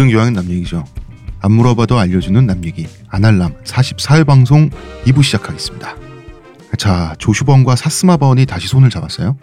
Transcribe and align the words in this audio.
모든 0.00 0.10
교양은 0.10 0.32
남 0.32 0.48
얘기죠. 0.48 0.82
안 1.40 1.52
물어봐도 1.52 1.98
알려주는 1.98 2.46
남 2.46 2.64
얘기 2.64 2.86
아날람 3.08 3.52
44회 3.64 4.26
방송 4.26 4.70
2부 5.04 5.22
시작하겠습니다. 5.22 5.94
자 6.78 7.14
조슈번과 7.18 7.76
사스마바원이 7.76 8.46
다시 8.46 8.66
손을 8.66 8.88
잡았어요. 8.88 9.36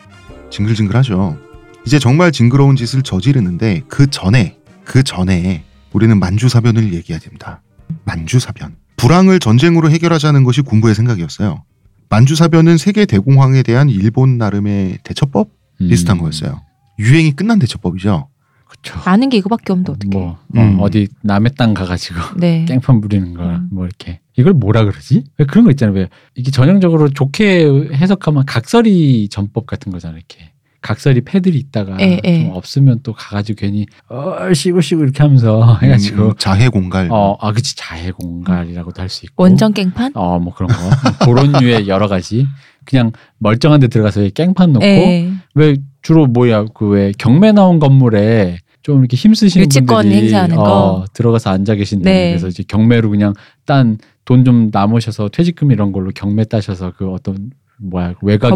징글징글하죠. 0.50 1.38
이제 1.86 2.00
정말 2.00 2.32
징그러운 2.32 2.76
짓을 2.76 3.04
저지르는데 3.04 3.84
그 3.88 4.08
전에 4.08 4.58
그 4.84 5.04
전에 5.04 5.64
우리는 5.94 6.20
만주사변을 6.20 6.92
얘기해야 6.92 7.20
됩니다. 7.20 7.62
만주사변. 8.06 8.78
불황을 8.96 9.38
전쟁으로 9.38 9.92
해결하자는 9.92 10.44
것이 10.44 10.62
군부의 10.62 10.96
생각이었어요. 10.96 11.64
만주사변은 12.10 12.80
세계 12.80 13.06
대공황에 13.06 13.62
대한 13.62 13.90
일본 13.90 14.40
나름의 14.40 15.00
대처법 15.04 15.50
음. 15.82 15.88
비슷한 15.88 16.18
거였어요. 16.18 16.62
유행이 16.98 17.34
끝난 17.34 17.60
대처법이죠. 17.60 18.30
그쵸. 18.68 19.00
아는 19.06 19.30
게 19.30 19.38
이거밖에 19.38 19.72
없는데 19.74 19.92
어떻게? 19.92 20.18
뭐 20.18 20.38
음. 20.56 20.80
어, 20.80 20.90
디 20.90 21.08
남의 21.24 21.52
땅 21.58 21.74
가가지고 21.74 22.20
네. 22.38 22.66
깽판 22.66 23.02
부리는 23.02 23.34
거 23.34 23.44
음. 23.44 23.70
뭐 23.72 23.86
이렇게 23.86 24.20
이걸 24.38 24.54
뭐라 24.54 24.84
그러지? 24.86 25.24
왜 25.38 25.46
그런 25.46 25.66
거 25.66 25.72
있잖아요. 25.72 25.96
왜 25.96 26.10
이게 26.36 26.52
전형적으로 26.52 27.10
좋게 27.10 27.90
해석하면 27.94 28.46
각설이 28.46 29.30
전법 29.30 29.66
같은 29.66 29.92
거잖아요. 29.92 30.18
이렇게 30.18 30.52
각설이 30.82 31.22
패들이 31.22 31.58
있다가 31.58 31.98
예, 32.02 32.22
예. 32.24 32.44
좀 32.44 32.52
없으면 32.56 33.00
또 33.04 33.12
가가지고 33.12 33.58
괜히 33.60 33.88
어 34.10 34.54
시고 34.54 34.80
시고 34.82 35.04
이렇게 35.04 35.24
하면서 35.24 35.78
해가지고 35.82 36.24
음, 36.28 36.34
자해 36.38 36.70
공갈. 36.70 37.08
어아 37.12 37.52
그치 37.54 37.76
자해 37.76 38.12
공갈이라고도 38.12 39.02
할 39.02 39.10
수 39.10 39.26
있고 39.26 39.44
원정 39.44 39.74
깽판? 39.74 40.12
어 40.16 40.38
뭐 40.40 40.54
그런 40.54 40.70
거 40.70 40.76
그런 41.26 41.52
류의 41.54 41.88
여러 41.88 42.08
가지 42.08 42.46
그냥 42.86 43.12
멀쩡한 43.40 43.80
데 43.80 43.88
들어가서 43.88 44.30
깽판 44.30 44.74
놓고 44.74 44.86
예. 44.86 45.32
왜 45.56 45.78
주로 46.08 46.26
뭐야 46.28 46.66
그 46.74 46.88
왜 46.90 47.12
경매 47.18 47.52
나온 47.52 47.80
건물에 47.80 48.60
좀 48.82 49.00
이렇게 49.00 49.18
힘쓰시는 49.18 49.64
분들이 50.04 50.30
어, 50.58 50.64
거. 51.02 51.06
들어가서 51.14 51.50
앉아 51.50 51.76
계신데 51.76 52.10
네. 52.10 52.30
그래서 52.32 52.48
이제 52.48 52.64
경매로 52.66 53.10
그냥 53.10 53.34
딴 53.66 53.98
돈 54.26 54.44
좀 54.46 54.70
남으셔서 54.74 55.30
퇴직금 55.30 55.72
이런 55.72 55.92
걸로 55.92 56.12
경매 56.14 56.44
따셔서 56.46 56.92
그 56.98 57.10
어떤 57.12 57.52
뭐야 57.80 58.14
그 58.20 58.26
외곽에. 58.26 58.56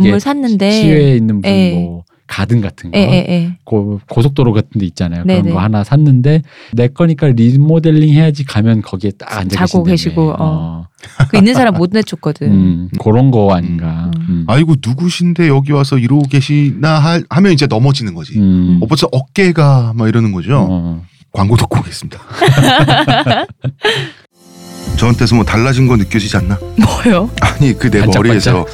시외에 0.71 1.15
있는 1.15 1.41
분 1.41 1.49
예. 1.49 1.73
뭐 1.73 2.03
가든 2.31 2.61
같은 2.61 2.91
거 2.91 2.97
예, 2.97 3.03
예, 3.03 3.25
예. 3.27 3.57
고, 3.65 3.99
고속도로 4.07 4.53
같은 4.53 4.79
데 4.79 4.85
있잖아요. 4.85 5.23
그런 5.23 5.41
네네. 5.41 5.53
거 5.53 5.59
하나 5.59 5.83
샀는데 5.83 6.43
내 6.71 6.87
거니까 6.87 7.27
리모델링 7.27 8.13
해야지 8.13 8.45
가면 8.45 8.83
거기에 8.83 9.11
딱 9.11 9.37
앉아 9.37 9.65
자고. 9.67 9.83
계시고, 9.83 10.35
어. 10.39 10.87
그 11.29 11.35
있는 11.37 11.53
사람 11.53 11.73
못 11.73 11.89
내줬거든. 11.91 12.49
음, 12.49 12.89
그런 13.01 13.31
거 13.31 13.53
아닌가. 13.53 14.11
음. 14.15 14.25
음. 14.29 14.45
아이고 14.47 14.75
누구신데 14.81 15.49
여기 15.49 15.73
와서 15.73 15.97
이러고 15.97 16.21
계시나 16.29 16.99
하, 16.99 17.21
하면 17.29 17.51
이제 17.51 17.67
넘어지는 17.67 18.13
거지. 18.13 18.39
음. 18.39 18.79
어, 18.81 18.87
벌써 18.87 19.09
어깨가 19.11 19.91
막 19.97 20.07
이러는 20.07 20.31
거죠. 20.31 20.67
어. 20.69 21.03
광고 21.33 21.57
듣고 21.57 21.79
오겠습니다. 21.79 22.17
저한테서 25.01 25.33
뭐 25.35 25.43
달라진 25.43 25.87
거 25.87 25.95
느껴지지 25.97 26.37
않나? 26.37 26.59
뭐요? 26.77 27.27
아니 27.41 27.75
그 27.75 27.89
내 27.89 28.01
반짝반짝? 28.01 28.53
머리에서 28.53 28.65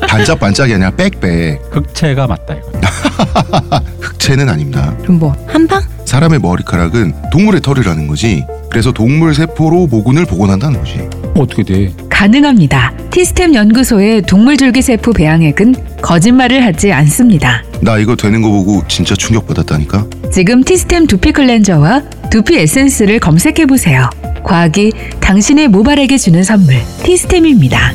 반짝반짝이 0.08 0.72
아니라 0.74 0.90
빽빽 0.92 1.60
흑채가 1.70 2.26
맞다 2.26 2.54
이거. 2.54 2.70
흑채는 4.00 4.48
아닙니다. 4.48 4.94
그럼 5.02 5.18
뭐 5.18 5.36
한방? 5.46 5.82
사람의 6.08 6.38
머리카락은 6.40 7.12
동물의 7.30 7.60
털이라는 7.60 8.06
거지. 8.06 8.44
그래서 8.70 8.90
동물 8.92 9.34
세포로 9.34 9.86
모근을 9.86 10.24
복원한다는 10.24 10.80
거지. 10.80 10.98
어떻게 11.36 11.62
돼? 11.62 11.92
가능합니다. 12.08 12.92
티스템 13.10 13.54
연구소의 13.54 14.22
동물줄기세포 14.22 15.12
배양액은 15.12 16.00
거짓말을 16.00 16.64
하지 16.64 16.92
않습니다. 16.92 17.62
나 17.82 17.98
이거 17.98 18.16
되는 18.16 18.40
거 18.40 18.48
보고 18.50 18.82
진짜 18.88 19.14
충격받았다니까. 19.14 20.06
지금 20.32 20.64
티스템 20.64 21.06
두피 21.06 21.30
클렌저와 21.32 22.02
두피 22.30 22.56
에센스를 22.58 23.20
검색해 23.20 23.66
보세요. 23.66 24.08
과학이 24.42 24.92
당신의 25.20 25.68
모발에게 25.68 26.16
주는 26.16 26.42
선물 26.42 26.76
티스템입니다. 27.02 27.92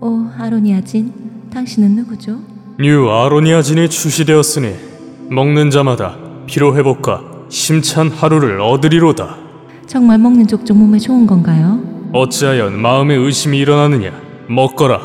오 0.00 0.26
아로니아진 0.38 1.12
당신은 1.52 1.94
누구죠? 1.96 2.59
뉴 2.80 3.10
아로니아진이 3.10 3.90
출시되었으니 3.90 4.74
먹는 5.28 5.70
자마다 5.70 6.16
피로 6.46 6.74
회복과 6.74 7.20
힘찬 7.50 8.08
하루를 8.08 8.58
얻으리로다. 8.62 9.36
정말 9.86 10.16
먹는 10.16 10.46
족족 10.46 10.78
몸에 10.78 10.98
좋은 10.98 11.26
건가요? 11.26 11.78
어찌하여 12.14 12.70
마음에 12.70 13.14
의심이 13.16 13.58
일어나느냐? 13.58 14.12
먹거라. 14.48 14.98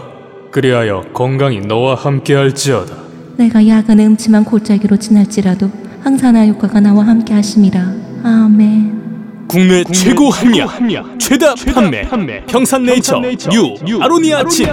그리하여 0.51 1.03
건강이 1.13 1.59
너와 1.61 1.95
함께할지어다. 1.95 2.95
내가 3.35 3.67
약은 3.67 3.99
음침한 3.99 4.45
골짜기로 4.45 4.95
지날지라도 4.95 5.69
항산화 6.01 6.47
효과가 6.47 6.79
나와 6.79 7.05
함께 7.05 7.33
하심이라 7.33 7.93
아멘 8.23 9.45
국내, 9.49 9.83
최고 9.83 10.29
합리화, 10.29 10.67
최다, 11.19 11.55
판매, 11.73 12.45
평산네이처, 12.47 13.21
뉴, 13.51 14.01
아로니아진. 14.01 14.65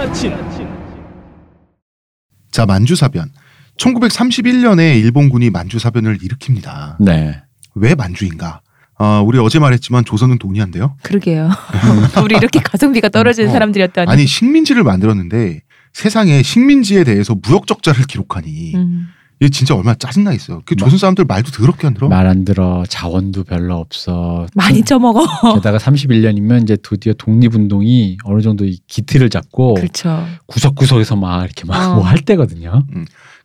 자 2.53 2.67
만주사변. 2.67 3.31
1931년에 3.77 4.99
일본군이 4.99 5.49
만주사변을 5.49 6.19
일으킵니다. 6.19 6.97
네. 6.99 7.41
왜 7.73 7.95
만주인가? 7.95 8.61
아, 8.99 9.21
우리 9.25 9.39
어제 9.39 9.57
말했지만 9.57 10.05
조선은 10.05 10.37
돈이 10.37 10.61
안 10.61 10.69
돼요. 10.69 10.95
그러게요 11.01 11.49
우리 12.23 12.35
이렇게 12.37 12.59
가성비가 12.59 13.09
떨어지는 13.09 13.49
어. 13.49 13.53
사람들이었다니 13.53 14.09
아니 14.09 14.27
식민지를 14.27 14.83
만들었는데 14.83 15.61
세상에 15.93 16.43
식민지에 16.43 17.03
대해서 17.03 17.35
무역 17.35 17.65
적자를 17.65 18.05
기록하니 18.05 18.75
음. 18.75 19.07
이게 19.39 19.49
진짜 19.49 19.75
얼마나 19.75 19.95
짜증나겠어요. 19.95 20.61
그 20.65 20.75
조선 20.75 20.97
사람들 20.97 21.25
말도 21.25 21.51
더럽게 21.51 21.87
안 21.87 21.93
들어. 21.93 22.07
말 22.07 22.27
안 22.27 22.45
들어. 22.45 22.83
자원도 22.87 23.43
별로 23.43 23.75
없어. 23.77 24.47
많이 24.55 24.83
처먹어 24.83 25.25
게다가 25.55 25.77
31년이면 25.77 26.63
이제 26.63 26.77
드디어 26.77 27.13
독립운동이 27.13 28.17
어느 28.23 28.41
정도 28.41 28.65
이 28.65 28.79
기틀을 28.87 29.29
잡고 29.29 29.73
그렇죠 29.75 30.25
구석구석에서 30.47 31.15
막 31.17 31.43
이렇게 31.43 31.65
막 31.65 31.91
어. 31.91 31.95
뭐할 31.95 32.19
때거든요. 32.19 32.83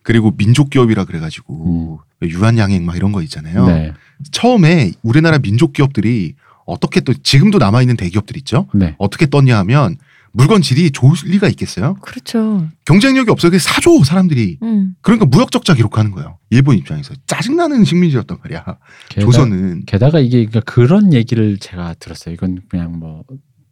그리고 0.03 0.31
민족 0.37 0.69
기업이라 0.69 1.05
그래가지고 1.05 1.99
유한양행 2.23 2.85
막 2.85 2.95
이런 2.95 3.11
거 3.11 3.21
있잖아요. 3.23 3.65
음. 3.65 3.67
네. 3.67 3.93
처음에 4.31 4.91
우리나라 5.03 5.37
민족 5.39 5.73
기업들이 5.73 6.35
어떻게 6.65 6.99
또 7.01 7.13
지금도 7.13 7.57
남아 7.57 7.81
있는 7.81 7.97
대기업들 7.97 8.37
있죠. 8.37 8.67
네. 8.73 8.95
어떻게 8.97 9.25
떴냐 9.25 9.57
하면 9.59 9.97
물건 10.31 10.61
질이 10.61 10.91
좋을 10.91 11.13
리가 11.25 11.47
있겠어요? 11.49 11.95
그렇죠 12.01 12.67
경쟁력이 12.85 13.29
없어. 13.31 13.49
그 13.49 13.59
사줘 13.59 14.03
사람들이. 14.03 14.57
음. 14.63 14.95
그러니까 15.01 15.25
무역 15.25 15.51
적자 15.51 15.73
기록하는 15.73 16.11
거예요. 16.11 16.37
일본 16.49 16.77
입장에서 16.77 17.13
짜증나는 17.27 17.85
식민지였단 17.85 18.39
말이야. 18.43 18.65
게다, 19.09 19.25
조선은 19.25 19.83
게다가 19.85 20.19
이게 20.19 20.45
그러니까 20.45 20.59
그런 20.61 21.13
얘기를 21.13 21.57
제가 21.57 21.95
들었어요. 21.99 22.33
이건 22.33 22.61
그냥 22.69 22.99
뭐 22.99 23.23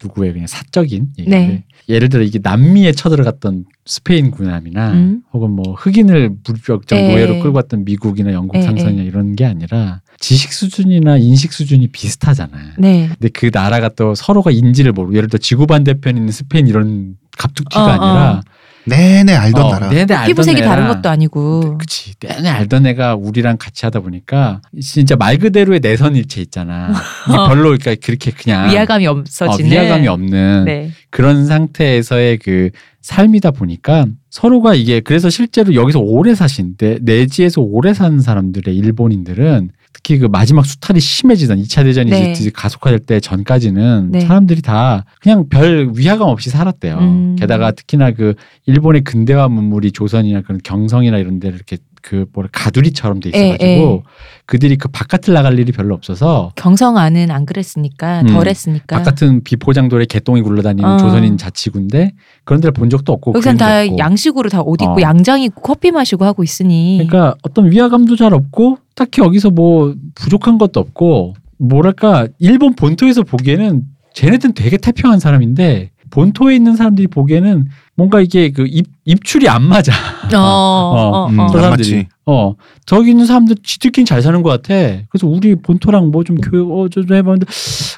누구의 0.04 0.34
그냥 0.34 0.48
사적인 0.48 1.14
얘기인데 1.20 1.48
네. 1.48 1.66
예를 1.90 2.10
들어 2.10 2.24
이게 2.24 2.40
남미에 2.42 2.92
쳐들어갔던 2.92 3.66
스페인 3.86 4.32
군함이나 4.32 4.92
음. 4.92 5.22
혹은 5.32 5.52
뭐 5.52 5.74
흑인을 5.74 6.32
무력적 6.46 6.98
에. 6.98 7.08
노예로 7.10 7.40
끌고 7.40 7.56
왔던 7.56 7.86
미국이나 7.86 8.34
영국 8.34 8.58
에, 8.58 8.62
상선이나 8.62 9.04
이런 9.04 9.36
게 9.36 9.46
아니라 9.46 10.02
지식 10.20 10.52
수준이나 10.52 11.18
인식 11.18 11.54
수준이 11.54 11.88
비슷하잖아요. 11.88 12.74
네 12.78 13.08
근데 13.08 13.30
그 13.30 13.50
나라가 13.54 13.90
또 13.90 14.16
서로가 14.16 14.52
인지를 14.52 14.92
모르고 14.92 15.16
예를 15.16 15.30
들어 15.30 15.40
지구 15.40 15.66
반대편에 15.66 16.18
있는 16.18 16.32
스페인 16.32 16.68
이런 16.68 17.16
갑툭튀가 17.38 17.84
어, 17.84 17.88
아니라 17.88 18.32
어. 18.32 18.42
내내 18.88 19.34
알던 19.34 19.66
어, 19.66 19.70
나라. 19.72 19.90
내내 19.90 20.14
알던 20.14 20.28
피부색이 20.28 20.62
애랑 20.62 20.70
다른 20.70 20.88
것도 20.88 21.10
아니고 21.10 21.78
그치 21.78 22.14
내내 22.20 22.50
알던 22.50 22.86
애가 22.86 23.16
우리랑 23.16 23.58
같이 23.58 23.86
하다 23.86 24.00
보니까 24.00 24.62
진짜 24.82 25.16
말 25.16 25.38
그대로의 25.38 25.82
내선 25.82 26.16
일체 26.16 26.42
있잖아. 26.42 26.94
이게 27.28 27.36
별로 27.48 27.78
그러니까 27.78 27.96
그렇게 28.04 28.32
그냥 28.32 28.72
위화감이 28.72 29.08
어, 29.08 29.12
없어지는 29.12 29.72
위화감이 29.72 30.08
없는 30.08 30.66
네. 30.66 30.92
그런 31.10 31.46
상태에서의 31.46 32.38
그 32.38 32.70
삶이다 33.02 33.52
보니까 33.52 34.06
서로가 34.30 34.76
이게 34.76 35.00
그래서 35.00 35.30
실제로 35.30 35.74
여기서 35.74 36.00
오래 36.00 36.36
사신 36.36 36.76
내, 36.78 37.00
내지에서 37.02 37.62
오래 37.62 37.94
사는 37.94 38.20
사람들의 38.20 38.76
일본인들은 38.76 39.72
특히 39.94 40.20
그 40.20 40.26
마지막 40.26 40.66
수탈이 40.66 41.00
심해지던 41.00 41.60
2차 41.64 41.84
대전이 41.84 42.12
네. 42.12 42.32
이제 42.32 42.52
가속화될 42.54 43.00
때 43.00 43.20
전까지는 43.20 44.12
네. 44.12 44.20
사람들이 44.20 44.62
다 44.62 45.06
그냥 45.22 45.48
별 45.50 45.92
위화감 45.96 46.28
없이 46.28 46.50
살았대요. 46.50 46.98
음. 47.00 47.36
게다가 47.40 47.72
특히나 47.72 48.12
그 48.12 48.36
일본의 48.68 49.04
근대화 49.04 49.48
문물이 49.48 49.92
조선이나 49.94 50.42
그런 50.42 50.60
경성이나 50.64 51.18
이런 51.18 51.40
데를 51.40 51.56
이렇게 51.56 51.78
그 52.08 52.26
뭐라 52.32 52.48
가두리처럼 52.54 53.20
돼 53.20 53.32
예, 53.36 53.50
있어가지고 53.50 54.04
그들이 54.46 54.78
그 54.78 54.88
바깥을 54.88 55.34
나갈 55.34 55.60
일이 55.60 55.74
별로 55.74 55.94
없어서 55.94 56.54
경성 56.56 56.96
안은 56.98 57.32
안 57.32 57.46
그랬으니까 57.46 58.22
음. 58.22 58.28
덜했으니까 58.28 58.98
바깥은 58.98 59.44
비포장도에 59.44 60.06
개똥이 60.06 60.42
굴러다니는 60.42 60.90
어. 60.90 60.98
조선인 60.98 61.38
자치구인데 61.38 62.14
그런 62.46 62.62
데를 62.62 62.72
본 62.72 62.90
적도 62.90 63.12
없고 63.12 63.34
여기선 63.34 63.58
다 63.58 63.82
없고. 63.82 63.98
양식으로 63.98 64.50
다 64.50 64.62
옷 64.62 64.82
입고 64.82 64.94
어. 64.94 65.02
양장 65.02 65.42
입고 65.42 65.62
커피 65.62 65.92
마시고 65.92 66.24
하고 66.24 66.44
있으니 66.44 67.06
그러니까 67.06 67.36
어떤 67.44 67.70
위화감도 67.70 68.16
잘 68.16 68.34
없고 68.34 68.78
딱히 68.96 69.22
여기서 69.22 69.50
뭐 69.50 69.94
부족한 70.16 70.58
것도 70.58 70.80
없고 70.80 71.36
뭐랄까 71.58 72.28
일본 72.40 72.74
본토에서 72.76 73.24
보기에는 73.24 73.84
쟤네들은 74.14 74.54
되게 74.54 74.78
태평한 74.78 75.20
사람인데 75.20 75.92
본토에 76.10 76.56
있는 76.56 76.76
사람들이 76.76 77.08
보기에는 77.08 77.68
뭔가 77.96 78.22
이게 78.22 78.52
그 78.52 78.66
입, 78.68 78.86
입출이 79.06 79.48
안 79.50 79.64
맞아. 79.64 79.92
어, 80.34 80.38
어, 80.38 81.10
어, 81.26 81.28
음, 81.30 81.40
어. 81.40 81.48
저안 81.48 81.62
사람들이. 81.64 81.92
맞지. 81.96 82.08
어, 82.26 82.54
저기 82.86 83.12
있는 83.12 83.26
사람들 83.26 83.56
지들끼리 83.64 84.06
잘 84.06 84.22
사는 84.22 84.42
것 84.44 84.50
같아. 84.50 84.74
그래서 85.10 85.28
우리 85.28 85.56
본토랑 85.56 86.12
뭐 86.12 86.24
좀 86.24 86.36
교육, 86.38 86.72
어, 86.72 86.90
좀 86.90 87.04
해봤는데, 87.04 87.46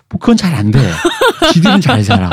뭐 0.10 0.20
그건 0.20 0.38
잘 0.38 0.54
안 0.54 0.72
돼. 0.72 0.80
지들은 1.54 1.82
잘 1.82 2.04
살아. 2.04 2.30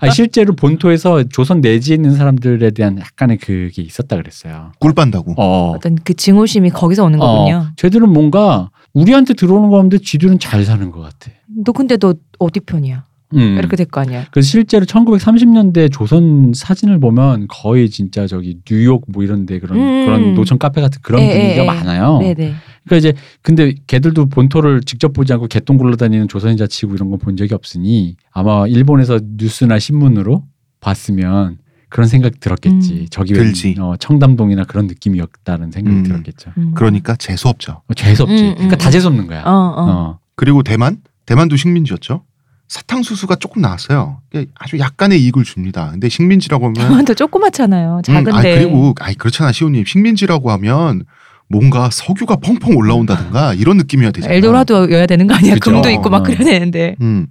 아니, 0.00 0.12
실제로 0.12 0.54
본토에서 0.56 1.24
조선 1.24 1.60
내지에 1.60 1.96
있는 1.96 2.14
사람들에 2.16 2.70
대한 2.70 2.98
약간의 2.98 3.36
그게 3.38 3.82
있었다 3.82 4.16
그랬어요. 4.16 4.72
꿀 4.78 4.94
빤다고. 4.94 5.34
어. 5.36 5.72
어떤 5.76 5.96
그 5.96 6.14
증오심이 6.14 6.70
거기서 6.70 7.04
오는 7.04 7.18
거군요. 7.18 7.56
어, 7.56 7.72
쟤들은 7.76 8.08
뭔가 8.10 8.70
우리한테 8.94 9.34
들어오는 9.34 9.68
거 9.70 9.76
같은데 9.76 9.98
지들은 9.98 10.38
잘 10.38 10.64
사는 10.64 10.90
것 10.90 11.00
같아. 11.00 11.30
너 11.64 11.72
근데 11.72 11.96
너 11.96 12.14
어디 12.38 12.60
편이야? 12.60 13.04
음. 13.34 13.56
이렇게 13.58 13.76
될 13.76 13.86
거 13.86 14.00
아니야. 14.00 14.26
그래서 14.30 14.46
실제로 14.48 14.84
1930년대 14.86 15.90
조선 15.92 16.52
사진을 16.54 17.00
보면 17.00 17.46
거의 17.48 17.90
진짜 17.90 18.26
저기 18.26 18.58
뉴욕 18.64 19.04
뭐 19.08 19.22
이런데 19.22 19.58
그런 19.60 19.78
음. 19.78 20.04
그런 20.06 20.34
노천 20.34 20.58
카페 20.58 20.80
같은 20.80 21.00
그런 21.02 21.22
예, 21.22 21.28
분위기가 21.28 21.54
예, 21.54 21.62
예. 21.62 21.66
많아요. 21.66 22.18
네 22.20 22.34
네. 22.34 22.54
그러니까 22.84 22.96
이제 23.08 23.18
근데 23.42 23.74
걔들도 23.86 24.26
본토를 24.26 24.82
직접 24.82 25.12
보지 25.12 25.32
않고 25.32 25.46
개똥 25.48 25.76
굴러다니는 25.78 26.28
조선인자 26.28 26.66
치고 26.66 26.94
이런 26.94 27.10
거 27.10 27.16
본 27.16 27.36
적이 27.36 27.54
없으니 27.54 28.16
아마 28.32 28.66
일본에서 28.66 29.20
뉴스나 29.38 29.78
신문으로 29.78 30.44
봤으면 30.80 31.58
그런 31.88 32.08
생각 32.08 32.40
들었겠지. 32.40 32.92
음. 32.92 33.06
저기 33.10 33.34
왜 33.34 33.38
들지. 33.44 33.76
어, 33.78 33.94
청담동이나 33.98 34.64
그런 34.64 34.88
느낌이었다는 34.88 35.70
생각이 35.70 35.96
음. 35.96 36.02
들었겠죠. 36.02 36.50
음. 36.58 36.72
그러니까 36.74 37.14
재수 37.16 37.48
없죠. 37.48 37.82
어, 37.88 37.94
재수 37.94 38.24
없지. 38.24 38.34
음, 38.42 38.48
음, 38.48 38.54
그러니까 38.54 38.76
다 38.76 38.88
음. 38.88 38.90
재수 38.90 39.06
없는 39.06 39.26
거야. 39.28 39.42
어, 39.44 39.50
어. 39.50 39.90
어. 39.90 40.18
그리고 40.34 40.62
대만, 40.64 40.98
대만도 41.24 41.54
식민지였죠. 41.56 42.24
사탕수수가 42.68 43.36
조금 43.36 43.62
나왔어요. 43.62 44.20
아주 44.58 44.78
약간의 44.78 45.22
이익을 45.22 45.44
줍니다. 45.44 45.90
근데 45.92 46.08
식민지라고 46.08 46.64
하면 46.66 46.74
대만도 46.74 47.14
조그맣잖아요. 47.14 48.00
작은데. 48.04 48.30
음, 48.30 48.34
아 48.36 48.42
그리고 48.42 48.94
아이 49.00 49.14
그렇잖아 49.14 49.52
시호님 49.52 49.84
식민지라고 49.84 50.50
하면 50.52 51.04
뭔가 51.48 51.90
석유가 51.92 52.36
펑펑 52.36 52.76
올라온다든가 52.76 53.54
이런 53.54 53.76
느낌이어야 53.76 54.10
되잖아. 54.12 54.34
엘도라도여야 54.34 55.06
되는 55.06 55.26
거 55.26 55.34
아니야? 55.34 55.54
그죠. 55.54 55.70
금도 55.72 55.90
있고 55.90 56.08
막 56.10 56.18
어. 56.20 56.22
그래야 56.22 56.38
되는데. 56.44 56.96
음 57.00 57.26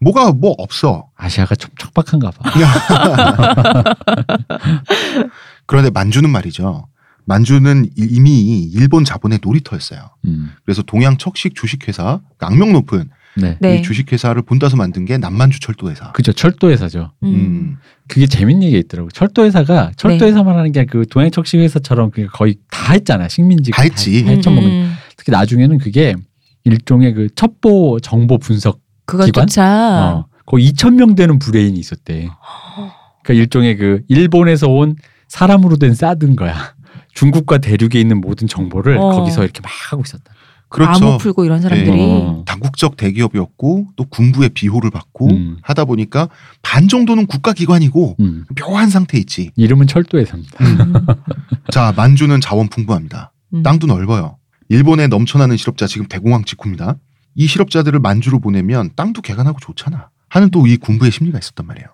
뭐가 0.00 0.32
뭐 0.32 0.54
없어. 0.58 1.08
아시아가 1.16 1.54
좀 1.54 1.70
척박한가 1.78 2.30
봐. 2.32 2.50
그런데 5.66 5.90
만주는 5.90 6.28
말이죠. 6.28 6.86
만주는 7.24 7.86
이- 7.96 8.08
이미 8.10 8.62
일본 8.74 9.04
자본의 9.04 9.38
놀이터였어요. 9.42 10.10
음. 10.26 10.50
그래서 10.64 10.82
동양 10.82 11.16
척식 11.16 11.54
주식회사 11.54 12.20
악명 12.38 12.72
높은 12.74 13.08
네. 13.36 13.56
네. 13.60 13.78
이 13.78 13.82
주식회사를 13.82 14.42
본따서 14.42 14.76
만든 14.76 15.04
게 15.04 15.18
남만주 15.18 15.60
철도회사. 15.60 16.12
그죠. 16.12 16.32
철도회사죠. 16.32 17.12
음. 17.22 17.28
음. 17.28 17.76
그게 18.08 18.26
재밌는 18.26 18.62
얘기 18.64 18.78
있더라고. 18.78 19.10
철도회사가 19.10 19.92
철도회사만 19.96 20.56
하는 20.56 20.72
게 20.72 20.84
그 20.84 21.06
동양척식회사처럼 21.08 22.10
거의 22.32 22.56
다 22.70 22.92
했잖아. 22.92 23.28
식민지 23.28 23.70
다 23.72 23.82
했지. 23.82 24.22
음, 24.22 24.28
해쳐먹은. 24.28 24.68
음. 24.70 24.94
특히 25.16 25.32
나중에는 25.32 25.78
그게 25.78 26.14
일종의 26.64 27.14
그 27.14 27.28
첩보 27.34 28.00
정보 28.00 28.38
분석. 28.38 28.80
기관? 29.06 29.26
그것조차 29.28 29.64
어, 30.14 30.26
거의 30.46 30.70
2천 30.70 30.94
명 30.94 31.14
되는 31.14 31.38
브레인이 31.38 31.78
있었대. 31.78 32.28
그러니까 33.22 33.42
일종의 33.42 33.76
그 33.76 34.02
일본에서 34.08 34.68
온 34.68 34.96
사람으로 35.28 35.76
된 35.76 35.94
사드인 35.94 36.36
거야. 36.36 36.74
중국과 37.14 37.58
대륙에 37.58 38.00
있는 38.00 38.20
모든 38.20 38.46
정보를 38.48 38.96
어. 38.98 39.10
거기서 39.10 39.44
이렇게 39.44 39.60
막 39.62 39.70
하고 39.90 40.02
있었다. 40.04 40.32
그렇죠. 40.68 41.06
암호 41.06 41.18
풀고 41.18 41.44
이런 41.44 41.60
사람들이 41.60 42.00
어. 42.00 42.42
당국적 42.46 42.96
대기업이었고 42.96 43.88
또 43.96 44.04
군부의 44.06 44.50
비호를 44.50 44.90
받고 44.90 45.30
음. 45.30 45.58
하다 45.62 45.84
보니까 45.84 46.28
반 46.62 46.88
정도는 46.88 47.26
국가기관이고 47.26 48.16
음. 48.20 48.44
묘한 48.60 48.90
상태 48.90 49.18
있지. 49.18 49.50
이름은 49.56 49.86
철도회사입니다. 49.86 50.64
음. 50.64 50.94
자 51.70 51.92
만주는 51.96 52.40
자원 52.40 52.68
풍부합니다. 52.68 53.32
음. 53.54 53.62
땅도 53.62 53.86
넓어요. 53.86 54.36
일본에 54.68 55.06
넘쳐나는 55.06 55.56
실업자 55.56 55.86
지금 55.86 56.06
대공황 56.08 56.44
직후입니다. 56.44 56.96
이 57.36 57.46
실업자들을 57.46 57.98
만주로 58.00 58.40
보내면 58.40 58.90
땅도 58.96 59.22
개간하고 59.22 59.58
좋잖아. 59.60 60.08
하는 60.28 60.50
또 60.50 60.66
이 60.66 60.76
군부의 60.76 61.12
심리가 61.12 61.38
있었단 61.38 61.66
말이에요. 61.66 61.88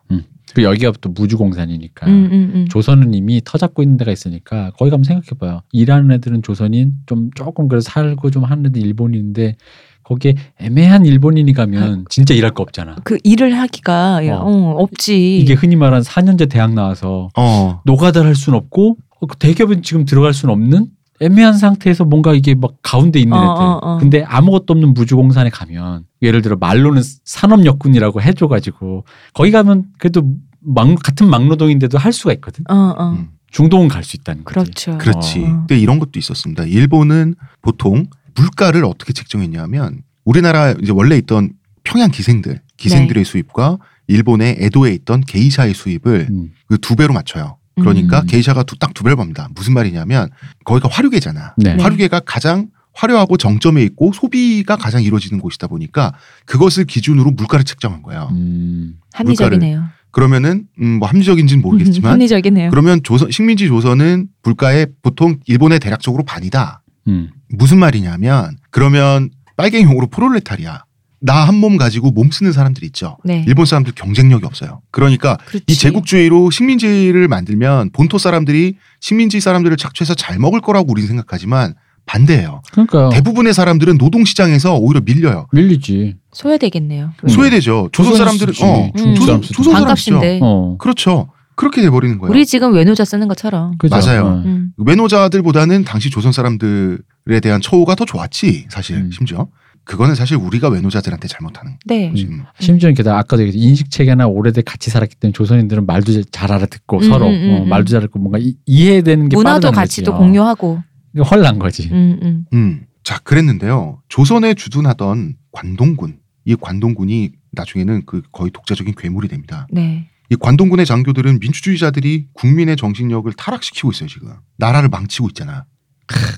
그 0.54 0.62
여기가 0.62 0.92
또 1.00 1.10
무주공산이니까. 1.10 2.06
음, 2.06 2.28
음, 2.32 2.52
음. 2.54 2.68
조선은 2.68 3.14
이미 3.14 3.40
터 3.44 3.58
잡고 3.58 3.82
있는 3.82 3.96
데가 3.96 4.12
있으니까 4.12 4.72
거기 4.78 4.90
가면 4.90 5.04
생각해봐요. 5.04 5.62
일하는 5.72 6.10
애들은 6.12 6.42
조선인 6.42 6.94
좀 7.06 7.30
조금 7.34 7.68
그래서 7.68 7.90
살고 7.90 8.30
좀 8.30 8.44
하는 8.44 8.66
애들 8.66 8.80
일본인인데 8.82 9.56
거기에 10.02 10.34
애매한 10.58 11.06
일본인이 11.06 11.52
가면 11.52 12.06
진짜 12.08 12.34
일할 12.34 12.52
거 12.52 12.62
없잖아. 12.62 12.96
그 13.04 13.18
일을 13.22 13.56
하기가 13.58 14.18
어. 14.18 14.42
어, 14.42 14.82
없지. 14.82 15.38
이게 15.38 15.54
흔히 15.54 15.76
말하는 15.76 16.02
4년제 16.02 16.50
대학 16.50 16.74
나와서 16.74 17.28
어, 17.36 17.80
노가다를 17.84 18.28
할 18.28 18.34
수는 18.34 18.58
없고 18.58 18.96
어, 19.20 19.26
그 19.26 19.36
대기업은 19.36 19.82
지금 19.82 20.04
들어갈 20.04 20.32
수는 20.34 20.52
없는 20.52 20.86
애매한 21.20 21.54
상태에서 21.54 22.04
뭔가 22.04 22.32
이게 22.34 22.54
막 22.54 22.72
가운데 22.82 23.20
있는 23.20 23.36
어, 23.36 23.42
애들. 23.42 23.64
어, 23.64 23.78
어. 23.82 23.98
근데 23.98 24.24
아무것도 24.24 24.72
없는 24.72 24.94
무주공산에 24.94 25.50
가면 25.50 26.04
예를 26.22 26.42
들어 26.42 26.56
말로는 26.56 27.02
산업역군이라고 27.24 28.22
해줘가지고 28.22 29.04
거기 29.34 29.50
가면 29.50 29.84
그래도 29.98 30.22
막, 30.60 30.86
같은 31.02 31.28
막노동인데도 31.28 31.98
할 31.98 32.12
수가 32.12 32.32
있거든. 32.34 32.64
어, 32.68 32.74
어. 32.74 33.10
음, 33.12 33.30
중동은 33.50 33.88
갈 33.88 34.02
수 34.02 34.16
있다는 34.16 34.44
거지. 34.44 34.54
그렇죠. 34.54 34.98
그렇지. 34.98 35.40
어. 35.40 35.42
근데 35.66 35.78
이런 35.78 35.98
것도 35.98 36.12
있었습니다. 36.18 36.64
일본은 36.64 37.34
보통 37.62 38.06
물가를 38.34 38.84
어떻게 38.84 39.12
측정했냐면 39.12 40.02
우리나라 40.24 40.72
이제 40.72 40.92
원래 40.92 41.16
있던 41.18 41.52
평양 41.84 42.10
기생들, 42.10 42.60
기생들의 42.76 43.24
수입과 43.24 43.78
일본의 44.06 44.56
에도에 44.58 44.92
있던 44.92 45.20
게이샤의 45.22 45.74
수입을 45.74 46.28
음. 46.30 46.52
그두 46.66 46.96
배로 46.96 47.12
맞춰요. 47.12 47.56
그러니까 47.76 48.20
음. 48.20 48.26
게이샤가 48.26 48.64
딱 48.78 48.90
두 48.94 49.04
배로 49.04 49.16
봅니다. 49.16 49.48
무슨 49.54 49.72
말이냐면 49.74 50.28
거기가 50.64 50.88
화류계잖아. 50.90 51.54
네. 51.56 51.76
화류계가 51.76 52.20
가장 52.20 52.68
화려하고 52.92 53.36
정점에 53.36 53.82
있고 53.84 54.12
소비가 54.12 54.76
가장 54.76 55.02
이루어지는 55.02 55.40
곳이다 55.40 55.68
보니까 55.68 56.12
그것을 56.44 56.84
기준으로 56.84 57.30
물가를 57.30 57.64
측정한 57.64 58.02
거예요. 58.02 58.28
음. 58.32 58.96
합리적이네요. 59.12 59.84
그러면은 60.10 60.66
음, 60.82 60.98
뭐 60.98 61.08
합리적인지는 61.08 61.62
모르겠지만 61.62 62.12
합리적이네요. 62.12 62.70
그러면 62.70 63.00
조선 63.04 63.30
식민지 63.30 63.68
조선은 63.68 64.26
물가의 64.42 64.88
보통 65.02 65.38
일본의 65.46 65.78
대략적으로 65.78 66.24
반이다. 66.24 66.82
음. 67.06 67.30
무슨 67.48 67.78
말이냐면 67.78 68.56
그러면 68.70 69.30
빨갱이용으로 69.56 70.08
프롤레타리아 70.08 70.82
나 71.22 71.44
한 71.44 71.56
몸 71.56 71.76
가지고 71.76 72.10
몸 72.10 72.30
쓰는 72.30 72.52
사람들 72.52 72.82
있죠. 72.84 73.16
네. 73.24 73.44
일본 73.46 73.66
사람들 73.66 73.92
경쟁력이 73.94 74.46
없어요. 74.46 74.80
그러니까 74.90 75.36
그렇지. 75.46 75.64
이 75.66 75.74
제국주의로 75.74 76.50
식민지를 76.50 77.28
만들면 77.28 77.90
본토 77.92 78.16
사람들이 78.18 78.76
식민지 79.00 79.40
사람들을 79.40 79.76
착취해서 79.76 80.14
잘 80.14 80.38
먹을 80.38 80.60
거라고 80.60 80.90
우리는 80.90 81.06
생각하지만 81.08 81.74
반대예요. 82.06 82.62
그러니까 82.72 83.10
대부분의 83.10 83.52
사람들은 83.52 83.98
노동 83.98 84.24
시장에서 84.24 84.76
오히려 84.76 85.00
밀려요. 85.04 85.46
밀리지. 85.52 86.16
소외되겠네요. 86.32 87.10
음. 87.24 87.28
소외되죠. 87.28 87.90
조선 87.92 88.12
조선 88.12 88.26
사람들은. 88.26 88.54
어, 88.62 88.90
음. 88.98 89.14
조선. 89.14 89.42
조선 89.42 89.72
사람이죠. 89.74 89.84
반값인데. 89.84 90.40
어. 90.42 90.76
그렇죠. 90.78 91.28
그렇게 91.54 91.82
돼버리는 91.82 92.16
거예요. 92.18 92.30
우리 92.30 92.46
지금 92.46 92.72
외노자 92.72 93.04
쓰는 93.04 93.28
것처럼. 93.28 93.76
그죠? 93.76 93.94
맞아요. 93.94 94.24
어. 94.24 94.42
음. 94.46 94.70
외노자들보다는 94.78 95.84
당시 95.84 96.08
조선 96.08 96.32
사람들에 96.32 97.40
대한 97.42 97.60
처우가 97.60 97.94
더 97.96 98.06
좋았지 98.06 98.66
사실 98.70 98.96
음. 98.96 99.10
심지어 99.12 99.46
그거는 99.84 100.14
사실 100.14 100.36
우리가 100.36 100.68
외노자들한테 100.68 101.26
잘못하는 101.26 101.76
네. 101.84 102.10
거지. 102.10 102.28
심지어 102.60 102.92
게다가 102.92 103.18
아까도 103.18 103.42
얘기했듯이 103.42 103.66
인식 103.66 103.90
체계나 103.90 104.26
오래돼 104.26 104.62
같이 104.62 104.90
살았기 104.90 105.16
때문에 105.16 105.32
조선인들은 105.32 105.86
말도 105.86 106.22
잘 106.30 106.52
알아듣고 106.52 106.98
음, 106.98 107.02
서로 107.02 107.26
음, 107.26 107.32
음, 107.32 107.50
어, 107.50 107.62
음. 107.64 107.68
말도 107.68 107.90
잘 107.90 108.00
듣고 108.02 108.18
뭔가 108.18 108.38
이, 108.38 108.54
이해되는 108.66 109.28
게 109.28 109.36
문화도 109.36 109.72
같이 109.72 110.00
거지. 110.00 110.04
또 110.04 110.14
어. 110.14 110.18
공유하고. 110.18 110.82
헐난 111.28 111.58
거지. 111.58 111.88
음, 111.90 112.18
음. 112.22 112.44
음. 112.52 112.86
자 113.02 113.18
그랬는데요. 113.18 114.00
조선에 114.08 114.54
주둔하던 114.54 115.34
관동군 115.50 116.18
이 116.44 116.54
관동군이 116.54 117.32
나중에는 117.52 118.02
그 118.06 118.22
거의 118.30 118.50
독자적인 118.52 118.94
괴물이 118.96 119.28
됩니다. 119.28 119.66
네. 119.72 120.08
이 120.30 120.36
관동군의 120.36 120.86
장교들은 120.86 121.40
민주주의자들이 121.40 122.28
국민의 122.34 122.76
정신력을 122.76 123.32
타락시키고 123.32 123.90
있어요 123.90 124.08
지금 124.08 124.32
나라를 124.58 124.88
망치고 124.88 125.28
있잖아. 125.30 125.64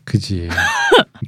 그지. 0.04 0.48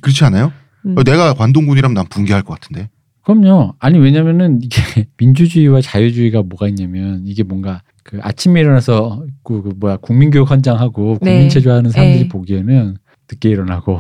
그렇지 0.01 0.25
않아요? 0.25 0.53
음. 0.87 0.95
어, 0.99 1.03
내가 1.03 1.35
관동군이라면 1.35 1.95
난 1.95 2.07
붕괴할 2.09 2.43
것 2.43 2.61
같은데. 2.61 2.89
그럼요. 3.23 3.75
아니 3.79 3.99
왜냐면은 3.99 4.61
이게 4.63 4.77
민주주의와 5.17 5.81
자유주의가 5.81 6.43
뭐가 6.43 6.69
있냐면 6.69 7.23
이게 7.25 7.43
뭔가 7.43 7.83
그 8.03 8.19
아침에 8.23 8.61
일어나서 8.61 9.25
그, 9.43 9.63
그 9.63 9.73
뭐야 9.79 9.97
국민교육 9.97 10.51
헌장하고 10.51 11.19
네. 11.23 11.33
국민체조하는 11.33 11.91
사람들이 11.91 12.25
네. 12.25 12.29
보기에는 12.29 12.99
늦게 13.31 13.49
일어나고 13.49 13.99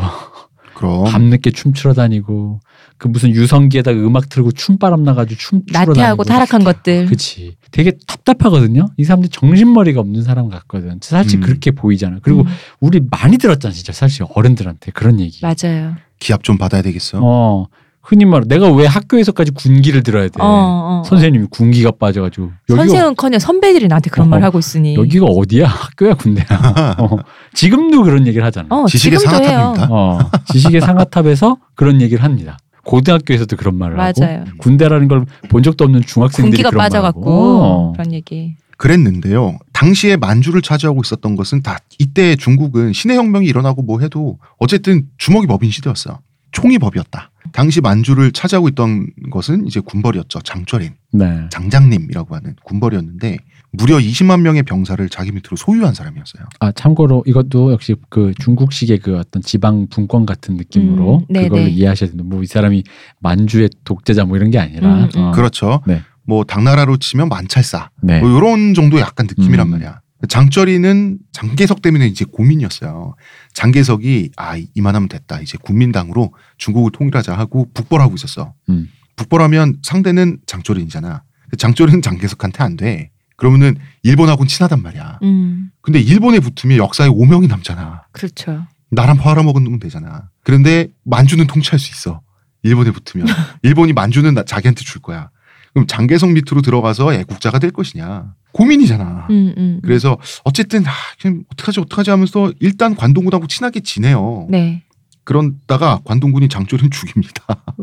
그럼 0.74 1.04
밤늦게 1.10 1.52
춤추러 1.52 1.94
다니고 1.94 2.60
그 2.98 3.08
무슨 3.08 3.30
유성기에다 3.30 3.92
음악 3.92 4.28
틀고 4.28 4.52
춤바람 4.52 5.02
나가지고 5.04 5.38
춤추러 5.38 5.78
나태하고 5.78 5.94
다니고 5.94 6.24
타락한 6.24 6.64
것들. 6.64 7.06
그치. 7.06 7.56
되게 7.70 7.92
답답하거든요. 8.06 8.86
이 8.98 9.04
사람들 9.04 9.26
이 9.26 9.30
정신머리가 9.30 10.00
없는 10.00 10.22
사람 10.22 10.48
같거든. 10.48 10.98
사실 11.02 11.38
음. 11.38 11.40
그렇게 11.40 11.70
보이잖아. 11.70 12.18
그리고 12.22 12.42
음, 12.42 12.46
우리 12.80 13.00
많이 13.10 13.38
들었잖아, 13.38 13.72
진짜 13.72 13.92
사실 13.92 14.24
어른들한테 14.28 14.92
그런 14.92 15.18
얘기. 15.20 15.40
맞아요. 15.42 15.96
기합 16.24 16.42
좀 16.42 16.56
받아야 16.56 16.80
되겠어. 16.82 17.18
어. 17.22 17.66
흔히 18.02 18.24
말해 18.26 18.44
내가 18.46 18.70
왜 18.70 18.84
학교에서까지 18.86 19.52
군기를 19.52 20.02
들어야 20.02 20.24
돼? 20.24 20.32
어, 20.38 20.44
어. 20.46 21.02
선생님이 21.06 21.46
군기가 21.50 21.90
빠져가지고 21.98 22.50
선생은커녕 22.68 23.38
선배들이 23.40 23.88
나한테 23.88 24.10
그런 24.10 24.26
어, 24.26 24.30
말 24.30 24.42
하고 24.42 24.58
있으니. 24.58 24.94
여기가 24.94 25.24
어디야? 25.26 25.66
학교야 25.68 26.14
군대야. 26.14 26.44
어, 26.98 27.16
지금도 27.54 28.02
그런 28.02 28.26
얘기를 28.26 28.44
하잖아. 28.44 28.66
어, 28.70 28.86
지식의. 28.86 29.18
상아탑입니다. 29.20 29.88
어, 29.90 30.18
지식의 30.52 30.80
상아탑에서 30.82 31.56
그런 31.74 32.00
얘기를 32.02 32.22
합니다. 32.24 32.58
고등학교에서도 32.84 33.56
그런 33.56 33.76
말을 33.78 33.98
하고 33.98 34.20
맞아요. 34.20 34.44
군대라는 34.58 35.08
걸 35.08 35.24
본 35.48 35.62
적도 35.62 35.84
없는 35.84 36.02
중학생들이 36.02 36.62
군기가 36.62 36.76
빠져갖고 36.76 37.20
하고. 37.20 37.32
어. 37.62 37.92
그런 37.92 38.12
얘기. 38.12 38.54
그랬는데요. 38.76 39.58
당시에 39.72 40.16
만주를 40.16 40.62
차지하고 40.62 41.02
있었던 41.04 41.36
것은 41.36 41.62
다 41.62 41.78
이때 41.98 42.36
중국은 42.36 42.92
신해 42.92 43.16
혁명이 43.16 43.46
일어나고 43.46 43.82
뭐 43.82 44.00
해도 44.00 44.38
어쨌든 44.58 45.08
주먹이 45.18 45.46
법인 45.46 45.70
시대였어요. 45.70 46.20
총이 46.52 46.78
법이었다. 46.78 47.30
당시 47.52 47.80
만주를 47.80 48.32
차지하고 48.32 48.68
있던 48.68 49.08
것은 49.30 49.66
이제 49.66 49.80
군벌이었죠. 49.80 50.40
장철인, 50.40 50.94
네. 51.12 51.48
장장님이라고 51.50 52.34
하는 52.34 52.54
군벌이었는데 52.64 53.36
무려 53.72 53.96
20만 53.96 54.40
명의 54.40 54.62
병사를 54.62 55.06
자기 55.08 55.32
밑으로 55.32 55.56
소유한 55.56 55.94
사람이었어요. 55.94 56.44
아 56.60 56.72
참고로 56.72 57.24
이것도 57.26 57.72
역시 57.72 57.96
그 58.08 58.32
중국식의 58.38 59.00
그 59.00 59.18
어떤 59.18 59.42
지방 59.42 59.88
분권 59.88 60.26
같은 60.26 60.56
느낌으로 60.56 61.18
음, 61.18 61.26
네, 61.28 61.44
그걸로 61.44 61.64
네. 61.64 61.70
이해하셔야 61.70 62.10
된다. 62.10 62.24
뭐이 62.24 62.46
사람이 62.46 62.84
만주의 63.18 63.68
독재자 63.84 64.24
뭐 64.24 64.36
이런 64.36 64.50
게 64.50 64.58
아니라 64.58 64.94
음, 64.94 65.10
음. 65.16 65.20
어, 65.20 65.30
그렇죠. 65.32 65.82
네. 65.86 66.02
뭐 66.26 66.44
당나라로 66.44 66.96
치면 66.96 67.28
만찰사 67.28 67.90
네. 68.02 68.20
뭐 68.20 68.36
이런 68.36 68.74
정도 68.74 68.98
약간 69.00 69.26
느낌이란 69.26 69.66
음. 69.68 69.70
말이야. 69.72 70.00
장철이는 70.28 71.18
장개석 71.32 71.82
때문에 71.82 72.06
이제 72.06 72.24
고민이었어요. 72.24 73.14
장개석이 73.52 74.30
아 74.36 74.56
이만하면 74.74 75.08
됐다. 75.08 75.40
이제 75.40 75.58
국민당으로 75.62 76.32
중국을 76.56 76.92
통일하자 76.92 77.36
하고 77.36 77.68
북벌하고 77.74 78.14
있었어. 78.14 78.54
음. 78.70 78.88
북벌하면 79.16 79.78
상대는 79.82 80.38
장철인이잖아. 80.46 81.22
장철이는 81.58 82.02
장개석한테 82.02 82.62
안 82.64 82.76
돼. 82.76 83.10
그러면은 83.36 83.76
일본하고는 84.02 84.48
친하단 84.48 84.80
말이야. 84.82 85.18
음, 85.24 85.70
근데 85.82 86.00
일본에 86.00 86.38
붙으면 86.40 86.78
역사에 86.78 87.08
오명이 87.08 87.46
남잖아. 87.48 88.04
그렇죠. 88.12 88.66
나랑 88.90 89.16
팔아먹으면 89.18 89.78
되잖아. 89.80 90.30
그런데 90.44 90.88
만주는 91.04 91.44
통치할 91.46 91.78
수 91.78 91.90
있어. 91.92 92.22
일본에 92.62 92.90
붙으면. 92.92 93.26
일본이 93.62 93.92
만주는 93.92 94.32
나- 94.34 94.44
자기한테 94.44 94.82
줄 94.84 95.02
거야. 95.02 95.30
그럼 95.74 95.86
장개석 95.86 96.30
밑으로 96.30 96.62
들어가서 96.62 97.12
애국자가 97.14 97.58
될 97.58 97.72
것이냐. 97.72 98.34
고민이잖아. 98.52 99.26
음, 99.30 99.54
음. 99.58 99.80
그래서 99.82 100.16
어쨌든 100.44 100.86
아, 100.86 100.92
그냥 101.20 101.42
어떡하지 101.52 101.80
어떡하지 101.80 102.10
하면서 102.10 102.52
일단 102.60 102.94
관동군하고 102.94 103.48
친하게 103.48 103.80
지내요. 103.80 104.46
네. 104.48 104.84
그러다가 105.24 106.00
관동군이 106.04 106.48
장조린 106.48 106.90
죽입니다. 106.92 107.42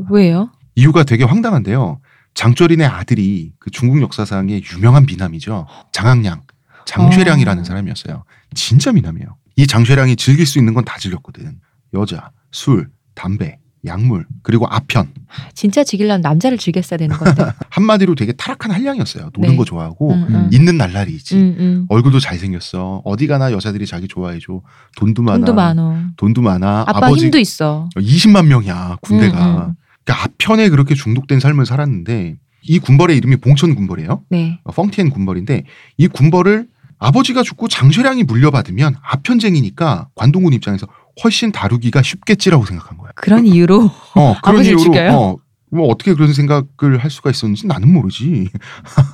왜요? 0.10 0.50
이유가 0.76 1.04
되게 1.04 1.26
황당한데요. 1.26 2.00
장조린의 2.34 2.88
아들이 2.88 3.52
그 3.60 3.70
중국 3.72 4.02
역사상의 4.02 4.64
유명한 4.74 5.06
미남이죠. 5.06 5.68
장학량, 5.92 6.44
장쇠량이라는 6.86 7.62
어. 7.62 7.66
사람이었어요. 7.66 8.24
진짜 8.56 8.94
미남이에요. 8.94 9.36
이 9.58 9.68
장쇠량이 9.68 10.16
즐길 10.16 10.46
수 10.46 10.58
있는 10.60 10.74
건 10.74 10.86
다 10.86 10.98
즐겼거든. 10.98 11.60
여자, 11.94 12.32
술, 12.52 12.90
담배, 13.16 13.58
약물, 13.86 14.26
그리고 14.44 14.68
아편. 14.68 15.12
진짜 15.56 15.84
즐기려면 15.84 16.22
남자를 16.22 16.58
즐겼어야 16.58 16.98
되는 16.98 17.16
건데. 17.18 17.46
한마디로 17.70 18.16
되게 18.16 18.32
타락한 18.32 18.72
한량이었어요. 18.72 19.30
노는 19.34 19.52
네. 19.52 19.56
거 19.58 19.66
좋아하고 19.66 20.14
음, 20.14 20.26
음. 20.30 20.50
있는 20.52 20.78
날라리이지. 20.78 21.36
음, 21.36 21.56
음. 21.60 21.86
얼굴도 21.90 22.20
잘생겼어. 22.20 23.02
어디 23.06 23.28
가나 23.28 23.52
여자들이 23.52 23.88
자기 23.88 24.08
좋아해줘. 24.08 24.62
돈도 24.98 25.24
많아. 25.24 25.38
돈도 25.38 25.54
많어. 25.54 25.98
돈도 26.18 26.42
많아. 26.42 26.82
아빠 26.88 27.08
버지 27.08 27.26
힘도 27.26 27.40
있어. 27.40 27.90
20만 27.96 28.46
명이야 28.46 28.98
군대가. 29.02 29.46
음, 29.46 29.70
음. 29.70 29.76
그러니까 30.04 30.26
아편에 30.26 30.70
그렇게 30.70 30.94
중독된 30.94 31.40
삶을 31.40 31.66
살았는데 31.66 32.36
이 32.64 32.80
군벌의 32.80 33.18
이름이 33.18 33.38
봉천 33.38 33.76
군벌이에요. 33.76 34.24
네. 34.30 34.60
어, 34.64 34.72
펑티엔 34.72 35.10
군벌인데 35.10 35.64
이 35.98 36.08
군벌을 36.08 36.68
아버지가 37.00 37.42
죽고 37.42 37.68
장쇠량이 37.68 38.24
물려받으면 38.24 38.96
아편쟁이니까 39.02 40.10
관동군 40.14 40.54
입장에서 40.54 40.88
훨씬 41.24 41.52
다루기가 41.52 42.02
쉽겠지라고 42.02 42.66
생각한 42.66 42.98
거야. 42.98 43.12
그런 43.16 43.46
이유로 43.46 43.90
어, 44.16 44.36
그런 44.42 44.64
이유로 44.66 44.80
죽여요? 44.80 45.12
어, 45.12 45.38
뭐 45.72 45.88
어떻게 45.88 46.14
그런 46.14 46.34
생각을 46.34 46.98
할 47.00 47.10
수가 47.10 47.30
있었는지 47.30 47.68
나는 47.68 47.92
모르지. 47.92 48.50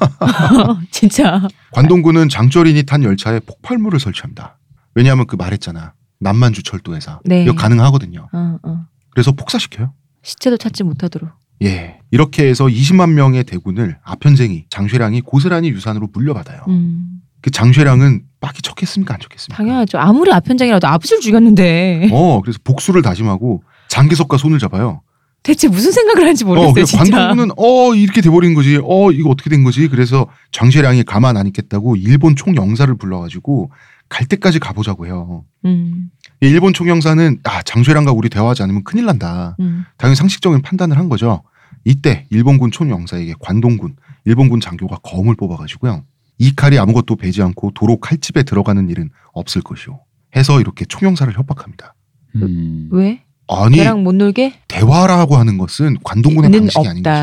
진짜 0.92 1.48
관동군은 1.72 2.30
장철인이 2.30 2.84
탄 2.84 3.04
열차에 3.04 3.40
폭발물을 3.42 4.00
설치합니다. 4.00 4.58
왜냐하면 4.96 5.28
그 5.28 5.36
말했잖아. 5.36 5.94
남만주 6.20 6.64
철도에서 6.64 7.20
네. 7.26 7.44
이거 7.44 7.54
가능하거든요. 7.54 8.28
어, 8.32 8.58
어. 8.64 8.86
그래서 9.12 9.32
폭사시켜요. 9.32 9.94
시체도 10.24 10.58
찾지 10.58 10.84
못하도록. 10.84 11.30
예. 11.64 12.00
이렇게 12.12 12.48
해서 12.48 12.66
20만 12.66 13.12
명의 13.14 13.44
대군을 13.44 13.98
아편쟁이 14.04 14.66
장쇠량이 14.70 15.22
고스란히 15.22 15.70
유산으로 15.70 16.10
물려받아요. 16.12 16.64
음. 16.68 17.17
그 17.48 17.52
장쇠량은 17.52 18.24
빡이 18.42 18.62
쳤겠습니까? 18.62 19.14
안 19.14 19.22
쳤겠습니까? 19.22 19.56
당연하죠. 19.56 19.98
아무리 20.00 20.34
아편장이라도 20.34 20.86
아버지를 20.86 21.22
죽였는데 21.22 22.10
어, 22.12 22.42
그래서 22.42 22.60
복수를 22.62 23.02
다짐하고 23.02 23.64
장기석과 23.88 24.36
손을 24.36 24.60
잡아요. 24.60 25.02
대체 25.44 25.70
무슨 25.70 25.94
생각을 25.94 26.24
하는지 26.24 26.44
어, 26.44 26.48
모르겠어요. 26.48 26.74
그래서 26.74 26.98
진짜. 27.06 27.18
관동군은 27.20 27.56
어 27.58 27.96
이렇게 27.96 28.20
돼버린 28.20 28.54
거지. 28.54 28.82
어 28.84 29.12
이거 29.14 29.30
어떻게 29.30 29.50
된 29.50 29.64
거지? 29.64 29.88
그래서 29.88 30.28
장쇠량이 30.52 31.04
가만 31.04 31.38
안 31.38 31.48
있겠다고 31.48 31.96
일본 31.96 32.36
총영사를 32.36 32.94
불러가지고 32.98 33.72
갈 34.10 34.26
때까지 34.28 34.60
가보자고 34.60 35.06
해요. 35.06 35.46
음, 35.64 36.10
이 36.44 36.48
일본 36.48 36.74
총영사는 36.74 37.40
아 37.46 37.62
장쇠량과 37.62 38.12
우리 38.12 38.28
대화하지 38.28 38.62
않으면 38.64 38.84
큰일 38.84 39.06
난다. 39.06 39.56
음. 39.62 39.86
당연히 39.96 40.18
상식적인 40.18 40.64
판단을 40.64 40.98
한 40.98 41.08
거죠. 41.08 41.44
이때 41.86 42.26
일본군 42.30 42.72
총영사에게 42.72 43.36
관동군, 43.40 43.96
일본군 44.26 44.60
장교가 44.60 44.98
검을 44.98 45.36
뽑아가지고요. 45.38 46.04
이 46.40 46.54
칼이 46.56 46.78
아무것도 46.78 47.16
베지 47.16 47.42
않고 47.42 47.72
도로 47.74 47.98
칼집에 48.00 48.44
들어가는 48.44 48.90
일은 48.90 49.10
없을 49.34 49.62
것이오. 49.62 50.00
해서 50.36 50.60
이렇게 50.60 50.86
총영사를 50.86 51.36
협박합니다. 51.38 51.96
음. 52.36 52.90
왜? 52.92 53.24
아니 53.48 53.78
걔랑 53.78 54.04
못 54.04 54.14
놀게? 54.14 54.60
대화라고 54.68 55.38
하는 55.38 55.58
것은 55.58 55.98
관동군의 56.04 56.50
는 56.52 56.60
방식이 56.62 56.88
아닌 56.88 57.02
거죠. 57.04 57.16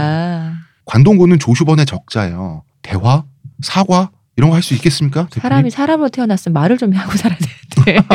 관동군은 0.87 1.39
조슈번의 1.39 1.87
적자예요. 1.87 2.63
대화, 2.83 3.25
사과 3.63 4.11
이런 4.37 4.51
거 4.51 4.57
할 4.57 4.63
수 4.63 4.75
있겠습니까? 4.75 5.27
대표님? 5.29 5.43
사람이 5.43 5.71
사람으로 5.71 6.09
태어났으면 6.09 6.55
말을 6.55 6.79
좀 6.79 6.93
하고 6.93 7.13
살아야 7.17 7.39
되는데. 7.85 8.07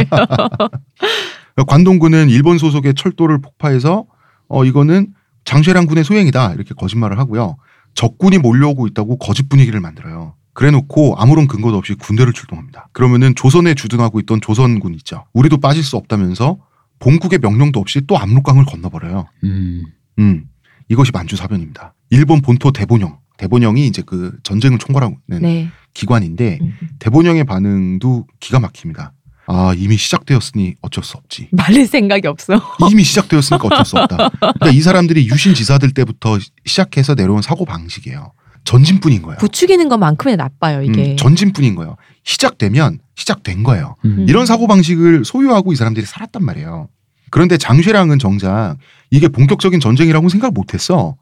관동군은 1.68 2.29
일본 2.29 2.58
소속의 2.58 2.94
철도를 2.96 3.39
폭파해서 3.41 4.06
어 4.48 4.65
이거는 4.65 5.13
장쇠랑 5.46 5.86
군의 5.88 6.03
소행이다 6.03 6.53
이렇게 6.53 6.74
거짓말을 6.75 7.20
하고요. 7.20 7.58
적군이 7.96 8.38
몰려오고 8.38 8.88
있다고 8.88 9.18
거짓 9.18 9.50
분위기를 9.50 9.79
만들어요. 9.79 10.36
그래놓고 10.60 11.16
아무런 11.18 11.48
근거도 11.48 11.78
없이 11.78 11.94
군대를 11.94 12.34
출동합니다. 12.34 12.89
그러면은 12.92 13.34
조선에 13.34 13.75
주둔하고 13.75 14.20
있던 14.20 14.42
조선군 14.42 14.94
있죠. 14.96 15.24
우리도 15.32 15.62
빠질 15.62 15.82
수 15.84 15.96
없다면서 15.96 16.58
본국의 17.00 17.39
명령도 17.39 17.80
없이 17.80 18.01
또 18.06 18.18
압록강을 18.18 18.66
건너버려요. 18.66 19.25
음. 19.46 19.86
음, 20.20 20.44
이것이 20.89 21.13
만주 21.13 21.38
사변입니다. 21.38 21.94
일본 22.10 22.42
본토 22.42 22.74
대본영, 22.74 23.20
대본영이 23.38 23.88
이제 23.88 24.04
그 24.06 24.38
전쟁을 24.44 24.80
총괄하고 24.80 25.16
있는 25.30 25.42
네. 25.44 25.70
기관인데 25.94 26.60
음. 26.62 26.74
대본영의 27.00 27.46
반응도 27.46 28.28
기가 28.42 28.60
막힙니다. 28.60 29.13
아 29.48 29.74
이미 29.78 29.96
시작되었으니 29.96 30.75
어쩔 30.82 31.06
수 31.06 31.16
없지. 31.16 31.48
말릴 31.54 31.88
생각이 31.88 32.28
없어. 32.28 32.62
이미 32.92 33.06
시작되었으니까 33.06 33.66
어쩔 33.66 33.86
수 33.86 33.98
없다. 33.98 34.30
그러니까 34.39 34.70
이 34.72 34.82
사람들이 34.82 35.25
유신 35.30 35.54
지사들 35.54 35.92
때부터 35.92 36.38
시작해서 36.66 37.16
내려온 37.16 37.42
사고 37.42 37.63
방식이에요. 37.63 38.34
전진뿐인 38.70 39.24
거예요. 39.24 39.40
부추기는 39.40 39.90
것만큼이나 39.90 40.44
나빠요 40.44 40.84
이게. 40.84 41.14
음, 41.14 41.18
전진뿐인 41.18 41.74
거예요. 41.74 41.96
시작되면 42.24 43.00
시작된 43.16 43.64
거예요. 43.64 43.96
음. 44.06 44.28
이런 44.30 44.46
사고 44.46 44.68
방식을 44.68 45.26
소유하고 45.26 45.74
이 45.74 45.76
사람들이 45.76 46.06
살았단 46.06 46.46
말이에요. 46.46 46.88
그런데 47.32 47.58
장쇠랑은 47.58 48.20
정작 48.20 48.78
이게 49.10 49.28
본격적인 49.28 49.80
전쟁이라고 49.80 50.30
생각 50.30 50.54
못했어. 50.54 51.16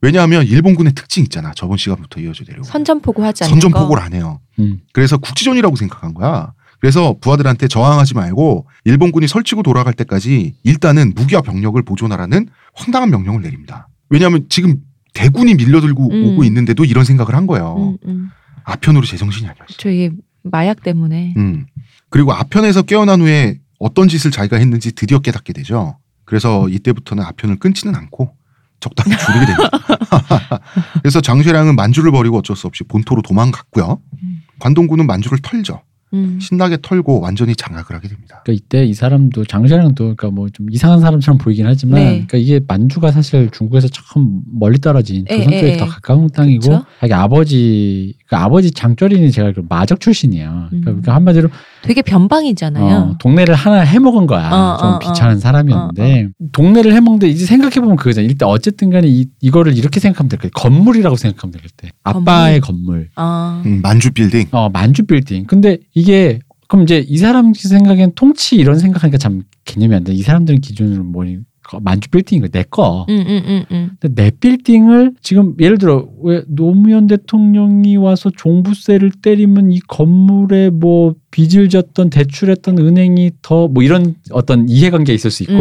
왜냐하면 0.00 0.46
일본군의 0.46 0.94
특징 0.94 1.22
있잖아. 1.24 1.52
저번 1.54 1.76
시간부터 1.76 2.20
이어져 2.20 2.42
내려오고 2.48 2.66
선전포고 2.68 3.22
하지 3.22 3.44
않는 3.44 3.50
선전포고를 3.50 4.00
거. 4.00 4.06
안 4.06 4.14
해요. 4.14 4.40
음. 4.58 4.80
그래서 4.94 5.18
국지전이라고 5.18 5.76
생각한 5.76 6.14
거야. 6.14 6.54
그래서 6.80 7.16
부하들한테 7.20 7.68
저항하지 7.68 8.14
말고 8.14 8.66
일본군이 8.84 9.28
설치고 9.28 9.62
돌아갈 9.62 9.92
때까지 9.92 10.54
일단은 10.62 11.12
무기와 11.14 11.42
병력을 11.42 11.80
보존하라는 11.82 12.48
황당한 12.72 13.10
명령을 13.10 13.42
내립니다. 13.42 13.88
왜냐하면 14.08 14.46
지금 14.48 14.76
대군이 15.14 15.54
밀려들고 15.54 16.10
음. 16.10 16.24
오고 16.26 16.44
있는데도 16.44 16.84
이런 16.84 17.04
생각을 17.04 17.34
한 17.34 17.46
거예요. 17.46 17.96
음, 18.04 18.08
음. 18.08 18.30
아편으로 18.64 19.06
제정신이 19.06 19.48
아니었어. 19.48 19.74
저 19.78 19.90
이게 19.90 20.10
마약 20.42 20.82
때문에. 20.82 21.34
음. 21.36 21.66
그리고 22.10 22.32
아편에서 22.32 22.82
깨어난 22.82 23.20
후에 23.22 23.60
어떤 23.78 24.08
짓을 24.08 24.30
자기가 24.30 24.56
했는지 24.56 24.92
드디어 24.92 25.20
깨닫게 25.20 25.52
되죠. 25.52 25.98
그래서 26.24 26.68
이때부터는 26.68 27.24
아편을 27.24 27.58
끊지는 27.58 27.94
않고 27.94 28.34
적당히 28.80 29.16
줄이게 29.16 29.46
됩니다. 29.46 30.60
그래서 31.02 31.20
장쇠랑은 31.20 31.76
만주를 31.76 32.10
버리고 32.10 32.38
어쩔 32.38 32.56
수 32.56 32.66
없이 32.66 32.84
본토로 32.84 33.22
도망갔고요. 33.22 34.00
음. 34.22 34.42
관동군은 34.58 35.06
만주를 35.06 35.38
털죠. 35.42 35.82
음. 36.14 36.38
신나게 36.40 36.78
털고 36.80 37.20
완전히 37.20 37.54
장악을 37.54 37.94
하게 37.94 38.08
됩니다. 38.08 38.40
그러니까 38.44 38.52
이때 38.64 38.84
이 38.86 38.94
사람도 38.94 39.44
장시랑도 39.44 39.94
그러니까 40.16 40.30
뭐 40.30 40.48
좀 40.54 40.70
이상한 40.70 41.00
사람처럼 41.00 41.38
보이긴 41.38 41.66
하지만 41.66 41.98
네. 41.98 42.04
그러니까 42.26 42.38
이게 42.38 42.60
만주가 42.66 43.10
사실 43.10 43.50
중국에서 43.50 43.88
참 43.88 44.40
멀리 44.52 44.78
떨어진 44.78 45.24
에, 45.28 45.38
조선 45.38 45.52
쪽에 45.52 45.72
에, 45.72 45.76
더 45.76 45.84
에. 45.84 45.88
가까운 45.88 46.28
땅이고? 46.28 46.80
자기 47.00 47.12
아버지 47.12 48.14
그 48.28 48.36
아버지 48.36 48.70
장조린이 48.70 49.30
제가 49.32 49.52
마적 49.68 50.00
출신이에요. 50.00 50.68
음. 50.72 50.80
그러니까 50.84 51.14
한마디로 51.14 51.48
되게 51.84 52.00
변방이잖아요. 52.00 52.94
어, 52.96 53.16
동네를 53.18 53.54
하나 53.54 53.80
해먹은 53.80 54.26
거야. 54.26 54.50
어, 54.50 54.76
좀 54.78 54.88
어, 54.88 54.98
비참한 54.98 55.36
어. 55.36 55.38
사람이었는데 55.38 56.28
동네를 56.52 56.94
해먹는데 56.94 57.28
이제 57.28 57.44
생각해 57.44 57.74
보면 57.74 57.96
그거잖아. 57.96 58.26
일단 58.26 58.48
어쨌든 58.48 58.88
간에 58.90 59.06
이, 59.06 59.26
이거를 59.40 59.76
이렇게 59.76 60.00
생각하면 60.00 60.30
될 60.30 60.38
거야. 60.38 60.50
건물이라고 60.54 61.16
생각하면 61.16 61.52
될 61.52 61.62
때. 61.76 61.90
아빠의 62.02 62.60
건물. 62.60 63.10
아. 63.16 63.62
음, 63.66 63.80
만주 63.82 64.12
빌딩. 64.12 64.46
어 64.52 64.70
만주 64.70 65.04
빌딩. 65.04 65.44
근데 65.46 65.78
이게 65.94 66.40
그럼 66.68 66.84
이제 66.84 67.04
이 67.06 67.18
사람 67.18 67.52
생각엔 67.52 68.12
통치 68.14 68.56
이런 68.56 68.78
생각하니까 68.78 69.18
참 69.18 69.42
개념이 69.66 69.94
안 69.94 70.04
돼. 70.04 70.12
이 70.14 70.22
사람들은 70.22 70.60
기준으로 70.62 71.04
뭐니 71.04 71.36
그 71.36 71.42
만주 71.82 72.10
빌딩인 72.10 72.42
거내 72.48 72.64
거. 72.70 73.06
음, 73.08 73.14
음, 73.26 73.42
음, 73.46 73.64
음. 73.70 73.90
근데 74.00 74.22
내 74.22 74.30
빌딩을 74.30 75.12
지금 75.22 75.54
예를 75.60 75.78
들어 75.78 76.08
왜 76.22 76.42
노무현 76.46 77.06
대통령이 77.06 77.96
와서 77.96 78.30
종부세를 78.36 79.10
때리면 79.22 79.72
이 79.72 79.80
건물에 79.88 80.70
뭐 80.70 81.14
빚을 81.30 81.68
졌던 81.68 82.10
대출했던 82.10 82.78
은행이 82.78 83.32
더 83.42 83.68
뭐 83.68 83.82
이런 83.82 84.14
어떤 84.30 84.68
이해관계가 84.68 85.14
있을 85.14 85.30
수 85.30 85.42
있고. 85.44 85.54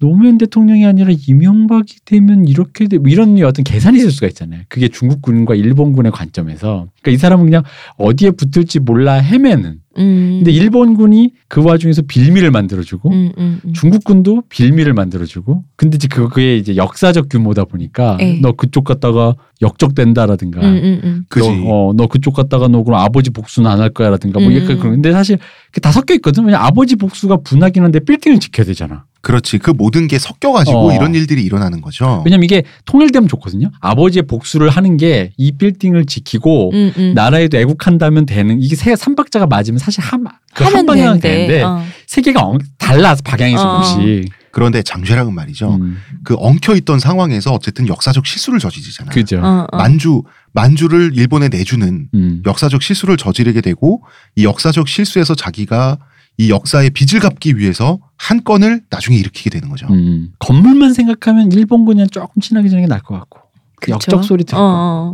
노무현 0.00 0.38
대통령이 0.38 0.86
아니라 0.86 1.10
이명박이 1.26 1.96
되면 2.04 2.46
이렇게 2.46 2.86
돼. 2.86 2.98
뭐 2.98 3.10
이런 3.10 3.36
어떤 3.42 3.64
계산이 3.64 3.98
있을 3.98 4.12
수가 4.12 4.28
있잖아요. 4.28 4.62
그게 4.68 4.86
중국군과 4.86 5.56
일본군의 5.56 6.12
관점에서. 6.12 6.86
그러니까 7.02 7.10
이 7.10 7.16
사람은 7.16 7.46
그냥 7.46 7.64
어디에 7.96 8.30
붙을지 8.30 8.78
몰라 8.78 9.14
헤매는. 9.14 9.80
음. 9.98 10.36
근데 10.38 10.52
일본군이 10.52 11.32
그 11.48 11.62
와중에서 11.62 12.02
빌미를 12.08 12.50
만들어주고 12.50 13.10
음, 13.10 13.32
음, 13.38 13.60
음. 13.64 13.72
중국군도 13.72 14.42
빌미를 14.48 14.94
만들어주고. 14.94 15.64
근데 15.76 15.96
이제 15.96 16.08
그- 16.08 16.28
그게 16.28 16.56
이제 16.56 16.76
역사적 16.76 17.28
규모다 17.28 17.64
보니까 17.64 18.16
예. 18.20 18.38
너 18.40 18.52
그쪽 18.52 18.84
갔다가 18.84 19.34
역적된다라든가. 19.82 20.60
음, 20.60 20.66
음, 20.66 21.00
음. 21.04 21.24
그지. 21.28 21.48
너, 21.48 21.88
어, 21.88 21.92
너 21.96 22.06
그쪽 22.06 22.34
갔다가 22.34 22.68
너 22.68 22.82
그럼 22.82 23.00
아버지 23.00 23.30
복수는 23.30 23.70
안 23.70 23.78
할 23.80 23.90
거야라든가 23.90 24.40
뭐 24.40 24.48
음. 24.50 24.56
약간 24.56 24.78
그런. 24.78 24.94
근데 24.94 25.12
사실 25.12 25.38
그게 25.68 25.80
다 25.80 25.92
섞여 25.92 26.12
있거든. 26.14 26.44
왜냐 26.44 26.58
아버지 26.58 26.96
복수가 26.96 27.38
분하긴 27.44 27.84
한데 27.84 28.00
빌딩을 28.00 28.40
지켜야 28.40 28.66
되잖아. 28.66 29.04
그렇지. 29.28 29.58
그 29.58 29.70
모든 29.70 30.08
게 30.08 30.18
섞여가지고 30.18 30.88
어. 30.88 30.94
이런 30.94 31.14
일들이 31.14 31.42
일어나는 31.42 31.82
거죠. 31.82 32.22
왜냐면 32.24 32.44
이게 32.44 32.62
통일되면 32.86 33.28
좋거든요. 33.28 33.70
아버지의 33.80 34.22
복수를 34.26 34.70
하는 34.70 34.96
게 34.96 35.30
이 35.36 35.52
빌딩을 35.52 36.06
지키고 36.06 36.70
음, 36.72 36.92
음. 36.96 37.12
나라에도 37.14 37.58
애국한다면 37.58 38.24
되는 38.24 38.60
이게 38.62 38.74
세 38.74 38.96
삼박자가 38.96 39.46
맞으면 39.46 39.78
사실 39.78 40.02
한, 40.02 40.24
그 40.54 40.64
하면 40.64 40.78
한 40.78 40.86
방향은 40.86 41.20
되는데. 41.20 41.62
어. 41.62 41.82
세 42.06 42.22
개가 42.22 42.40
엉- 42.42 42.58
달라서 42.78 43.20
방향이 43.22 43.54
어. 43.54 43.82
조금씩. 43.82 44.30
그런데 44.50 44.82
장쇠랑은 44.82 45.34
말이죠. 45.34 45.74
음, 45.74 45.98
그 46.24 46.34
엉켜 46.38 46.74
있던 46.74 46.98
상황에서 46.98 47.52
어쨌든 47.52 47.86
역사적 47.86 48.24
실수를 48.26 48.58
저지르잖아요. 48.58 49.12
그죠. 49.12 49.40
어, 49.44 49.66
어. 49.70 49.76
만주 49.76 50.22
만주를 50.52 51.12
일본에 51.14 51.48
내주는 51.50 52.08
음. 52.14 52.42
역사적 52.46 52.82
실수를 52.82 53.18
저지르게 53.18 53.60
되고 53.60 54.02
이 54.36 54.44
역사적 54.44 54.88
실수에서 54.88 55.34
자기가 55.34 55.98
이 56.38 56.50
역사의 56.50 56.90
빚을 56.90 57.20
갚기 57.20 57.58
위해서 57.58 57.98
한 58.16 58.42
건을 58.44 58.82
나중에 58.90 59.16
일으키게 59.16 59.50
되는 59.50 59.68
거죠. 59.68 59.86
음. 59.90 60.30
건물만 60.38 60.92
생각하면 60.94 61.50
일본군이랑 61.52 62.08
조금 62.10 62.40
친하게 62.40 62.68
지내는 62.68 62.86
게 62.88 62.90
나을 62.90 63.02
것 63.02 63.14
같고. 63.18 63.40
그? 63.80 63.90
역적 63.92 64.24
소리 64.24 64.44
들을 64.44 64.58
어, 64.58 64.62
거. 64.62 64.68
어. 64.68 65.12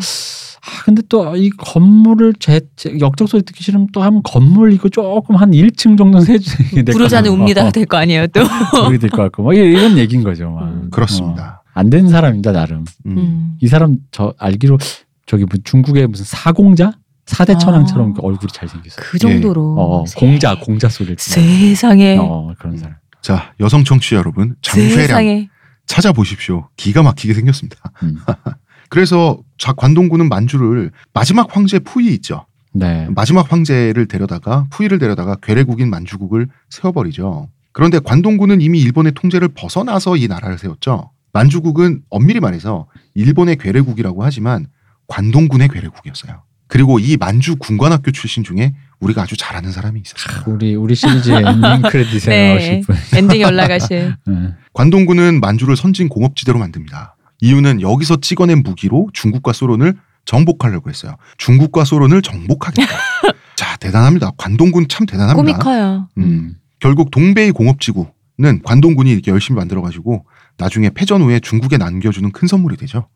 아, 0.67 0.83
근데 0.85 1.03
또 1.11 1.35
이 1.37 1.51
건물을 1.51 2.35
제, 2.39 2.61
제 2.77 2.97
역적 2.99 3.29
소리 3.29 3.43
듣기 3.43 3.63
싫으면 3.63 3.89
또 3.93 4.03
하면 4.03 4.23
건물 4.23 4.73
이거 4.73 4.89
조금 4.89 5.37
한 5.37 5.51
1층 5.51 5.99
정도는 5.99 6.23
세주게 6.25 6.85
부르자는 6.85 7.31
웁니다 7.33 7.71
될거 7.71 7.97
아니에요 7.99 8.27
또. 8.29 8.43
그렇게 8.73 8.99
될 8.99 9.11
것 9.11 9.19
같고 9.25 9.43
뭐 9.43 9.53
이런 9.53 9.99
얘기인 9.99 10.23
거죠. 10.25 10.51
막. 10.51 10.65
음. 10.65 10.89
그렇습니다. 10.91 11.63
어, 11.65 11.71
안된 11.75 12.09
사람입니다 12.09 12.53
나름. 12.53 12.85
음. 13.07 13.19
음. 13.19 13.57
이 13.61 13.69
사람 13.69 13.97
저 14.11 14.33
알기로 14.39 14.79
저기 15.27 15.45
뭐 15.45 15.59
중국의 15.63 16.07
무슨 16.07 16.25
사공자 16.25 16.93
사대 17.27 17.57
천왕처럼 17.57 18.13
아. 18.13 18.21
얼굴이 18.23 18.53
잘 18.53 18.69
생겼어요. 18.69 19.05
그 19.05 19.19
정도로. 19.19 19.77
어, 19.79 20.07
세- 20.07 20.19
공자 20.21 20.59
공자 20.59 20.89
소리를. 20.89 21.17
세상에. 21.19 22.17
어 22.21 22.53
그런 22.59 22.77
사람. 22.77 22.97
자 23.23 23.55
여성 23.61 23.85
청취자 23.85 24.17
여러분 24.17 24.57
장쇠랑 24.63 24.97
세상에. 25.07 25.49
찾아보십시오. 25.87 26.69
기가 26.77 27.03
막히게 27.03 27.35
생겼습니다. 27.35 27.79
음. 28.03 28.17
그래서 28.91 29.39
자 29.59 29.73
관동군은 29.73 30.29
만주를 30.29 30.91
마지막 31.13 31.55
황제 31.57 31.79
푸이 31.79 32.09
있죠. 32.15 32.47
네. 32.73 33.09
마지막 33.15 33.51
황제를 33.51 34.07
데려다가 34.07 34.67
푸이를 34.71 34.99
데려다가 34.99 35.37
괴뢰국인 35.43 35.89
만주국을 35.91 36.49
세워버리죠. 36.71 37.49
그런데 37.73 37.99
관동군은 37.99 38.61
이미 38.61 38.81
일본의 38.81 39.13
통제를 39.13 39.49
벗어나서 39.49 40.17
이 40.17 40.29
나라를 40.29 40.59
세웠죠. 40.59 41.11
만주국은 41.33 42.03
엄밀히 42.11 42.41
말해서 42.41 42.87
일본의 43.15 43.57
괴뢰국이라고 43.57 44.23
하지만 44.25 44.67
관동군의 45.09 45.69
괴뢰국이었어요. 45.69 46.43
그리고 46.75 46.99
이 46.99 47.17
만주 47.17 47.55
군관학교 47.55 48.11
출신 48.11 48.43
중에 48.43 48.75
우리가 48.99 49.23
아주 49.23 49.37
잘 49.37 49.57
아는 49.57 49.71
사람이 49.71 50.03
있었어요. 50.05 50.53
우리 50.53 50.75
우리 50.75 50.97
시리즈의 50.97 51.45
엔딩 51.47 51.83
크레딧에 51.89 52.29
네. 52.29 52.49
나오실 52.49 52.81
분. 52.81 52.97
엔딩에 53.17 53.45
올라가실. 53.45 54.17
네. 54.27 54.55
관동군은 54.73 55.39
만주를 55.39 55.77
선진 55.77 56.09
공업지대로 56.09 56.59
만듭니다. 56.59 57.15
이유는 57.41 57.81
여기서 57.81 58.17
찍어낸 58.17 58.65
무기로 58.65 59.11
중국과 59.13 59.53
소련을 59.53 59.95
정복하려고 60.25 60.91
했어요. 60.91 61.15
중국과 61.39 61.85
소련을 61.85 62.23
정복하겠다. 62.23 62.89
자, 63.55 63.77
대단합니다. 63.77 64.33
관동군 64.37 64.89
참 64.89 65.07
대단합니다. 65.07 65.37
꿈이 65.37 65.53
커요. 65.53 66.09
음. 66.19 66.23
음. 66.25 66.55
결국 66.81 67.13
동베이 67.13 67.53
공업지구는 67.53 68.63
관동군이 68.65 69.13
이렇게 69.13 69.31
열심히 69.31 69.59
만들어가지고 69.59 70.27
나중에 70.57 70.91
패전 70.91 71.23
후에 71.23 71.39
중국에 71.39 71.77
남겨주는 71.77 72.33
큰 72.33 72.49
선물이 72.49 72.79
되죠. 72.79 73.07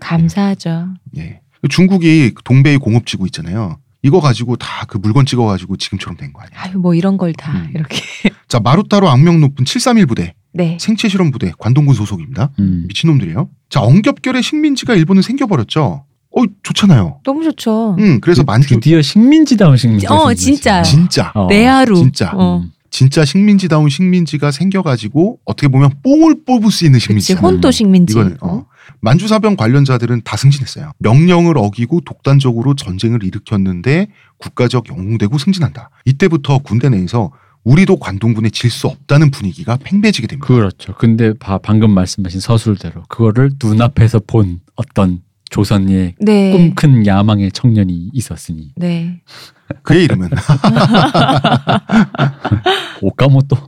감사하죠. 0.00 0.94
예. 1.18 1.43
중국이 1.68 2.32
동베이 2.44 2.76
공업지구 2.78 3.26
있잖아요. 3.26 3.78
이거 4.02 4.20
가지고 4.20 4.56
다 4.56 4.84
그 4.86 4.98
물건 4.98 5.24
찍어 5.24 5.44
가지고 5.46 5.76
지금처럼 5.78 6.16
된 6.18 6.32
거 6.32 6.42
아니야. 6.42 6.52
아유 6.62 6.78
뭐 6.78 6.94
이런 6.94 7.16
걸다 7.16 7.52
음. 7.52 7.70
이렇게. 7.74 7.96
자, 8.48 8.60
마루따로 8.60 9.08
악명 9.08 9.40
높은 9.40 9.64
731 9.64 10.06
부대, 10.06 10.34
네. 10.52 10.76
생체 10.80 11.08
실험 11.08 11.30
부대, 11.30 11.52
관동군 11.58 11.94
소속입니다. 11.94 12.50
음. 12.58 12.84
미친놈들이에요. 12.88 13.48
자, 13.70 13.80
엉겹결의 13.80 14.42
식민지가 14.42 14.94
일본은 14.94 15.22
생겨버렸죠. 15.22 16.04
어, 16.36 16.42
좋잖아요. 16.62 17.20
너무 17.24 17.44
좋죠. 17.44 17.96
음, 17.98 18.20
그래서 18.20 18.42
만주 18.44 18.68
드디어 18.68 19.00
식민지다운 19.00 19.76
식민지. 19.76 20.06
어, 20.08 20.34
진짜. 20.34 20.82
진짜 20.82 21.32
어. 21.34 21.46
내 21.48 21.64
하루. 21.64 21.96
진짜. 21.96 22.30
어. 22.34 22.58
음. 22.62 22.70
진짜 22.90 23.24
식민지다운 23.24 23.88
식민지가 23.88 24.50
생겨가지고 24.52 25.38
어떻게 25.44 25.66
보면 25.68 25.90
뽕을 26.04 26.44
뽑을 26.46 26.70
수 26.70 26.84
있는 26.84 26.98
그치 26.98 27.06
식민지. 27.06 27.32
혼도 27.34 27.70
식민지. 27.70 28.12
이거는 28.12 28.36
어. 28.40 28.66
만주사병 29.00 29.56
관련자들은 29.56 30.22
다 30.24 30.36
승진했어요. 30.36 30.92
명령을 30.98 31.56
어기고 31.58 32.00
독단적으로 32.02 32.74
전쟁을 32.74 33.24
일으켰는데 33.24 34.08
국가적 34.38 34.88
영웅되고 34.88 35.38
승진한다. 35.38 35.90
이때부터 36.04 36.58
군대 36.58 36.88
내에서 36.88 37.30
우리도 37.64 37.98
관동군에 37.98 38.50
질 38.50 38.70
수 38.70 38.88
없다는 38.88 39.30
분위기가 39.30 39.78
팽배해지게 39.82 40.26
됩니다. 40.26 40.46
그렇죠. 40.46 40.94
근데 40.94 41.32
바, 41.32 41.56
방금 41.58 41.90
말씀하신 41.92 42.40
서술대로 42.40 43.04
그거를 43.08 43.52
눈앞에서 43.62 44.20
본 44.26 44.60
어떤 44.74 45.20
조선의 45.50 46.14
네. 46.18 46.50
꿈큰 46.50 47.06
야망의 47.06 47.52
청년이 47.52 48.10
있었으니 48.12 48.72
네. 48.76 49.20
그의 49.82 50.04
이름은 50.04 50.30
오카모토. 53.00 53.56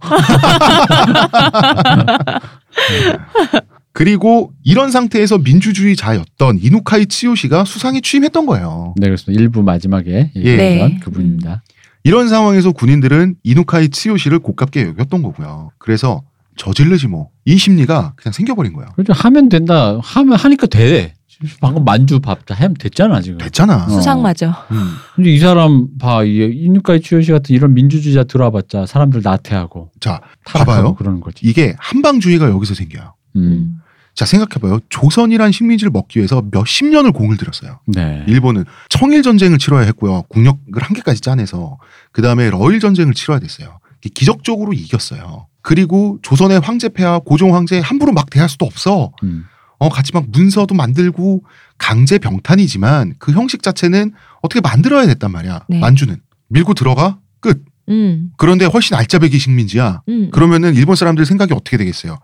그리고 3.96 4.52
이런 4.62 4.90
상태에서 4.90 5.38
민주주의자였던 5.38 6.58
이누카이 6.60 7.06
치요시가 7.06 7.64
수상에 7.64 8.02
취임했던 8.02 8.44
거예요. 8.44 8.92
네, 8.98 9.06
그렇습니다. 9.06 9.40
일부 9.42 9.62
마지막에 9.62 10.32
예. 10.36 10.38
얘기했던 10.38 10.88
네. 10.90 11.00
그분입니다. 11.02 11.62
이런 12.04 12.28
상황에서 12.28 12.72
군인들은 12.72 13.36
이누카이 13.42 13.88
치요시를 13.88 14.40
고깝게 14.40 14.82
여겼던 14.88 15.22
거고요. 15.22 15.70
그래서 15.78 16.22
저질르지 16.56 17.06
뭐 17.08 17.30
이 17.46 17.56
심리가 17.56 18.12
그냥 18.16 18.32
생겨버린 18.32 18.72
거예요. 18.74 18.90
그렇죠. 18.96 19.12
하면 19.14 19.48
된다. 19.48 19.98
하면 20.02 20.36
하니까 20.36 20.66
돼. 20.66 21.14
방금 21.60 21.84
만주 21.84 22.18
밥자 22.20 22.54
하면 22.54 22.74
됐잖아 22.74 23.20
지금. 23.20 23.38
됐잖아. 23.38 23.84
어. 23.84 23.88
수상마죠. 23.88 24.52
음. 24.72 24.90
근데 25.14 25.30
이 25.32 25.38
사람 25.38 25.86
봐, 25.98 26.24
이 26.24 26.38
이누카이 26.64 27.00
치요시 27.02 27.30
같은 27.30 27.54
이런 27.54 27.72
민주주의자 27.74 28.24
들어와봤자 28.24 28.86
사람들 28.86 29.20
나태하고 29.22 29.92
자, 30.00 30.20
봐봐요. 30.44 30.96
그러는 30.96 31.20
거지. 31.20 31.46
이게 31.46 31.76
한방주의가 31.78 32.48
여기서 32.50 32.74
생겨요. 32.74 33.14
음. 33.36 33.75
음. 34.16 34.18
자, 34.18 34.24
생각해봐요. 34.24 34.80
조선이란 34.88 35.52
식민지를 35.52 35.90
먹기 35.90 36.18
위해서 36.18 36.42
몇십 36.50 36.86
년을 36.86 37.12
공을 37.12 37.36
들였어요. 37.36 37.80
네. 37.86 38.24
일본은 38.26 38.64
청일 38.88 39.22
전쟁을 39.22 39.58
치러야 39.58 39.82
했고요. 39.82 40.22
국력을 40.28 40.82
한 40.82 40.94
개까지 40.94 41.20
짜내서 41.20 41.78
그 42.12 42.22
다음에 42.22 42.48
러일 42.50 42.80
전쟁을 42.80 43.12
치러야 43.14 43.38
됐어요. 43.38 43.78
기적적으로 44.14 44.72
이겼어요. 44.72 45.48
그리고 45.62 46.18
조선의 46.22 46.60
황제폐하 46.60 47.18
고종 47.18 47.54
황제 47.54 47.78
함부로 47.80 48.12
막 48.12 48.30
대할 48.30 48.48
수도 48.48 48.64
없어. 48.64 49.12
음. 49.22 49.44
어 49.78 49.90
같이 49.90 50.12
막 50.14 50.24
문서도 50.30 50.74
만들고 50.74 51.44
강제 51.76 52.18
병탄이지만 52.18 53.16
그 53.18 53.32
형식 53.32 53.62
자체는 53.62 54.12
어떻게 54.40 54.60
만들어야 54.60 55.06
됐단 55.06 55.30
말이야. 55.30 55.64
네. 55.68 55.78
만주는 55.78 56.16
밀고 56.48 56.74
들어가 56.74 57.18
끝. 57.40 57.62
음. 57.88 58.30
그런데 58.36 58.64
훨씬 58.64 58.96
알짜배기 58.96 59.38
식민지야. 59.38 60.02
음. 60.08 60.30
그러면은 60.30 60.74
일본 60.74 60.96
사람들 60.96 61.24
생각이 61.24 61.52
어떻게 61.54 61.76
되겠어요? 61.76 62.18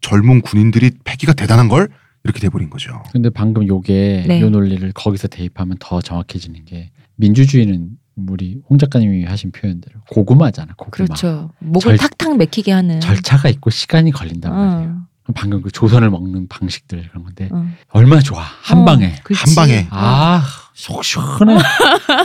젊은 0.00 0.40
군인들이 0.40 0.92
패기가 1.04 1.32
대단한 1.32 1.68
걸 1.68 1.88
이렇게 2.24 2.40
돼버린 2.40 2.70
거죠. 2.70 3.02
근데 3.12 3.30
방금 3.30 3.66
요게 3.66 4.24
네. 4.28 4.40
요 4.40 4.50
논리를 4.50 4.90
거기서 4.92 5.28
대입하면 5.28 5.76
더 5.80 6.00
정확해지는 6.00 6.64
게 6.64 6.90
민주주의는 7.16 7.90
우리 8.16 8.58
홍 8.68 8.78
작가님이 8.78 9.24
하신 9.24 9.52
표현대로 9.52 10.00
고구마잖아. 10.10 10.74
고구마. 10.76 10.90
그렇죠. 11.06 11.50
목을 11.60 11.96
절- 11.96 12.08
탁탁 12.10 12.36
맥히게 12.36 12.70
하는. 12.72 13.00
절차가 13.00 13.48
있고 13.50 13.70
시간이 13.70 14.10
걸린단 14.12 14.52
말이에요. 14.54 14.90
어. 14.90 15.32
방금 15.34 15.62
그 15.62 15.70
조선을 15.70 16.10
먹는 16.10 16.48
방식들 16.48 17.08
그런 17.08 17.22
건데 17.24 17.48
어. 17.52 17.66
얼마나 17.90 18.20
좋아 18.20 18.42
한 18.42 18.78
어, 18.80 18.84
방에 18.84 19.14
그렇지. 19.22 19.44
한 19.46 19.54
방에. 19.54 19.86
아 19.90 20.42
속 20.74 21.04
시원해 21.04 21.58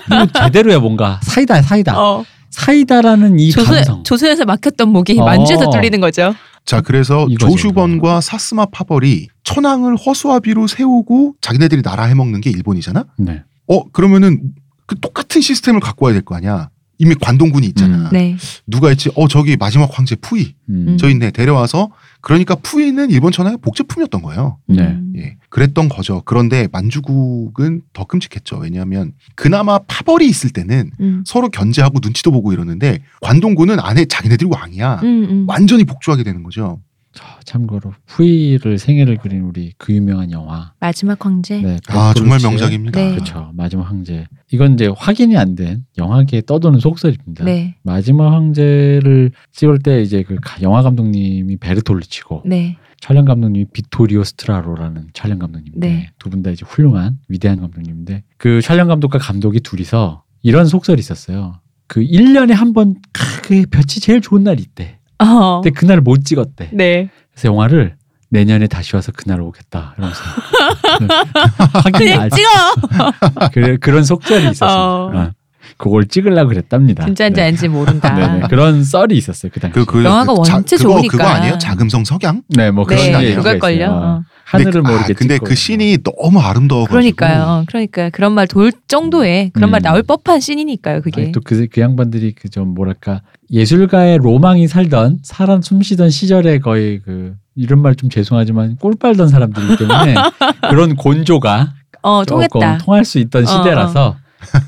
이거 0.08 0.26
제대로야 0.34 0.80
뭔가 0.80 1.19
사이다 1.21 1.62
사이다 1.62 2.02
어. 2.02 2.23
사이다라는 2.61 3.39
이 3.39 3.51
조선, 3.51 3.75
감성 3.75 4.03
조선에서 4.03 4.45
막혔던 4.45 4.89
목이 4.89 5.19
어. 5.19 5.25
만주에서 5.25 5.69
뚫리는 5.69 5.99
거죠. 6.01 6.33
자, 6.65 6.81
그래서 6.81 7.25
이거죠, 7.29 7.51
조슈번과 7.51 8.19
사스마 8.21 8.65
파벌이 8.65 9.27
천황을 9.43 9.95
허수아비로 9.95 10.67
세우고 10.67 11.35
자기네들이 11.39 11.81
나라 11.81 12.03
해먹는 12.05 12.41
게 12.41 12.49
일본이잖아? 12.49 13.05
네. 13.17 13.43
어, 13.67 13.87
그러면은 13.91 14.41
그 14.85 14.99
똑같은 14.99 15.39
시스템을 15.41 15.79
갖고 15.79 16.05
와야 16.05 16.13
될 16.13 16.23
거 16.23 16.35
아니야? 16.35 16.69
이미 16.99 17.15
관동군이 17.15 17.67
있잖아. 17.67 17.95
음. 17.95 18.10
네. 18.12 18.38
누가 18.65 18.91
있지? 18.91 19.10
어, 19.15 19.27
저기 19.27 19.55
마지막 19.55 19.89
황제 19.91 20.15
푸이. 20.15 20.53
음. 20.69 20.97
저 20.99 21.10
있네. 21.10 21.31
데려와서. 21.31 21.91
그러니까 22.21 22.55
푸이는 22.55 23.12
일본 23.12 23.31
천황의 23.31 23.60
복제품이었던 23.62 24.21
거예요. 24.21 24.57
네. 24.67 24.81
음. 24.81 25.13
예. 25.17 25.38
그랬던 25.49 25.89
거죠. 25.89 26.23
그런데 26.25 26.67
만주국은 26.71 27.81
더 27.93 28.05
끔찍했죠. 28.05 28.57
왜냐하면 28.57 29.13
그나마 29.36 29.79
파벌이 29.79 30.27
있을 30.27 30.49
때는 30.49 30.91
음. 30.99 31.23
서로 31.25 31.49
견제하고 31.49 31.99
눈치도 32.01 32.31
보고 32.31 32.51
이러는데 32.51 32.99
관동군은 33.21 33.79
안에 33.79 34.05
자기네들이 34.05 34.49
왕이야. 34.51 35.01
음, 35.03 35.27
음. 35.29 35.45
완전히 35.47 35.83
복주하게 35.83 36.23
되는 36.23 36.43
거죠. 36.43 36.79
저 37.17 37.23
참고로 37.45 37.93
푸이를 38.06 38.77
생애를 38.77 39.17
그린 39.17 39.41
우리 39.41 39.73
그 39.80 39.91
유명한 39.91 40.32
영화 40.32 40.73
마지막 40.80 41.25
황제. 41.25 41.60
네, 41.62 41.77
아, 41.88 42.13
정말 42.15 42.39
명작입니다. 42.41 42.99
네. 42.99 43.12
그렇죠 43.15 43.49
마지막 43.56 43.89
황제 43.89 44.27
이건 44.51 44.73
이제 44.75 44.88
확인이 44.95 45.36
안 45.36 45.56
된 45.56 45.86
영화계에 45.97 46.41
떠도는 46.45 46.80
속설입니다 46.80 47.43
네. 47.45 47.75
마지막 47.82 48.32
황제를 48.34 49.32
찍을 49.51 49.80
때 49.80 50.01
이제 50.03 50.21
그 50.23 50.36
가- 50.41 50.62
영화 50.62 50.84
감독님이 50.84 51.58
베르톨루치고 51.58 52.43
네. 52.45 52.77
촬영 52.99 53.25
감독님이 53.25 53.65
비토리오 53.73 54.23
스트라로라는 54.23 55.08
촬영 55.13 55.39
감독님인데 55.39 55.88
네. 55.88 56.10
두분 56.19 56.43
다 56.43 56.51
이제 56.51 56.65
훌륭한 56.67 57.17
위대한 57.27 57.60
감독님인데 57.62 58.23
그 58.38 58.62
촬영 58.62 58.88
감독과 58.88 59.17
감독이 59.19 59.60
둘이서 59.62 60.23
이런 60.43 60.65
속설이 60.67 60.99
있었어요. 60.99 61.60
그 61.88 62.01
1년에 62.01 62.51
한번그 62.53 63.65
볕이 63.71 63.99
제일 64.01 64.21
좋은 64.21 64.43
날이 64.43 64.62
있대. 64.62 64.96
어. 65.19 65.62
근데 65.62 65.77
그날을 65.77 66.01
못 66.01 66.23
찍었대. 66.25 66.69
네. 66.73 67.10
그래서 67.32 67.47
영화를 67.49 67.95
내년에 68.30 68.67
다시 68.67 68.95
와서 68.95 69.12
그날 69.15 69.39
오겠다 69.41 69.95
이러면서 69.97 70.21
그냥 71.97 72.21
안 72.21 72.30
찍어. 72.30 73.49
그래, 73.53 73.77
그런 73.77 74.03
속설이 74.03 74.51
있었어요. 74.51 74.77
어. 74.77 75.12
어. 75.17 75.32
그걸 75.77 76.05
찍으려고 76.07 76.49
그랬답니다. 76.49 77.05
진짜인지 77.05 77.39
네. 77.39 77.47
아닌지 77.47 77.67
모른다. 77.67 78.13
네, 78.17 78.39
네. 78.39 78.47
그런 78.49 78.83
썰이 78.83 79.15
있었어요 79.15 79.51
그 79.53 79.59
당시. 79.59 79.73
그, 79.73 79.85
그, 79.85 80.03
영화가 80.03 80.33
그 80.33 80.43
자- 80.43 80.55
원체 80.55 80.75
그거, 80.77 80.89
좋으니까. 80.93 81.17
그거 81.17 81.23
아니에요? 81.29 81.57
자금성 81.59 82.03
석양? 82.05 82.41
네, 82.49 82.71
뭐 82.71 82.85
그런 82.85 83.01
네, 83.21 83.35
그걸걸요. 83.35 83.75
있어요. 83.75 83.91
어. 83.91 84.21
하늘을 84.45 84.71
근데, 84.81 84.89
모르게 84.91 85.11
아, 85.13 85.15
근데 85.17 85.33
찍고 85.35 85.45
그 85.45 85.55
씬이 85.55 85.97
너무 86.03 86.39
아름다워. 86.39 86.85
그러니까요. 86.85 87.65
그러니까 87.67 88.09
그런 88.11 88.31
말 88.31 88.47
돌 88.47 88.71
정도의 88.87 89.51
그런 89.53 89.69
말 89.71 89.81
음. 89.81 89.83
나올 89.83 90.03
법한 90.03 90.39
씬이니까요. 90.39 91.01
그게. 91.01 91.31
또그 91.33 91.67
그 91.71 91.81
양반들이 91.81 92.31
그 92.33 92.47
좀 92.49 92.73
뭐랄까 92.73 93.21
예술가의 93.51 94.19
로망이 94.19 94.67
살던 94.69 95.19
사람 95.23 95.61
숨쉬던 95.61 96.09
시절에 96.09 96.59
거의 96.59 97.01
그 97.03 97.33
이런 97.55 97.81
말 97.81 97.93
좀 97.95 98.09
죄송하지만 98.09 98.77
꿀 98.79 98.93
빨던 98.97 99.27
사람들이기 99.27 99.77
때문에 99.77 100.15
그런 100.69 100.95
곤조가 100.95 101.73
어 102.03 102.23
조금 102.23 102.47
통했다. 102.47 102.77
통할 102.77 103.03
수 103.03 103.19
있던 103.19 103.43
어, 103.43 103.45
시대라서 103.45 104.15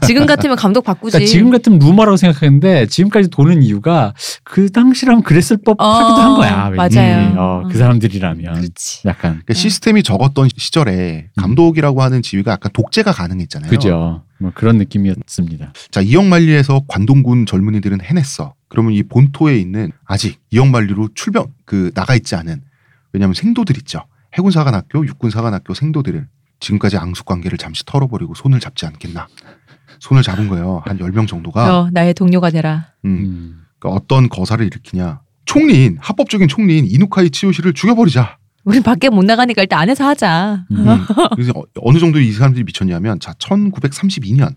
지금 0.05 0.25
같으면 0.25 0.55
감독 0.55 0.83
바꾸지. 0.83 1.13
그러니까 1.13 1.31
지금 1.31 1.49
같으면 1.51 1.79
루머라고 1.79 2.17
생각하는데 2.17 2.87
지금까지 2.87 3.29
도는 3.29 3.63
이유가 3.63 4.13
그 4.43 4.71
당시라면 4.71 5.23
그랬을 5.23 5.57
법하기도 5.57 5.83
어, 5.83 6.19
한 6.19 6.35
거야. 6.35 6.69
맞아요. 6.69 7.35
어, 7.37 7.63
그 7.69 7.75
어. 7.75 7.79
사람들이라면 7.79 8.53
그렇지. 8.53 9.07
약간 9.07 9.31
그러니까 9.31 9.53
시스템이 9.53 10.03
적었던 10.03 10.49
시절에 10.57 11.29
감독이라고 11.37 12.01
하는 12.01 12.21
지위가 12.21 12.51
약간 12.51 12.71
독재가 12.73 13.11
가능했잖아요. 13.11 13.69
음. 13.69 13.71
그죠. 13.71 14.23
뭐 14.39 14.51
그런 14.55 14.77
느낌이었습니다. 14.77 15.73
자, 15.91 16.01
이영만리에서 16.01 16.83
관동군 16.87 17.45
젊은이들은 17.45 18.01
해냈어. 18.01 18.53
그러면 18.69 18.93
이 18.93 19.03
본토에 19.03 19.57
있는 19.57 19.91
아직 20.05 20.39
이영만리로 20.51 21.09
출병 21.13 21.47
그 21.65 21.91
나가 21.93 22.15
있지 22.15 22.35
않은 22.35 22.61
왜냐하면 23.11 23.33
생도들 23.33 23.77
있죠. 23.77 24.03
해군사관학교, 24.33 25.05
육군사관학교 25.05 25.73
생도들을 25.73 26.27
지금까지 26.59 26.97
앙숙 26.97 27.25
관계를 27.25 27.57
잠시 27.57 27.85
털어버리고 27.85 28.35
손을 28.35 28.59
잡지 28.59 28.85
않겠나. 28.85 29.27
손을 29.99 30.23
잡은 30.23 30.47
거예요. 30.47 30.81
한 30.85 30.97
10명 30.97 31.27
정도가. 31.27 31.79
어, 31.79 31.89
나의 31.91 32.13
동료가 32.13 32.49
되라. 32.49 32.87
음, 33.05 33.09
음. 33.09 33.61
그러니까 33.79 33.97
어떤 34.01 34.29
거사를 34.29 34.65
일으키냐. 34.65 35.21
총리인, 35.45 35.97
합법적인 35.99 36.47
총리인 36.47 36.85
이누카이 36.85 37.29
치요시를 37.31 37.73
죽여버리자. 37.73 38.37
우린 38.65 38.83
밖에 38.83 39.09
못 39.09 39.23
나가니까 39.23 39.61
일단 39.63 39.79
안에서 39.79 40.05
하자. 40.07 40.65
음. 40.71 40.77
음, 40.87 41.05
그래서 41.35 41.51
어- 41.55 41.63
어느 41.81 41.97
정도 41.97 42.19
이 42.19 42.31
사람들이 42.31 42.63
미쳤냐면 42.65 43.19
자 43.19 43.33
1932년 43.33 44.55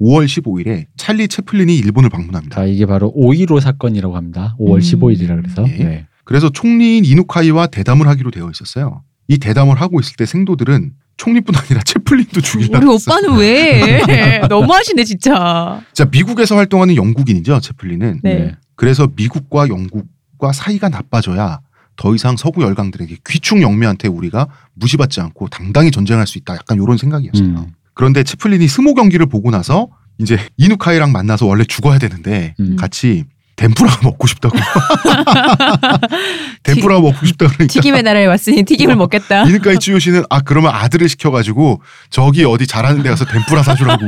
5월 0.00 0.26
15일에 0.26 0.86
찰리 0.96 1.28
채플린이 1.28 1.76
일본을 1.76 2.10
방문합니다. 2.10 2.56
자 2.56 2.64
이게 2.64 2.84
바로 2.86 3.12
5.15 3.16 3.60
사건이라고 3.60 4.16
합니다. 4.16 4.56
5월 4.58 4.74
음. 4.76 4.78
15일이라 4.80 5.36
그래서 5.42 5.64
예. 5.68 5.84
네. 5.84 6.06
그래서 6.24 6.50
총리인 6.50 7.04
이누카이와 7.04 7.68
대담을 7.68 8.08
하기로 8.08 8.30
되어 8.30 8.50
있었어요. 8.50 9.02
이 9.28 9.38
대담을 9.38 9.80
하고 9.80 10.00
있을 10.00 10.16
때 10.16 10.26
생도들은 10.26 10.92
총리뿐 11.16 11.54
아니라 11.54 11.80
채플린도 11.82 12.40
죽이려고 12.40 12.86
우리 12.86 12.94
했어. 12.94 13.12
오빠는 13.12 13.38
왜? 13.38 14.40
너무하시네 14.48 15.04
진짜. 15.04 15.80
자 15.92 16.04
미국에서 16.06 16.56
활동하는 16.56 16.96
영국인이죠 16.96 17.60
채플린은. 17.60 18.20
네. 18.22 18.54
그래서 18.76 19.08
미국과 19.14 19.68
영국과 19.68 20.52
사이가 20.52 20.88
나빠져야 20.88 21.60
더 21.96 22.14
이상 22.14 22.36
서구 22.36 22.62
열강들에게 22.62 23.18
귀충 23.26 23.62
영매한테 23.62 24.08
우리가 24.08 24.48
무시받지 24.74 25.20
않고 25.20 25.48
당당히 25.48 25.90
전쟁할 25.90 26.26
수 26.26 26.38
있다. 26.38 26.54
약간 26.54 26.82
이런 26.82 26.96
생각이었어요. 26.96 27.46
음. 27.46 27.72
그런데 27.94 28.24
채플린이 28.24 28.66
스모 28.66 28.94
경기를 28.94 29.26
보고 29.26 29.50
나서 29.50 29.88
이제 30.18 30.36
이누카이랑 30.56 31.12
만나서 31.12 31.46
원래 31.46 31.64
죽어야 31.64 31.98
되는데 31.98 32.54
음. 32.60 32.76
같이 32.76 33.24
덴푸라 33.56 33.98
먹고 34.02 34.26
싶다고. 34.26 34.58
덴푸라 36.64 37.00
먹고 37.00 37.26
싶다 37.26 37.46
그러니까 37.46 37.66
튀김의 37.66 38.02
나라에 38.02 38.26
왔으니 38.26 38.64
튀김을 38.64 38.96
먹겠다. 38.96 39.44
이누카이 39.48 39.78
츠요시는 39.78 40.24
아 40.30 40.40
그러면 40.40 40.72
아들을 40.74 41.08
시켜가지고 41.08 41.80
저기 42.10 42.44
어디 42.44 42.66
잘하는 42.66 43.02
데 43.02 43.10
가서 43.10 43.24
덴푸라 43.24 43.62
사주라고. 43.62 44.06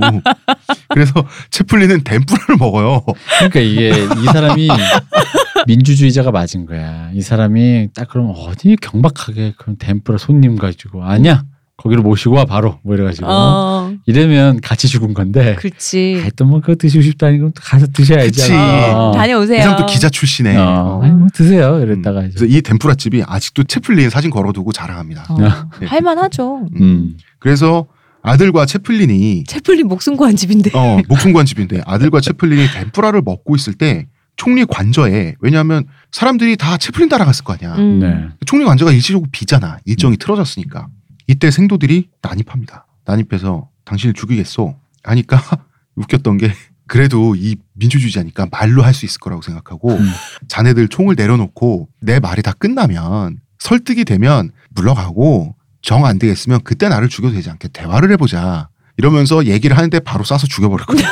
그래서 0.89 1.13
채플린은 1.51 2.05
덴푸라를 2.05 2.57
먹어요. 2.59 3.05
그러니까 3.39 3.61
이게 3.61 3.91
이 4.21 4.25
사람이 4.25 4.69
민주주의자가 5.67 6.31
맞은 6.31 6.67
거야. 6.67 7.11
이 7.15 7.23
사람이 7.23 7.89
딱 7.95 8.09
그럼 8.09 8.33
어디 8.37 8.77
경박하게 8.77 9.55
그럼 9.59 9.77
덴프라 9.79 10.19
손님 10.19 10.57
가지고 10.57 11.05
아니야 11.05 11.43
거기로 11.77 12.03
모시고 12.03 12.35
와 12.35 12.45
바로 12.47 12.79
뭐 12.83 12.95
이래가지고 12.95 13.27
어, 13.29 13.93
이러면 14.07 14.61
같이 14.63 14.89
죽은 14.89 15.13
건데. 15.13 15.57
그렇지. 15.57 16.23
아이 16.25 16.31
또뭐 16.31 16.61
그거 16.61 16.75
드시고 16.75 17.03
싶다니 17.03 17.39
그럼 17.39 17.53
또 17.55 17.61
가서 17.63 17.87
드셔야지. 17.87 18.31
그치. 18.31 18.53
어. 18.55 19.13
다녀오세요. 19.15 19.59
이 19.59 19.63
사람 19.63 19.79
또 19.79 19.87
기자 19.87 20.09
출신에. 20.09 20.57
어. 20.57 20.63
어. 20.63 21.01
아니 21.03 21.13
뭐 21.13 21.29
드세요. 21.33 21.77
음. 21.77 21.83
이랬다가 21.83 22.23
이제. 22.23 22.35
그래서 22.39 22.47
이 22.47 22.63
덴푸라 22.63 22.95
집이 22.95 23.23
아직도 23.27 23.65
채플린 23.65 24.09
사진 24.09 24.31
걸어두고 24.31 24.73
자랑합니다. 24.73 25.27
어, 25.29 25.37
네. 25.81 25.87
할만하죠. 25.87 26.69
음. 26.81 27.19
그래서 27.39 27.87
아들과 28.23 28.65
채플린이 28.65 29.45
채플린 29.45 29.87
목숨 29.87 30.17
구한 30.17 30.35
집인데. 30.35 30.71
어, 30.75 30.99
목숨관 31.09 31.45
집인데 31.45 31.83
아들과 31.85 32.21
채플린이 32.21 32.69
덴푸라를 32.69 33.21
먹고 33.23 33.55
있을 33.55 33.75
때 33.75 34.07
총리 34.37 34.65
관저에 34.65 35.35
왜냐하면 35.41 35.85
사람들이 36.11 36.57
다 36.57 36.79
채플린 36.79 37.11
따라갔을 37.11 37.45
거 37.45 37.53
아니야. 37.53 37.75
음. 37.77 37.99
네. 38.01 38.29
총리 38.47 38.65
관저가 38.65 38.93
일시적으로 38.93 39.29
비잖아. 39.31 39.79
일정이 39.85 40.17
틀어졌으니까. 40.17 40.89
이때 41.27 41.51
생도들이 41.51 42.09
난입합니다. 42.23 42.87
난입해서 43.05 43.69
당신을 43.85 44.15
죽이겠소. 44.15 44.77
하니까 45.03 45.41
웃겼던 45.97 46.39
게 46.39 46.53
그래도 46.89 47.35
이 47.37 47.57
민주주의자니까 47.75 48.47
말로 48.51 48.83
할 48.83 48.95
수 48.95 49.07
있을 49.07 49.19
거라고 49.21 49.43
생각하고 49.43 49.93
음. 49.93 50.11
자네들 50.49 50.89
총을 50.89 51.15
내려놓고 51.17 51.89
내 52.01 52.21
말이 52.21 52.43
다 52.43 52.53
끝나면 52.53 53.39
설득이 53.59 54.05
되면 54.05 54.51
물러가고 54.71 55.55
정 55.83 56.05
안 56.05 56.19
되겠으면 56.19 56.61
그때 56.65 56.89
나를 56.89 57.09
죽여도 57.09 57.35
되지 57.35 57.51
않게 57.51 57.69
대화를 57.69 58.11
해보자. 58.13 58.69
이러면서 58.97 59.45
얘기를 59.47 59.77
하는데 59.77 59.99
바로 60.01 60.25
쏴서 60.25 60.49
죽여버렸거든요. 60.49 61.07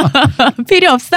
필요 0.68 0.92
없어. 0.92 1.16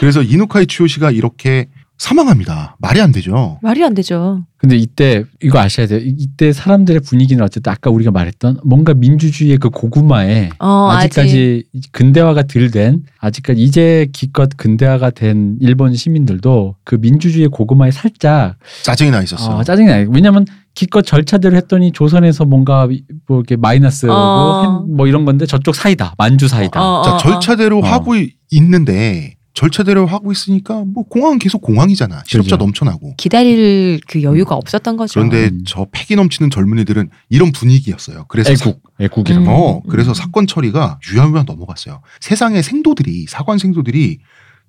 그래서 0.00 0.22
이누카이 0.22 0.66
추요시가 0.66 1.10
이렇게 1.10 1.68
사망합니다. 1.98 2.76
말이 2.78 3.00
안 3.00 3.10
되죠. 3.10 3.58
말이 3.62 3.82
안 3.82 3.94
되죠. 3.94 4.44
근데 4.58 4.76
이때 4.76 5.24
이거 5.42 5.58
아셔야 5.58 5.86
돼요. 5.86 6.00
이- 6.00 6.14
이때 6.18 6.52
사람들의 6.52 7.00
분위기는 7.02 7.42
어쨌든 7.42 7.72
아까 7.72 7.90
우리가 7.90 8.10
말했던 8.10 8.60
뭔가 8.64 8.94
민주주의의 8.94 9.58
그 9.58 9.70
고구마에 9.70 10.50
어, 10.58 10.88
아직까지 10.90 11.64
근대화가 11.92 12.42
덜 12.44 12.70
된 12.70 13.02
아직까지 13.18 13.60
이제 13.62 14.08
기껏 14.12 14.50
근대화가 14.56 15.10
된 15.10 15.56
일본 15.60 15.94
시민들도 15.94 16.76
그 16.84 16.96
민주주의의 17.00 17.48
고구마에 17.48 17.90
살짝 17.90 18.56
짜증이 18.82 19.10
나 19.10 19.22
있었어. 19.22 19.56
어, 19.58 19.64
짜증이 19.64 19.88
나요. 19.88 20.08
왜냐면 20.10 20.44
기껏 20.74 21.00
절차대로 21.02 21.56
했더니 21.56 21.92
조선에서 21.92 22.44
뭔가 22.44 22.86
뭐 23.26 23.38
이렇게 23.38 23.56
마이너스고 23.56 24.12
어. 24.12 24.62
햄- 24.84 24.96
뭐 24.96 25.06
이런 25.06 25.24
건데 25.24 25.46
저쪽 25.46 25.74
사이다 25.74 26.14
만주 26.18 26.48
사이다. 26.48 26.78
어, 26.82 27.02
자 27.02 27.14
어, 27.14 27.18
절차대로 27.18 27.78
어. 27.78 27.82
하고 27.86 28.14
이- 28.16 28.32
있는데 28.50 29.35
절차대로 29.56 30.04
하고 30.06 30.30
있으니까 30.32 30.84
뭐 30.84 31.02
공항은 31.04 31.38
계속 31.38 31.62
공항이잖아. 31.62 32.24
실업자 32.26 32.56
그죠. 32.56 32.56
넘쳐나고. 32.58 33.14
기다릴 33.16 34.00
그 34.06 34.22
여유가 34.22 34.54
없었던 34.54 34.98
거죠. 34.98 35.14
그런데 35.14 35.48
음. 35.48 35.62
저 35.66 35.86
패기 35.90 36.14
넘치는 36.14 36.50
젊은이들은 36.50 37.08
이런 37.30 37.52
분위기였어요. 37.52 38.26
그래서 38.28 38.52
애국 38.52 38.82
애국이라고. 39.00 39.44
음. 39.44 39.48
어, 39.48 39.82
그래서 39.88 40.12
사건 40.12 40.46
처리가 40.46 41.00
유야무야 41.10 41.44
넘어갔어요. 41.44 42.02
세상의 42.20 42.62
생도들이, 42.62 43.24
사관 43.28 43.56
생도들이 43.56 44.18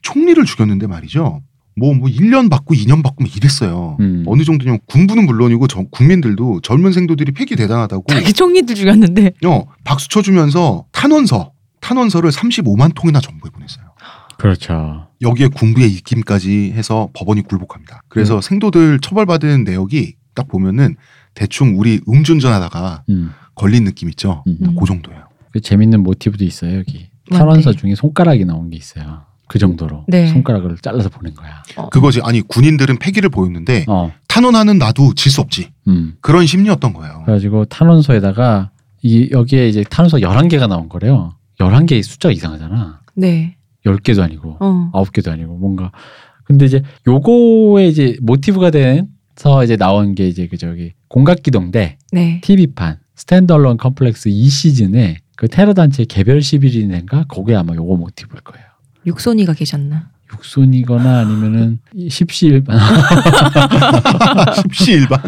총리를 0.04 0.43
죽였는데 0.45 0.88
말이죠. 0.88 1.41
뭐, 1.76 1.93
뭐, 1.93 2.10
1년 2.10 2.50
받고 2.50 2.73
2년 2.73 3.04
받고 3.04 3.23
뭐 3.23 3.32
이랬어요. 3.36 3.97
음. 4.00 4.23
어느 4.26 4.43
정도냐면 4.43 4.80
군부는 4.88 5.26
물론이고 5.26 5.67
저, 5.67 5.84
국민들도 5.91 6.62
젊은 6.62 6.93
생도들이 6.93 7.34
패기 7.34 7.56
대단하다고 7.58 8.06
자기 8.08 8.32
총리들 8.34 8.73
죽였는데. 8.73 9.34
어, 9.45 9.65
박수 9.84 10.08
쳐주면서 10.08 10.86
탄원서, 10.93 11.52
탄원서를 11.82 12.32
35만 12.32 12.95
통이나 12.95 13.19
정부에 13.19 13.52
보냈어요. 13.52 13.87
그렇죠. 14.38 15.08
여기에 15.21 15.47
군부의 15.50 15.91
입김까지 15.91 16.71
해서 16.76 17.10
법원이 17.13 17.41
굴복합니다. 17.43 18.02
그래서 18.08 18.36
음. 18.36 18.41
생도들 18.41 19.00
처벌받은 19.00 19.63
내역이 19.63 20.15
딱 20.36 20.47
보면은 20.47 20.95
대충 21.34 21.80
우리 21.80 22.00
음주운전하다가 22.08 23.04
음. 23.10 23.32
걸린 23.56 23.84
느낌 23.84 24.10
있죠. 24.10 24.43
음. 24.47 24.58
음. 24.62 24.76
그 24.80 24.86
정도예요. 24.86 25.23
그 25.52 25.60
재밌는 25.62 26.04
모티브도 26.04 26.43
있어요 26.45 26.78
여기. 26.78 27.10
탄원서 27.32 27.73
중에 27.73 27.95
손가락이 27.95 28.45
나온 28.45 28.69
게 28.69 28.78
있어요. 28.78 29.23
그 29.47 29.60
정도로 29.60 30.06
네. 30.08 30.28
손가락을 30.28 30.78
잘라서 30.82 31.10
보낸 31.10 31.34
거야. 31.34 31.63
어. 31.78 31.89
그거지. 31.89 32.21
아니 32.23 32.41
군인들은 32.41 32.97
패기를 33.00 33.30
보였는데 33.30 33.86
어, 33.88 34.12
탄원하는 34.28 34.78
나도 34.78 35.13
질 35.15 35.32
수 35.32 35.41
없지. 35.41 35.69
음. 35.88 36.15
그런 36.21 36.45
심리였던 36.45 36.93
거예요. 36.93 37.23
그래가지고 37.26 37.65
탄원서에다가 37.65 38.71
이 39.02 39.30
여기에 39.32 39.69
이제 39.69 39.84
탄원서 39.89 40.17
11개가 40.17 40.67
나온 40.67 40.89
거래요. 40.89 41.34
11개의 41.60 42.04
숫자가 42.04 42.32
이상하잖아. 42.34 43.00
네. 43.15 43.57
10개도 43.88 44.21
아니고 44.21 44.58
어. 44.60 44.89
아홉 44.93 45.12
개도 45.12 45.32
아니고 45.32 45.58
뭔가 45.58 45.91
근데 46.43 46.65
이제 46.65 46.82
요거에 47.06 47.88
이제 47.88 48.17
모티브가 48.21 48.71
돼서 48.71 49.63
이제 49.63 49.76
나온 49.76 50.15
게 50.15 50.28
이제 50.28 50.47
그 50.47 50.58
저기 50.58 50.93
공각기동대 51.10 51.97
네. 52.12 52.41
TV판 52.41 53.00
Stand 53.15 53.46
Alone 53.46 53.78
Complex 53.78 54.30
2 54.30 54.47
시즌에 54.50 55.17
그 55.36 55.47
테러 55.47 55.73
단체 55.73 56.06
개별 56.06 56.39
11인인가 56.39 57.28
거기에 57.28 57.56
아마 57.56 57.76
요거 57.76 57.95
모티브일 57.97 58.41
거예요. 58.41 58.65
육손이가 59.06 59.54
계셨나? 59.54 60.12
육손이거나 60.34 61.20
아니면은 61.20 61.80
십시일반 62.10 62.78
십시일반. 64.63 65.20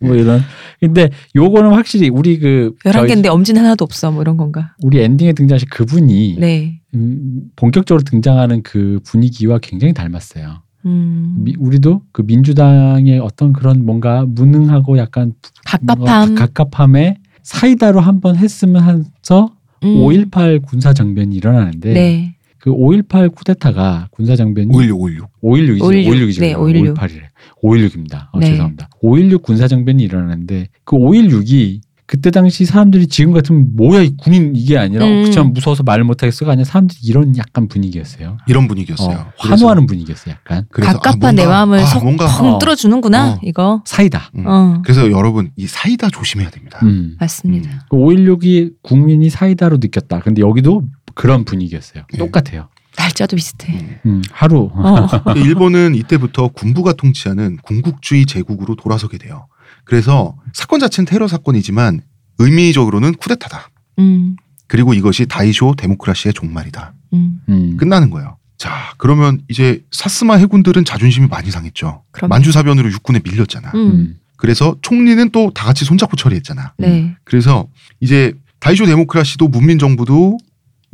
뭐 0.00 0.14
이런. 0.14 0.40
근데 0.80 1.10
요거는 1.34 1.70
확실히 1.72 2.08
우리 2.08 2.38
그 2.38 2.74
저희 2.82 2.92
11개인데 3.06 3.26
엄진 3.28 3.56
하나도 3.56 3.84
없어. 3.84 4.10
뭐 4.10 4.22
이런 4.22 4.36
건가? 4.36 4.74
우리 4.82 5.00
엔딩에 5.00 5.32
등장하신 5.32 5.68
그분이 5.70 6.36
네. 6.38 6.80
음, 6.94 7.42
본격적으로 7.56 8.02
등장하는 8.04 8.62
그 8.62 9.00
분위기와 9.04 9.58
굉장히 9.62 9.92
닮았어요. 9.94 10.62
음. 10.86 11.36
미- 11.38 11.54
우리도 11.58 12.02
그 12.12 12.22
민주당의 12.22 13.18
어떤 13.18 13.52
그런 13.52 13.84
뭔가 13.84 14.24
무능하고 14.28 14.98
약간 14.98 15.32
갑갑함. 15.64 16.34
갑갑함에 16.34 17.18
사이다로 17.42 18.00
한번 18.00 18.36
했으면 18.36 18.82
해서 18.84 19.50
음. 19.82 19.88
5.18 19.88 20.62
군사 20.62 20.92
정변이 20.92 21.34
일어나는데 21.36 21.92
네. 21.92 22.33
그 22.64 22.70
5.18 22.70 23.34
쿠데타가 23.34 24.08
군사 24.10 24.36
정변이 24.36 24.68
516, 24.74 25.28
516. 25.42 25.82
5.16이죠. 25.82 25.82
5.16. 25.82 26.06
5.16이죠. 26.08 26.40
네, 26.40 26.54
5.16. 26.54 26.94
5.18이래. 26.94 27.20
5.16입니다. 27.62 28.28
어, 28.32 28.38
네. 28.38 28.46
죄송합니다. 28.46 28.88
5.16 29.02 29.42
군사 29.42 29.68
정변이 29.68 30.02
일어나는데 30.02 30.68
그 30.84 30.96
5.16이 30.96 31.80
그때 32.06 32.30
당시 32.30 32.64
사람들이 32.64 33.06
지금 33.08 33.34
같으면 33.34 33.76
뭐야 33.76 34.00
이 34.00 34.14
군인 34.16 34.52
이게 34.56 34.78
아니라 34.78 35.04
음. 35.04 35.24
그참 35.24 35.52
무서워서 35.52 35.82
말을 35.82 36.04
못하겠어가 36.04 36.52
아니라 36.52 36.64
사람들이 36.64 37.00
이런 37.04 37.36
약간 37.36 37.68
분위기였어요. 37.68 38.38
이런 38.46 38.66
분위기였어요. 38.66 39.14
어, 39.14 39.32
환호하는 39.36 39.84
분위기였어요. 39.84 40.34
약간 40.34 40.64
그래서, 40.70 40.90
아, 40.90 40.94
갑갑한 40.94 41.34
내 41.34 41.42
뭔가- 41.42 41.48
마음을 41.66 41.78
아, 41.80 41.84
속 41.84 42.02
뭔가 42.02 42.26
펑 42.38 42.54
어. 42.54 42.58
뚫어주는구나. 42.58 43.32
어. 43.32 43.40
이거. 43.42 43.82
사이다. 43.86 44.30
음. 44.36 44.44
어. 44.46 44.82
그래서 44.82 45.10
여러분 45.10 45.50
이 45.56 45.66
사이다 45.66 46.08
조심해야 46.08 46.48
됩니다. 46.48 46.78
음. 46.82 47.16
맞습니다. 47.20 47.86
그 47.90 47.96
5.16이 47.98 48.72
국민이 48.82 49.28
사이다로 49.28 49.76
느꼈다. 49.82 50.20
근데 50.20 50.40
여기도 50.40 50.82
그런 51.14 51.44
분위기였어요. 51.44 52.04
네. 52.12 52.18
똑같아요. 52.18 52.68
날짜도 52.96 53.36
비슷해. 53.36 53.72
음. 53.72 53.98
음, 54.06 54.22
하루. 54.30 54.70
어. 54.72 55.06
일본은 55.36 55.94
이때부터 55.94 56.48
군부가 56.48 56.92
통치하는 56.92 57.58
군국주의 57.62 58.26
제국으로 58.26 58.76
돌아서게 58.76 59.18
돼요. 59.18 59.46
그래서 59.84 60.36
사건 60.52 60.80
자체는 60.80 61.06
테러 61.06 61.26
사건이지만 61.28 62.00
의미적으로는 62.38 63.14
쿠데타다. 63.14 63.70
음. 63.98 64.36
그리고 64.66 64.94
이것이 64.94 65.26
다이쇼 65.26 65.74
데모크라시의 65.76 66.32
종말이다. 66.34 66.94
음. 67.14 67.40
음. 67.48 67.76
끝나는 67.76 68.10
거예요. 68.10 68.38
자, 68.56 68.94
그러면 68.98 69.42
이제 69.48 69.82
사스마 69.90 70.36
해군들은 70.36 70.84
자존심이 70.84 71.26
많이 71.26 71.50
상했죠. 71.50 72.02
그럼. 72.12 72.28
만주사변으로 72.28 72.90
육군에 72.92 73.20
밀렸잖아. 73.24 73.72
음. 73.74 73.78
음. 73.78 74.16
그래서 74.36 74.76
총리는 74.82 75.30
또 75.30 75.50
다 75.52 75.64
같이 75.66 75.84
손잡고 75.84 76.16
처리했잖아. 76.16 76.74
네. 76.78 77.14
그래서 77.24 77.66
이제 78.00 78.32
다이쇼 78.60 78.86
데모크라시도 78.86 79.48
문민 79.48 79.78
정부도 79.78 80.38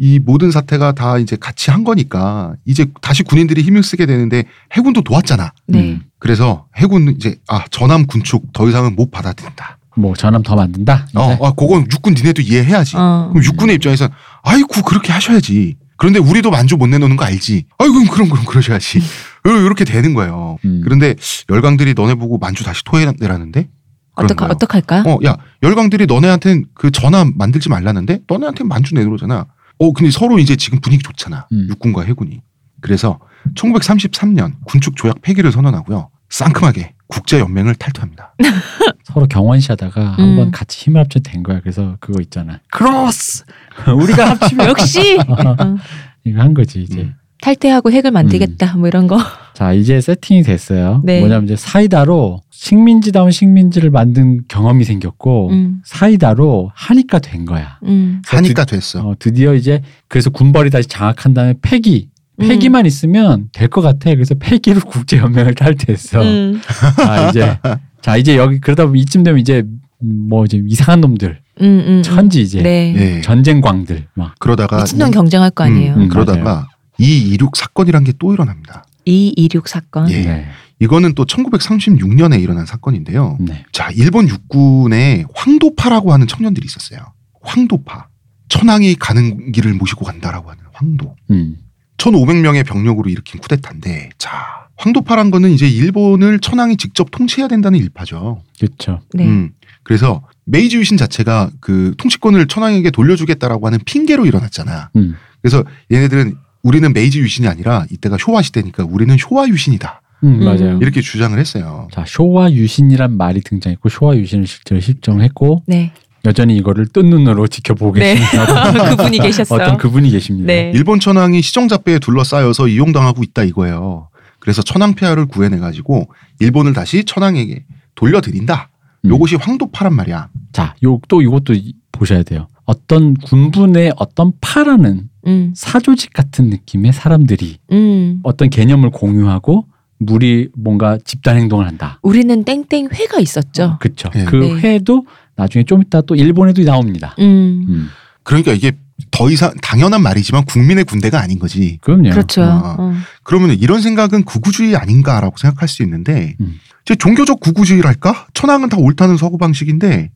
이 0.03 0.19
모든 0.19 0.51
사태가 0.51 0.93
다 0.93 1.19
이제 1.19 1.37
같이 1.39 1.71
한 1.71 1.85
거니까 1.85 2.55
이제 2.65 2.87
다시 3.03 3.23
군인들이 3.23 3.61
힘을 3.61 3.83
쓰게 3.83 4.07
되는데 4.07 4.45
해군도 4.73 5.03
도왔잖아. 5.03 5.53
네. 5.67 5.79
음. 5.79 6.01
그래서 6.19 6.67
해군은 6.75 7.17
이제 7.17 7.37
아 7.49 7.67
전함 7.71 8.07
군축 8.07 8.55
더 8.55 8.67
이상은 8.67 8.97
못 8.97 9.11
받아들인다. 9.11 9.77
뭐 9.99 10.15
전함 10.15 10.43
더 10.43 10.57
만든다. 10.57 11.07
어, 11.15 11.47
아 11.47 11.53
그건 11.53 11.87
육군 11.93 12.15
니네도 12.15 12.41
이해해야지. 12.41 12.97
어. 12.97 13.29
그럼 13.31 13.45
육군의 13.45 13.77
입장에서 13.77 14.09
아이고 14.43 14.81
그렇게 14.87 15.13
하셔야지. 15.13 15.77
그런데 15.99 16.19
우리도 16.19 16.51
만주 16.51 16.79
못 16.79 16.87
내놓는 16.87 17.17
거 17.17 17.27
알지. 17.27 17.67
아이고 17.77 17.93
그럼 17.93 18.09
그럼 18.09 18.29
그럼 18.31 18.45
그러셔야지. 18.47 19.03
이렇게 19.45 19.85
되는 19.85 20.15
거예요. 20.15 20.57
음. 20.65 20.81
그런데 20.83 21.15
열강들이 21.51 21.93
너네 21.93 22.15
보고 22.15 22.39
만주 22.39 22.65
다시 22.65 22.83
토해내라는데 22.85 23.69
그런 24.15 24.25
어떡 24.25 24.37
거예요. 24.39 24.51
어떡할까? 24.53 25.03
어, 25.07 25.19
야, 25.27 25.37
열강들이 25.63 26.07
너네한텐 26.07 26.65
그 26.75 26.91
전함 26.91 27.35
만들지 27.37 27.69
말라는데 27.69 28.21
너네한텐 28.27 28.67
만주 28.67 28.95
내놓으잖아. 28.95 29.45
어, 29.81 29.93
근데 29.93 30.11
서로 30.11 30.38
이제 30.38 30.57
지금 30.57 30.79
분위기 30.81 31.03
좋잖아. 31.03 31.47
음. 31.53 31.66
육군과 31.71 32.03
해군이. 32.05 32.40
그래서 32.81 33.19
1933년 33.55 34.53
군축 34.66 34.95
조약 34.97 35.23
폐기를 35.23 35.51
선언하고요. 35.51 36.11
상큼하게 36.29 36.93
국제 37.09 37.40
연맹을 37.40 37.75
탈퇴합니다. 37.75 38.35
서로 39.05 39.27
경원시하다가 39.27 40.01
음. 40.19 40.25
한번 40.25 40.51
같이 40.51 40.85
힘을 40.85 41.01
합쳐 41.01 41.19
된 41.21 41.43
거야. 41.43 41.61
그래서 41.61 41.97
그거 41.99 42.21
있잖아. 42.21 42.61
크로스. 42.71 43.45
우리가 43.97 44.31
합치면 44.31 44.69
역시 44.69 45.19
어. 45.27 45.77
이거 46.25 46.40
한 46.40 46.55
거지 46.55 46.83
이제. 46.83 47.01
음. 47.01 47.14
탈퇴하고 47.40 47.90
핵을 47.90 48.11
만들겠다. 48.11 48.77
뭐 48.77 48.87
이런 48.87 49.07
거. 49.07 49.19
자 49.55 49.73
이제 49.73 49.99
세팅이 50.03 50.43
됐어요. 50.43 51.01
네. 51.05 51.21
뭐냐면 51.21 51.45
이제 51.45 51.57
사이다로 51.57 52.43
식민지다운 52.64 53.31
식민지를 53.31 53.88
만든 53.88 54.42
경험이 54.46 54.85
생겼고 54.85 55.49
음. 55.51 55.81
사이다로 55.83 56.70
하니까 56.75 57.18
된 57.18 57.46
거야. 57.46 57.79
음. 57.85 58.20
하니까 58.27 58.66
됐어. 58.66 59.01
어, 59.01 59.14
드디어 59.18 59.55
이제 59.55 59.81
그래서 60.09 60.29
군벌이 60.29 60.68
다시 60.68 60.87
장악한 60.87 61.33
다음에 61.33 61.55
폐기. 61.62 62.11
음. 62.38 62.49
폐기만 62.49 62.85
있으면 62.85 63.49
될 63.55 63.68
것 63.70 63.81
같아. 63.81 64.11
그래서 64.11 64.35
폐기로 64.35 64.81
국제연맹을 64.83 65.55
탈퇴했어. 65.55 66.20
음. 66.23 66.61
자 66.96 67.31
이제 67.31 67.59
자 68.03 68.16
이제 68.18 68.37
여기 68.37 68.61
그러다 68.61 68.85
보면 68.85 68.99
이쯤 69.01 69.23
되면 69.23 69.40
이제 69.40 69.62
뭐 69.99 70.44
이제 70.44 70.62
이상한 70.66 71.01
놈들 71.01 71.40
음, 71.62 71.64
음, 71.64 71.85
음. 71.88 72.03
천지 72.03 72.42
이제 72.42 72.62
네. 72.62 72.94
예. 72.94 73.20
전쟁광들 73.23 74.07
막 74.12 74.35
그러다가 74.38 74.77
미친놈 74.83 75.09
이- 75.09 75.11
경쟁할 75.12 75.51
거 75.51 75.64
아니에요. 75.64 75.94
음, 75.94 76.01
음. 76.03 76.09
그러다가 76.11 76.68
226 76.99 77.57
사건이란 77.57 78.05
게 78.05 78.12
또 78.18 78.35
일어납니다. 78.35 78.85
226 79.11 79.68
사건. 79.68 80.11
예. 80.11 80.23
네. 80.23 80.46
이거는 80.79 81.14
또 81.14 81.25
1936년에 81.27 82.40
일어난 82.40 82.64
사건인데요. 82.64 83.37
네. 83.40 83.64
자, 83.73 83.90
일본 83.94 84.29
육군에 84.29 85.25
황도파라고 85.35 86.12
하는 86.12 86.27
청년들이 86.27 86.64
있었어요. 86.64 87.12
황도파. 87.42 88.09
천황이 88.49 88.94
가는 88.94 89.53
길을 89.53 89.75
모시고 89.75 90.05
간다라고 90.05 90.51
하는 90.51 90.62
황도. 90.73 91.16
음. 91.31 91.57
1,500명의 91.99 92.66
병력으로 92.66 93.11
일으킨 93.11 93.40
쿠데타인데, 93.40 94.11
자, 94.16 94.31
황도파란 94.77 95.31
거는 95.31 95.51
이제 95.51 95.68
일본을 95.68 96.40
천황이 96.40 96.79
직접 96.79 97.11
통치해야 97.11 97.49
된다는 97.49 97.79
일파죠. 97.79 98.42
그렇죠. 98.59 99.01
네. 99.12 99.27
음, 99.27 99.51
그래서 99.83 100.23
메이지 100.46 100.79
유신 100.79 100.96
자체가 100.96 101.51
그 101.61 101.94
통치권을 101.99 102.49
천황에게 102.49 102.90
돌려주겠다라고 102.90 103.66
하는 103.66 103.79
핑계로 103.85 104.25
일어났잖아. 104.25 104.90
음. 104.96 105.16
그래서 105.42 105.64
얘네들은 105.92 106.35
우리는 106.62 106.92
메이지 106.92 107.20
유신이 107.20 107.49
아니라 107.49 107.87
이때가 107.90 108.16
쇼와 108.18 108.42
시대니까 108.42 108.85
우리는 108.88 109.16
쇼와 109.18 109.49
유신이다. 109.49 110.03
음, 110.25 110.40
음. 110.40 110.44
맞아요. 110.44 110.79
이렇게 110.83 111.01
주장을 111.01 111.38
했어요. 111.38 111.88
자, 111.92 112.05
쇼와 112.07 112.53
유신이란 112.53 113.16
말이 113.16 113.40
등장했고 113.40 113.88
쇼와 113.88 114.16
유신을 114.16 114.46
실제로 114.46 114.81
실정했고 114.81 115.62
네. 115.66 115.92
여전히 116.27 116.57
이거를 116.59 116.87
뜬 116.88 117.09
눈으로 117.09 117.46
지켜보고 117.46 117.99
네. 117.99 118.18
어떤, 118.38 118.96
그분이 118.96 119.18
계셨어요. 119.20 119.62
어떤 119.62 119.79
그분이 119.79 120.11
계십니다. 120.11 120.46
네. 120.49 120.70
일본 120.75 121.01
천황이 121.01 121.40
시정잡배에 121.40 121.99
둘러싸여서 121.99 122.68
이용당하고 122.68 123.23
있다 123.23 123.44
이거예요. 123.44 124.09
그래서 124.38 124.61
천황폐하를 124.62 125.27
구해내 125.27 125.59
가지고 125.59 126.09
일본을 126.40 126.75
다시 126.75 127.05
천황에게 127.05 127.64
돌려드린다. 127.94 128.68
음. 129.07 129.11
요것이 129.11 129.37
황도파란 129.37 129.94
말이야. 129.94 130.29
자, 130.53 130.75
요 130.85 131.01
또 131.09 131.23
이것도 131.23 131.55
이- 131.55 131.73
보셔야 131.92 132.23
돼요. 132.23 132.49
어떤 132.70 133.14
군분의 133.14 133.94
어떤 133.96 134.33
파라는 134.40 135.09
음. 135.26 135.52
사조직 135.56 136.12
같은 136.12 136.50
느낌의 136.50 136.92
사람들이 136.92 137.59
음. 137.72 138.20
어떤 138.22 138.48
개념을 138.48 138.90
공유하고 138.90 139.66
물이 139.98 140.50
뭔가 140.56 140.96
집단 141.04 141.37
행동을 141.37 141.66
한다. 141.66 141.98
우리는 142.02 142.44
땡땡 142.44 142.90
회가 142.94 143.18
있었죠. 143.18 143.76
그렇죠. 143.80 144.09
네. 144.11 144.24
그 144.24 144.37
네. 144.37 144.54
회도 144.61 145.04
나중에 145.35 145.64
좀 145.64 145.83
이따 145.83 146.00
또 146.00 146.14
일본에도 146.14 146.62
나옵니다. 146.62 147.16
음. 147.18 147.66
음. 147.68 147.88
그러니까 148.22 148.52
이게 148.52 148.70
더 149.11 149.28
이상 149.30 149.52
당연한 149.61 150.00
말이지만 150.04 150.44
국민의 150.44 150.85
군대가 150.85 151.20
아닌 151.20 151.40
거지. 151.40 151.78
그럼요. 151.80 152.11
그렇죠. 152.11 152.44
아. 152.44 152.76
어. 152.78 152.92
그러면 153.24 153.50
이런 153.59 153.80
생각은 153.80 154.22
구구주의 154.22 154.76
아닌가라고 154.76 155.37
생각할 155.38 155.66
수 155.66 155.83
있는데 155.83 156.37
음. 156.40 156.61
이제 156.87 156.94
종교적 156.94 157.40
구구주의랄까? 157.40 158.28
천황은 158.33 158.68
다 158.68 158.76
옳다는 158.78 159.16
서구 159.16 159.38
방식인데 159.38 160.12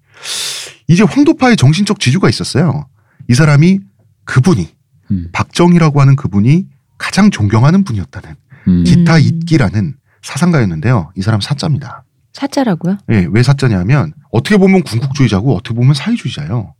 이제 0.88 1.02
황도파의 1.02 1.56
정신적 1.56 2.00
지주가 2.00 2.28
있었어요. 2.28 2.86
이 3.28 3.34
사람이 3.34 3.80
그분이 4.24 4.68
음. 5.10 5.28
박정희라고 5.32 6.00
하는 6.00 6.16
그분이 6.16 6.66
가장 6.98 7.30
존경하는 7.30 7.84
분이었다는 7.84 8.36
음. 8.68 8.84
기타 8.84 9.16
음. 9.16 9.20
잇기라는 9.20 9.94
사상가였는데요. 10.22 11.12
이 11.16 11.22
사람 11.22 11.40
사자입니다. 11.40 12.04
사자라고요? 12.32 12.98
예, 13.10 13.26
왜 13.30 13.42
사자냐면 13.42 14.12
어떻게 14.32 14.56
보면 14.56 14.82
군국주의자고 14.82 15.54
어떻게 15.54 15.74
보면 15.74 15.94
사회주의자예요. 15.94 16.74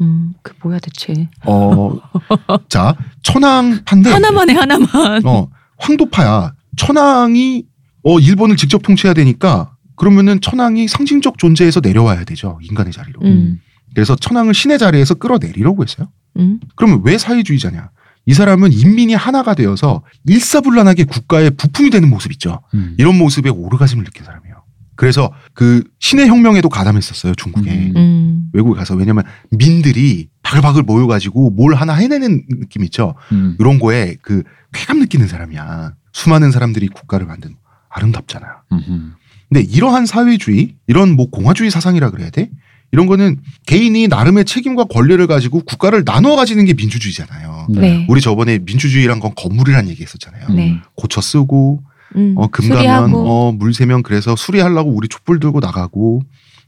음. 0.00 0.34
그 0.42 0.52
뭐야 0.62 0.78
대체? 0.78 1.28
어, 1.44 1.98
자 2.68 2.94
천황파인데 3.22 4.10
하나만 4.10 4.50
해 4.50 4.54
하나만. 4.54 5.26
어, 5.26 5.48
황도파야. 5.78 6.54
천황이 6.76 7.64
어 8.04 8.18
일본을 8.20 8.56
직접 8.56 8.82
통치해야 8.82 9.12
되니까 9.14 9.69
그러면은 10.00 10.40
천황이 10.40 10.88
상징적 10.88 11.36
존재에서 11.36 11.80
내려와야 11.80 12.24
되죠 12.24 12.58
인간의 12.62 12.90
자리로. 12.90 13.20
음. 13.22 13.60
그래서 13.94 14.16
천황을 14.16 14.54
신의 14.54 14.78
자리에서 14.78 15.12
끌어내리려고 15.12 15.82
했어요. 15.82 16.08
음. 16.38 16.58
그러면 16.74 17.02
왜 17.04 17.18
사회주의자냐? 17.18 17.90
이 18.24 18.32
사람은 18.32 18.72
인민이 18.72 19.12
하나가 19.12 19.52
되어서 19.52 20.02
일사불란하게 20.26 21.04
국가의 21.04 21.50
부품이 21.50 21.90
되는 21.90 22.08
모습 22.08 22.32
있죠. 22.32 22.62
음. 22.72 22.94
이런 22.96 23.18
모습에 23.18 23.50
오르가즘을 23.50 24.04
느낀 24.04 24.24
사람이에요. 24.24 24.62
그래서 24.96 25.34
그 25.52 25.84
신의 25.98 26.28
혁명에도 26.28 26.70
가담했었어요 26.70 27.34
중국에 27.34 27.70
음. 27.70 27.96
음. 27.96 28.50
외국에 28.54 28.78
가서 28.78 28.94
왜냐면 28.94 29.24
민들이 29.50 30.28
바글바글 30.42 30.84
모여가지고 30.84 31.50
뭘 31.50 31.74
하나 31.74 31.92
해내는 31.92 32.46
느낌 32.58 32.84
있죠. 32.84 33.16
음. 33.32 33.54
이런 33.60 33.78
거에 33.78 34.16
그 34.22 34.44
쾌감 34.72 34.98
느끼는 35.00 35.28
사람이야. 35.28 35.92
수많은 36.14 36.52
사람들이 36.52 36.88
국가를 36.88 37.26
만든 37.26 37.54
아름답잖아요. 37.90 38.52
음흠. 38.72 39.19
근데 39.50 39.66
이러한 39.68 40.06
사회주의, 40.06 40.76
이런 40.86 41.16
뭐 41.16 41.28
공화주의 41.28 41.70
사상이라 41.70 42.10
그래야 42.10 42.30
돼? 42.30 42.50
이런 42.92 43.06
거는 43.06 43.40
개인이 43.66 44.08
나름의 44.08 44.44
책임과 44.44 44.84
권리를 44.84 45.24
가지고 45.26 45.60
국가를 45.60 46.04
나눠 46.04 46.34
가지는 46.36 46.64
게 46.64 46.74
민주주의잖아요. 46.74 47.66
네. 47.70 48.06
우리 48.08 48.20
저번에 48.20 48.58
민주주의란 48.58 49.20
건 49.20 49.32
건물이란 49.36 49.88
얘기 49.88 50.02
했었잖아요. 50.02 50.46
음. 50.50 50.56
네. 50.56 50.80
고쳐 50.94 51.20
쓰고, 51.20 51.82
음. 52.16 52.34
어, 52.36 52.46
금 52.48 52.68
가면. 52.68 53.12
어, 53.14 53.52
물 53.52 53.74
세면 53.74 54.02
그래서 54.02 54.34
수리하려고 54.36 54.90
우리 54.90 55.08
촛불 55.08 55.40
들고 55.40 55.60
나가고. 55.60 56.22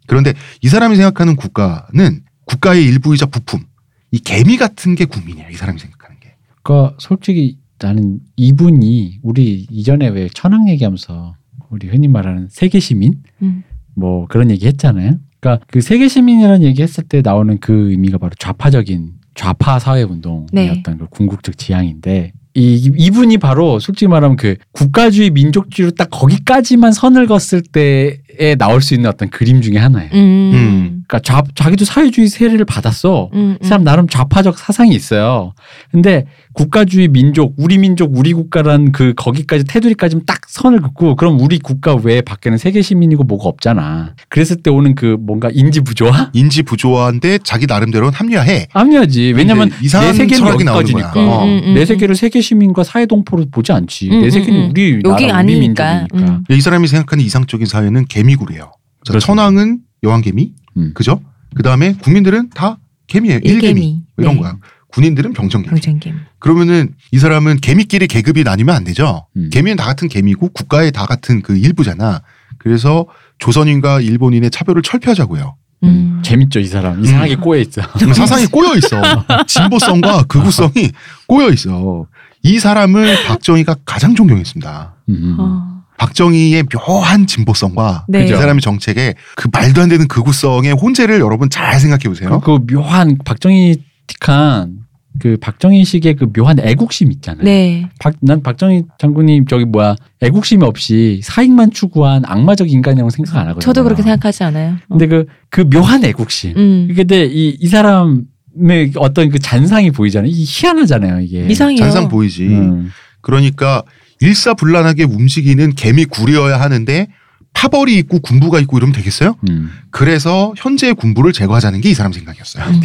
그런데 0.07 0.35
이 0.61 0.68
사람이 0.68 0.97
생각하는 0.97 1.37
국가는 1.37 2.23
국가의 2.45 2.85
일부이자 2.85 3.27
부품, 3.27 3.64
이 4.11 4.18
개미 4.18 4.57
같은 4.57 4.95
게 4.95 5.05
국민이에요. 5.05 5.49
이 5.51 5.55
사람이 5.55 5.79
생각하는 5.79 6.18
게. 6.21 6.35
그러니까 6.62 6.97
솔직히 6.99 7.59
나는 7.79 8.18
이분이 8.37 9.21
우리 9.23 9.66
이전에 9.71 10.09
왜 10.09 10.29
천황 10.33 10.68
얘기하면서 10.68 11.35
우리 11.73 11.89
흔히 11.89 12.07
말하는 12.07 12.49
세계 12.51 12.79
시민 12.79 13.15
음. 13.41 13.65
뭐 13.95 14.27
그런 14.27 14.51
얘기 14.51 14.67
했잖아요. 14.67 15.17
그러니까 15.41 15.65
그 15.69 15.81
세계 15.81 16.07
시민이라는 16.07 16.63
얘기 16.63 16.83
했을 16.83 17.05
때 17.05 17.21
나오는 17.23 17.59
그 17.59 17.91
의미가 17.91 18.19
바로 18.19 18.33
좌파적인 18.39 19.15
좌파 19.35 19.79
사회 19.79 20.03
운동의 20.03 20.47
네. 20.53 20.83
그 20.85 21.07
궁극적 21.11 21.59
지향인데 21.59 22.33
이 22.55 22.93
이분이 22.97 23.39
바로 23.39 23.79
솔직히 23.79 24.09
말하면 24.09 24.37
그 24.37 24.57
국가주의 24.73 25.31
민족주의로 25.31 25.93
딱 25.93 26.09
거기까지만 26.11 26.93
선을 26.93 27.27
걷을 27.27 27.63
때에 27.73 28.55
나올 28.57 28.83
수 28.83 28.95
있는 28.95 29.09
어떤 29.09 29.31
그림 29.31 29.63
중에 29.63 29.79
하나예요. 29.79 30.11
음. 30.13 30.53
음. 30.55 31.02
그러니까 31.12 31.18
좌, 31.20 31.42
자기도 31.55 31.85
사회주의 31.85 32.29
세례를 32.29 32.64
받았어. 32.64 33.29
음. 33.35 33.59
이 33.62 33.66
사람 33.66 33.85
나름 33.85 34.09
좌파적 34.09 34.59
사상이 34.59 34.94
있어요. 34.94 35.53
근데 35.90 36.25
국가주의 36.55 37.09
민족, 37.09 37.55
우리 37.59 37.77
민족, 37.77 38.16
우리 38.16 38.33
국가란 38.33 38.92
그 38.92 39.12
거기까지 39.14 39.64
테두리까지는 39.64 40.25
딱 40.27 40.40
선을 40.48 40.81
긋고 40.81 41.16
그럼 41.16 41.38
우리 41.38 41.59
국가 41.59 41.94
외에 41.94 42.22
밖에는 42.22 42.57
세계 42.57 42.81
시민이고 42.81 43.25
뭐가 43.25 43.48
없잖아. 43.48 44.14
그랬을 44.31 44.62
때 44.62 44.70
오는 44.70 44.94
그 44.94 45.18
뭔가 45.20 45.51
인지 45.53 45.83
부조화? 45.83 46.31
인지 46.33 46.62
부조화인데 46.62 47.40
자기 47.44 47.66
나름대로는 47.66 48.14
합리화해. 48.14 48.68
합리하지. 48.72 49.35
왜냐면 49.37 49.70
내 49.83 50.12
세계는 50.14 50.48
여기까지니까. 50.48 51.12
거야. 51.12 51.25
음, 51.25 51.48
음, 51.48 51.62
음, 51.64 51.75
내 51.75 51.81
음. 51.81 51.85
세계를 51.85 52.14
세계 52.14 52.40
시민과 52.40 52.85
사회 52.85 53.05
동포로 53.05 53.46
보지 53.51 53.72
않지. 53.72 54.09
음, 54.11 54.20
내 54.20 54.27
음, 54.27 54.31
세계는 54.31 54.61
음. 54.61 54.70
우리 54.70 55.01
여기 55.05 55.27
나라, 55.27 55.40
우리 55.42 55.53
아니니까. 55.53 56.07
민족이니까. 56.11 56.33
음. 56.33 56.44
이 56.48 56.61
사람이 56.61 56.87
생각하는 56.88 57.22
이상적인 57.22 57.66
사회는 57.66 58.07
개미굴이에요. 58.07 58.72
자, 59.05 59.12
그렇죠. 59.12 59.27
천황은 59.27 59.81
여왕개미, 60.05 60.53
음. 60.77 60.93
그죠? 60.95 61.21
그 61.55 61.63
다음에 61.63 61.95
국민들은 61.95 62.51
다 62.51 62.79
개미예요. 63.07 63.41
일개미. 63.43 63.59
일개미. 63.59 64.03
이런 64.19 64.35
네. 64.35 64.41
거야. 64.41 64.57
군인들은 64.93 65.33
병정개미. 65.33 65.71
병정개미. 65.71 66.19
그러면은 66.39 66.95
이 67.13 67.19
사람은 67.19 67.59
개미끼리 67.61 68.07
계급이 68.07 68.45
나뉘면 68.45 68.75
안 68.75 68.85
되죠. 68.85 69.27
음. 69.37 69.49
개미는 69.51 69.77
다 69.77 69.85
같은 69.85 70.09
개미고 70.09 70.49
국가에 70.51 70.91
다 70.91 71.07
같은 71.07 71.43
그 71.43 71.57
일부잖아. 71.57 72.23
그래서 72.59 73.07
조선인과 73.39 74.01
일본인의 74.03 74.51
차별을 74.51 74.83
철폐하자고요. 74.83 75.57
음. 75.85 76.21
재밌죠, 76.25 76.61
이 76.61 76.67
사람. 76.67 77.03
이상하게 77.03 77.37
꼬여 77.37 77.61
있어. 77.61 77.83
그 77.99 78.15
사상이 78.15 78.47
꼬여 78.47 78.77
있어. 78.77 79.01
진보성과 79.47 80.25
극우성이 80.25 80.93
꼬여 81.27 81.51
있어. 81.51 82.07
이 82.45 82.59
사람을 82.59 83.25
박정희가 83.25 83.77
가장 83.85 84.15
존경했습니다. 84.15 84.95
음. 85.09 85.37
어. 85.39 85.82
박정희의 85.99 86.65
묘한 86.65 87.27
진보성과 87.27 88.07
네. 88.09 88.25
이 88.25 88.29
사람의 88.29 88.61
정책의 88.61 89.15
그 89.37 89.49
말도 89.53 89.83
안 89.83 89.89
되는 89.89 90.09
극우성의 90.09 90.73
혼재를 90.73 91.21
여러분 91.21 91.51
잘 91.51 91.79
생각해 91.79 92.05
보세요. 92.05 92.41
그, 92.41 92.59
그 92.59 92.75
묘한 92.75 93.19
박정희 93.25 93.77
틱한 94.07 94.83
그 95.21 95.37
박정희식의 95.41 96.17
그 96.17 96.33
묘한 96.33 96.59
애국심 96.59 97.13
있잖아요. 97.13 97.45
네. 97.45 97.89
박, 98.01 98.15
난 98.21 98.43
박정희 98.43 98.85
장군님 98.99 99.47
저기 99.47 99.65
뭐야 99.65 99.95
애국심이 100.21 100.65
없이 100.65 101.21
사익만 101.23 101.71
추구한 101.71 102.23
악마적 102.25 102.71
인간이라고 102.71 103.11
생각 103.11 103.37
안 103.37 103.43
하거든요. 103.49 103.61
저도 103.61 103.85
그렇게 103.85 104.03
생각하지 104.03 104.45
않아요. 104.45 104.77
어. 104.89 104.97
근데 104.97 105.07
그그 105.07 105.69
묘한 105.69 106.05
애국심. 106.05 106.57
음. 106.57 106.93
근데 106.97 107.27
이, 107.27 107.57
이 107.61 107.69
사람의 107.69 108.93
어떤 108.97 109.29
그 109.29 109.39
잔상이 109.39 109.91
보이잖아요. 109.91 110.31
이 110.31 110.45
희한하잖아요, 110.47 111.21
이게. 111.21 111.47
이상해요. 111.47 111.79
잔상 111.79 112.09
보이지. 112.09 112.47
음. 112.47 112.91
그러니까 113.21 113.85
일사불란하게 114.23 115.05
움직이는 115.05 115.75
개미 115.75 116.05
굴이어야 116.05 116.61
하는데 116.61 117.09
파벌이 117.55 117.97
있고 117.99 118.21
군부가 118.21 118.61
있고 118.61 118.79
이러면 118.79 118.95
되겠어요? 118.95 119.37
음. 119.51 119.71
그래서 119.91 120.55
현재의 120.57 120.95
군부를 120.95 121.33
제거하자는 121.33 121.81
게 121.83 121.91
이 121.91 121.95
사람 121.95 122.13
생각이었어요. 122.13 122.65
음. 122.65 122.81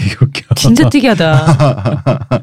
진짜 0.56 0.90
특이하다. 0.90 1.58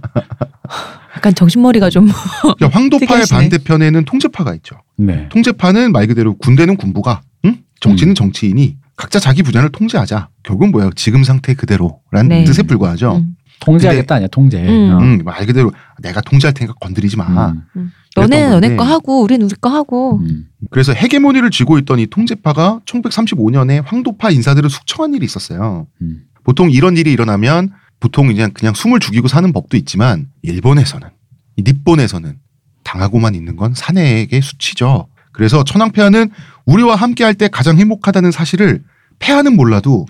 약간 1.17 1.35
정신머리가 1.35 1.91
좀. 1.91 2.09
그러니까 2.43 2.69
황도파의 2.79 3.07
특이하시네. 3.09 3.39
반대편에는 3.41 4.05
통제파가 4.05 4.55
있죠. 4.57 4.77
네. 4.97 5.29
통제파는 5.29 5.93
말 5.93 6.07
그대로 6.07 6.37
군대는 6.39 6.77
군부가, 6.77 7.21
응? 7.45 7.59
정치는 7.81 8.13
음. 8.13 8.15
정치인이 8.15 8.77
각자 8.97 9.19
자기 9.19 9.43
분야를 9.43 9.71
통제하자. 9.71 10.29
결국은 10.43 10.71
뭐야? 10.73 10.91
지금 10.97 11.25
상태 11.25 11.55
그대로라는 11.55 12.29
네. 12.29 12.45
뜻에 12.45 12.63
불과하죠. 12.63 13.17
음. 13.17 13.37
통제하겠다 13.61 14.15
아니야, 14.17 14.29
통제. 14.29 14.63
음. 14.63 14.93
어. 14.93 14.99
음, 14.99 15.23
말 15.25 15.47
그대로 15.47 15.73
내가 16.03 16.21
통제할 16.21 16.53
테니까 16.55 16.75
건드리지 16.81 17.17
마. 17.17 17.55
음. 17.77 17.93
너네는 18.17 18.51
너네. 18.61 18.77
거 18.77 18.85
하고 18.85 19.23
우리는 19.23 19.45
우리 19.45 19.55
거 19.61 19.71
하고. 19.71 20.19
음. 20.19 20.47
그래서 20.71 20.93
헤게모니를 20.93 21.51
쥐고 21.51 21.79
있던 21.79 21.99
이 21.99 22.07
통제파가 22.07 22.81
1935년에 22.87 23.83
황도파 23.85 24.31
인사들을 24.31 24.69
숙청한 24.71 25.15
일이 25.15 25.25
있었어요. 25.25 25.87
음. 26.03 26.23
보통 26.45 26.71
이런 26.71 26.97
일이 26.97 27.13
일어나면 27.13 27.71
보통 28.01 28.27
그냥 28.27 28.51
그냥 28.53 28.75
숨을 28.75 29.01
죽이고 29.01 29.29
사는 29.29 29.51
법도 29.53 29.77
있지만 29.79 30.27
일본에서는 30.43 31.09
이 31.57 31.63
닛본에서는 31.63 32.37
당하고만 32.85 33.35
있는 33.35 33.57
건 33.57 33.73
사내에게 33.75 34.41
수치죠. 34.41 35.09
그래서 35.33 35.65
천황폐하는 35.65 36.31
우리와 36.67 36.97
함께할 36.97 37.35
때 37.35 37.49
가장 37.49 37.79
행복하다는 37.79 38.31
사실을 38.31 38.83
폐하는 39.19 39.57
몰라도 39.57 40.07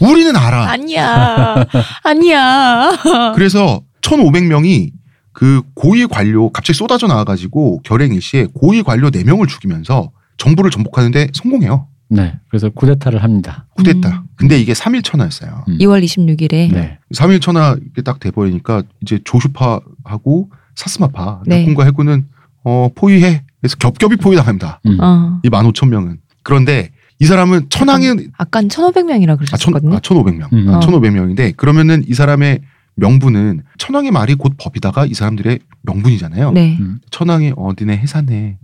우리는 0.00 0.36
알아. 0.36 0.70
아니야. 0.70 1.64
아니야. 2.02 3.32
그래서 3.34 3.82
1,500명이 4.02 4.90
그 5.32 5.62
고위 5.74 6.06
관료 6.06 6.50
갑자기 6.50 6.76
쏟아져 6.76 7.06
나와가지고 7.06 7.80
결행 7.82 8.12
일시에 8.14 8.46
고위 8.54 8.82
관료 8.82 9.10
4명을 9.10 9.48
죽이면서 9.48 10.10
정부를 10.38 10.70
전복하는데 10.70 11.28
성공해요. 11.32 11.88
네. 12.08 12.34
그래서 12.48 12.68
쿠데타를 12.70 13.22
합니다. 13.22 13.66
쿠데타. 13.76 14.08
음. 14.08 14.28
근데 14.36 14.60
이게 14.60 14.72
3일 14.72 15.02
천하였어요. 15.02 15.64
음. 15.68 15.78
2월 15.78 16.04
26일에 16.04 16.72
네. 16.72 16.98
3일 17.14 17.40
천하 17.40 17.76
이렇게 17.80 18.02
딱 18.02 18.20
돼버리니까 18.20 18.82
이제 19.02 19.18
조슈파하고 19.24 20.50
사스마파 20.76 21.42
네. 21.46 21.60
약군과 21.62 21.84
해군은 21.84 22.28
어 22.62 22.88
포위해. 22.94 23.42
그래서 23.60 23.76
겹겹이 23.76 24.16
포위당합니다. 24.16 24.80
음. 24.86 24.98
어. 25.00 25.40
이 25.42 25.48
15,000명은. 25.48 26.18
그런데 26.42 26.90
이 27.20 27.26
사람은 27.26 27.66
천황의 27.70 28.28
아까 28.36 28.60
1,500명이라 28.62 29.30
아, 29.52 29.56
천, 29.56 29.72
그러셨거든요. 29.72 29.94
아, 29.96 30.00
1,500명. 30.00 30.52
음. 30.52 30.68
어. 30.68 30.80
1,500명인데 30.80 31.56
그러면은 31.56 32.04
이 32.06 32.14
사람의 32.14 32.60
명분은 32.96 33.62
천황의 33.78 34.12
말이 34.12 34.34
곧 34.36 34.54
법이다가 34.56 35.06
이 35.06 35.14
사람들의 35.14 35.58
명분이잖아요. 35.82 36.52
네. 36.52 36.76
음. 36.78 37.00
천황이 37.10 37.52
어 37.56 37.72
니네 37.78 37.96
해사네. 37.96 38.58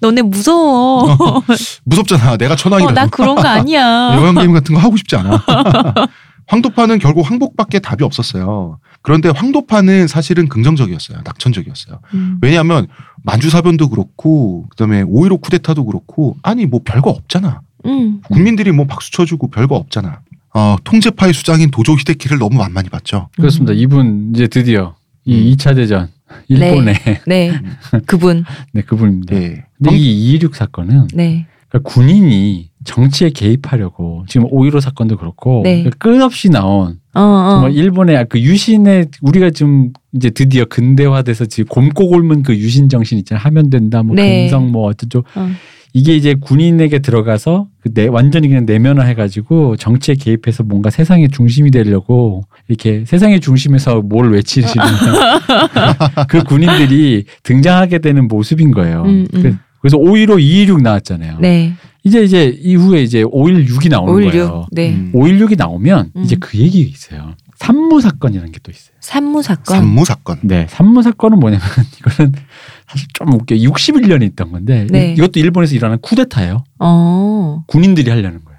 너네 0.00 0.22
무서워. 0.22 1.42
무섭잖아. 1.84 2.36
내가 2.38 2.54
어, 2.54 2.56
천황이라고. 2.56 2.94
나 2.94 3.06
그런 3.08 3.36
거 3.36 3.46
아니야. 3.46 4.12
여관 4.16 4.34
게임 4.36 4.52
같은 4.52 4.74
거 4.74 4.80
하고 4.80 4.96
싶지 4.96 5.16
않아. 5.16 5.42
황도파는 6.46 6.98
결국 6.98 7.28
항복밖에 7.28 7.80
답이 7.80 8.04
없었어요. 8.04 8.78
그런데 9.02 9.28
황도파는 9.28 10.06
사실은 10.06 10.48
긍정적이었어요. 10.48 11.18
낙천적이었어요. 11.24 12.00
음. 12.14 12.38
왜냐하면 12.40 12.86
만주사변도 13.22 13.88
그렇고 13.90 14.66
그다음에 14.70 15.02
5.15 15.02 15.40
쿠데타도 15.42 15.84
그렇고 15.84 16.36
아니 16.42 16.66
뭐 16.66 16.80
별거 16.84 17.10
없잖아. 17.10 17.62
음. 17.84 18.20
국민들이 18.22 18.72
뭐 18.72 18.86
박수 18.86 19.12
쳐주고 19.12 19.50
별거 19.50 19.76
없잖아. 19.76 20.20
어, 20.54 20.76
통제파의 20.84 21.34
수장인 21.34 21.70
도조 21.70 21.92
히데키를 21.94 22.38
너무 22.38 22.56
만만히 22.58 22.88
봤죠. 22.88 23.28
그렇습니다. 23.36 23.72
이분 23.74 24.32
이제 24.34 24.46
드디어 24.46 24.94
이 25.24 25.34
음. 25.50 25.56
2차 25.56 25.74
대전 25.76 26.08
일본의 26.48 26.94
네. 27.26 27.60
그분. 28.06 28.44
네, 28.72 28.82
그분입니다. 28.82 29.34
네. 29.34 29.64
근데 29.76 29.96
이2.26 29.96 30.54
사건은 30.54 31.08
네. 31.14 31.46
그러니까 31.68 31.90
군인이 31.90 32.70
정치에 32.86 33.30
개입하려고 33.30 34.24
지금 34.28 34.48
5.15 34.48 34.80
사건도 34.80 35.16
그렇고 35.18 35.60
네. 35.64 35.82
그러니까 35.82 35.98
끝없이 35.98 36.48
나온 36.48 36.98
어, 37.14 37.20
어. 37.20 37.50
정말 37.52 37.72
일본의 37.74 38.26
그 38.30 38.40
유신의 38.40 39.08
우리가 39.20 39.50
지금 39.50 39.90
이제 40.14 40.30
드디어 40.30 40.64
근대화돼서 40.64 41.44
지금 41.46 41.68
곰고 41.68 42.08
곪은 42.10 42.42
그 42.42 42.56
유신 42.56 42.88
정신 42.88 43.18
있잖아요. 43.18 43.42
하면 43.44 43.68
된다, 43.70 44.02
뭐 44.02 44.14
네. 44.16 44.42
근성 44.44 44.70
뭐 44.72 44.88
어쩌죠. 44.88 45.24
어. 45.34 45.50
이게 45.94 46.14
이제 46.14 46.34
군인에게 46.34 46.98
들어가서 46.98 47.68
그 47.80 47.94
내, 47.94 48.06
완전히 48.06 48.48
그냥 48.48 48.66
내면화 48.66 49.04
해가지고 49.04 49.76
정치에 49.76 50.14
개입해서 50.14 50.62
뭔가 50.62 50.90
세상의 50.90 51.30
중심이 51.30 51.70
되려고 51.70 52.42
이렇게 52.68 53.04
세상의 53.06 53.40
중심에서 53.40 54.02
뭘 54.02 54.30
외치시는 54.30 54.74
그 56.28 56.42
군인들이 56.44 57.24
등장하게 57.42 57.98
되는 58.00 58.28
모습인 58.28 58.72
거예요. 58.72 59.04
음, 59.06 59.26
음. 59.34 59.42
그- 59.42 59.56
그래서 59.80 59.96
5.15, 59.98 60.38
2.16 60.38 60.82
나왔잖아요. 60.82 61.38
네. 61.40 61.72
이제 62.06 62.22
이제 62.22 62.56
이후에 62.62 63.02
이제 63.02 63.22
5.16이 63.24 63.90
나오는 63.90 64.12
5.16. 64.14 64.30
거예요. 64.30 64.66
네. 64.70 64.90
음. 64.92 65.10
5.16이 65.14 65.56
나오면 65.58 66.12
음. 66.14 66.22
이제 66.24 66.36
그 66.38 66.56
얘기 66.58 66.80
있어요. 66.82 67.34
산무 67.58 68.00
사건이라는 68.00 68.52
게 68.52 68.58
또 68.62 68.70
있어요. 68.70 68.94
산무 69.00 69.42
사건. 69.42 69.76
산무 69.76 70.04
사건. 70.04 70.38
네, 70.42 70.66
산무 70.68 71.02
사건은 71.02 71.40
뭐냐면 71.40 71.64
이거는 71.98 72.32
사실 72.86 73.08
좀 73.14 73.32
웃겨. 73.32 73.56
61년에 73.56 74.22
있던 74.32 74.52
건데 74.52 74.86
네. 74.90 75.14
이것도 75.14 75.40
일본에서 75.40 75.74
일어난 75.74 75.98
쿠데타예요. 76.00 76.64
어. 76.78 77.62
군인들이 77.66 78.08
하려는 78.10 78.44
거예요. 78.44 78.56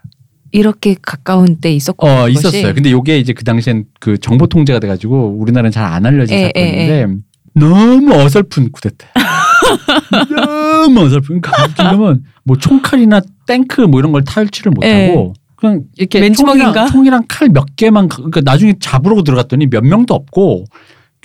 이렇게 0.51 0.95
가까운 1.01 1.57
때 1.61 1.71
있었고. 1.73 2.07
어, 2.07 2.27
있었어요. 2.29 2.73
근데 2.73 2.91
요게 2.91 3.19
이제 3.19 3.33
그 3.33 3.43
당시엔 3.43 3.85
그 3.99 4.17
정보 4.17 4.47
통제가 4.47 4.79
돼 4.79 4.87
가지고 4.87 5.37
우리나라는 5.39 5.71
잘 5.71 5.85
안 5.85 6.05
알려진 6.05 6.35
에, 6.37 6.45
사건인데 6.53 7.07
너무 7.53 8.13
어설픈 8.13 8.71
쿠데타. 8.71 9.07
너무 10.81 11.01
어설픈. 11.01 11.37
웃긴 11.37 11.85
거면 11.89 12.23
뭐 12.43 12.57
총칼이나 12.57 13.21
탱크 13.45 13.81
뭐 13.81 13.99
이런 13.99 14.11
걸 14.11 14.23
탈취를 14.23 14.71
못하고 14.71 15.33
그냥 15.55 15.81
이렇게 15.97 16.19
맨주먹인가? 16.19 16.71
총이랑, 16.71 16.87
총이랑 16.91 17.23
칼 17.27 17.49
몇 17.49 17.75
개만 17.75 18.07
가- 18.07 18.17
그러니까 18.17 18.41
나중에 18.43 18.73
잡으러 18.79 19.21
들어갔더니 19.23 19.67
몇 19.67 19.83
명도 19.83 20.13
없고 20.13 20.65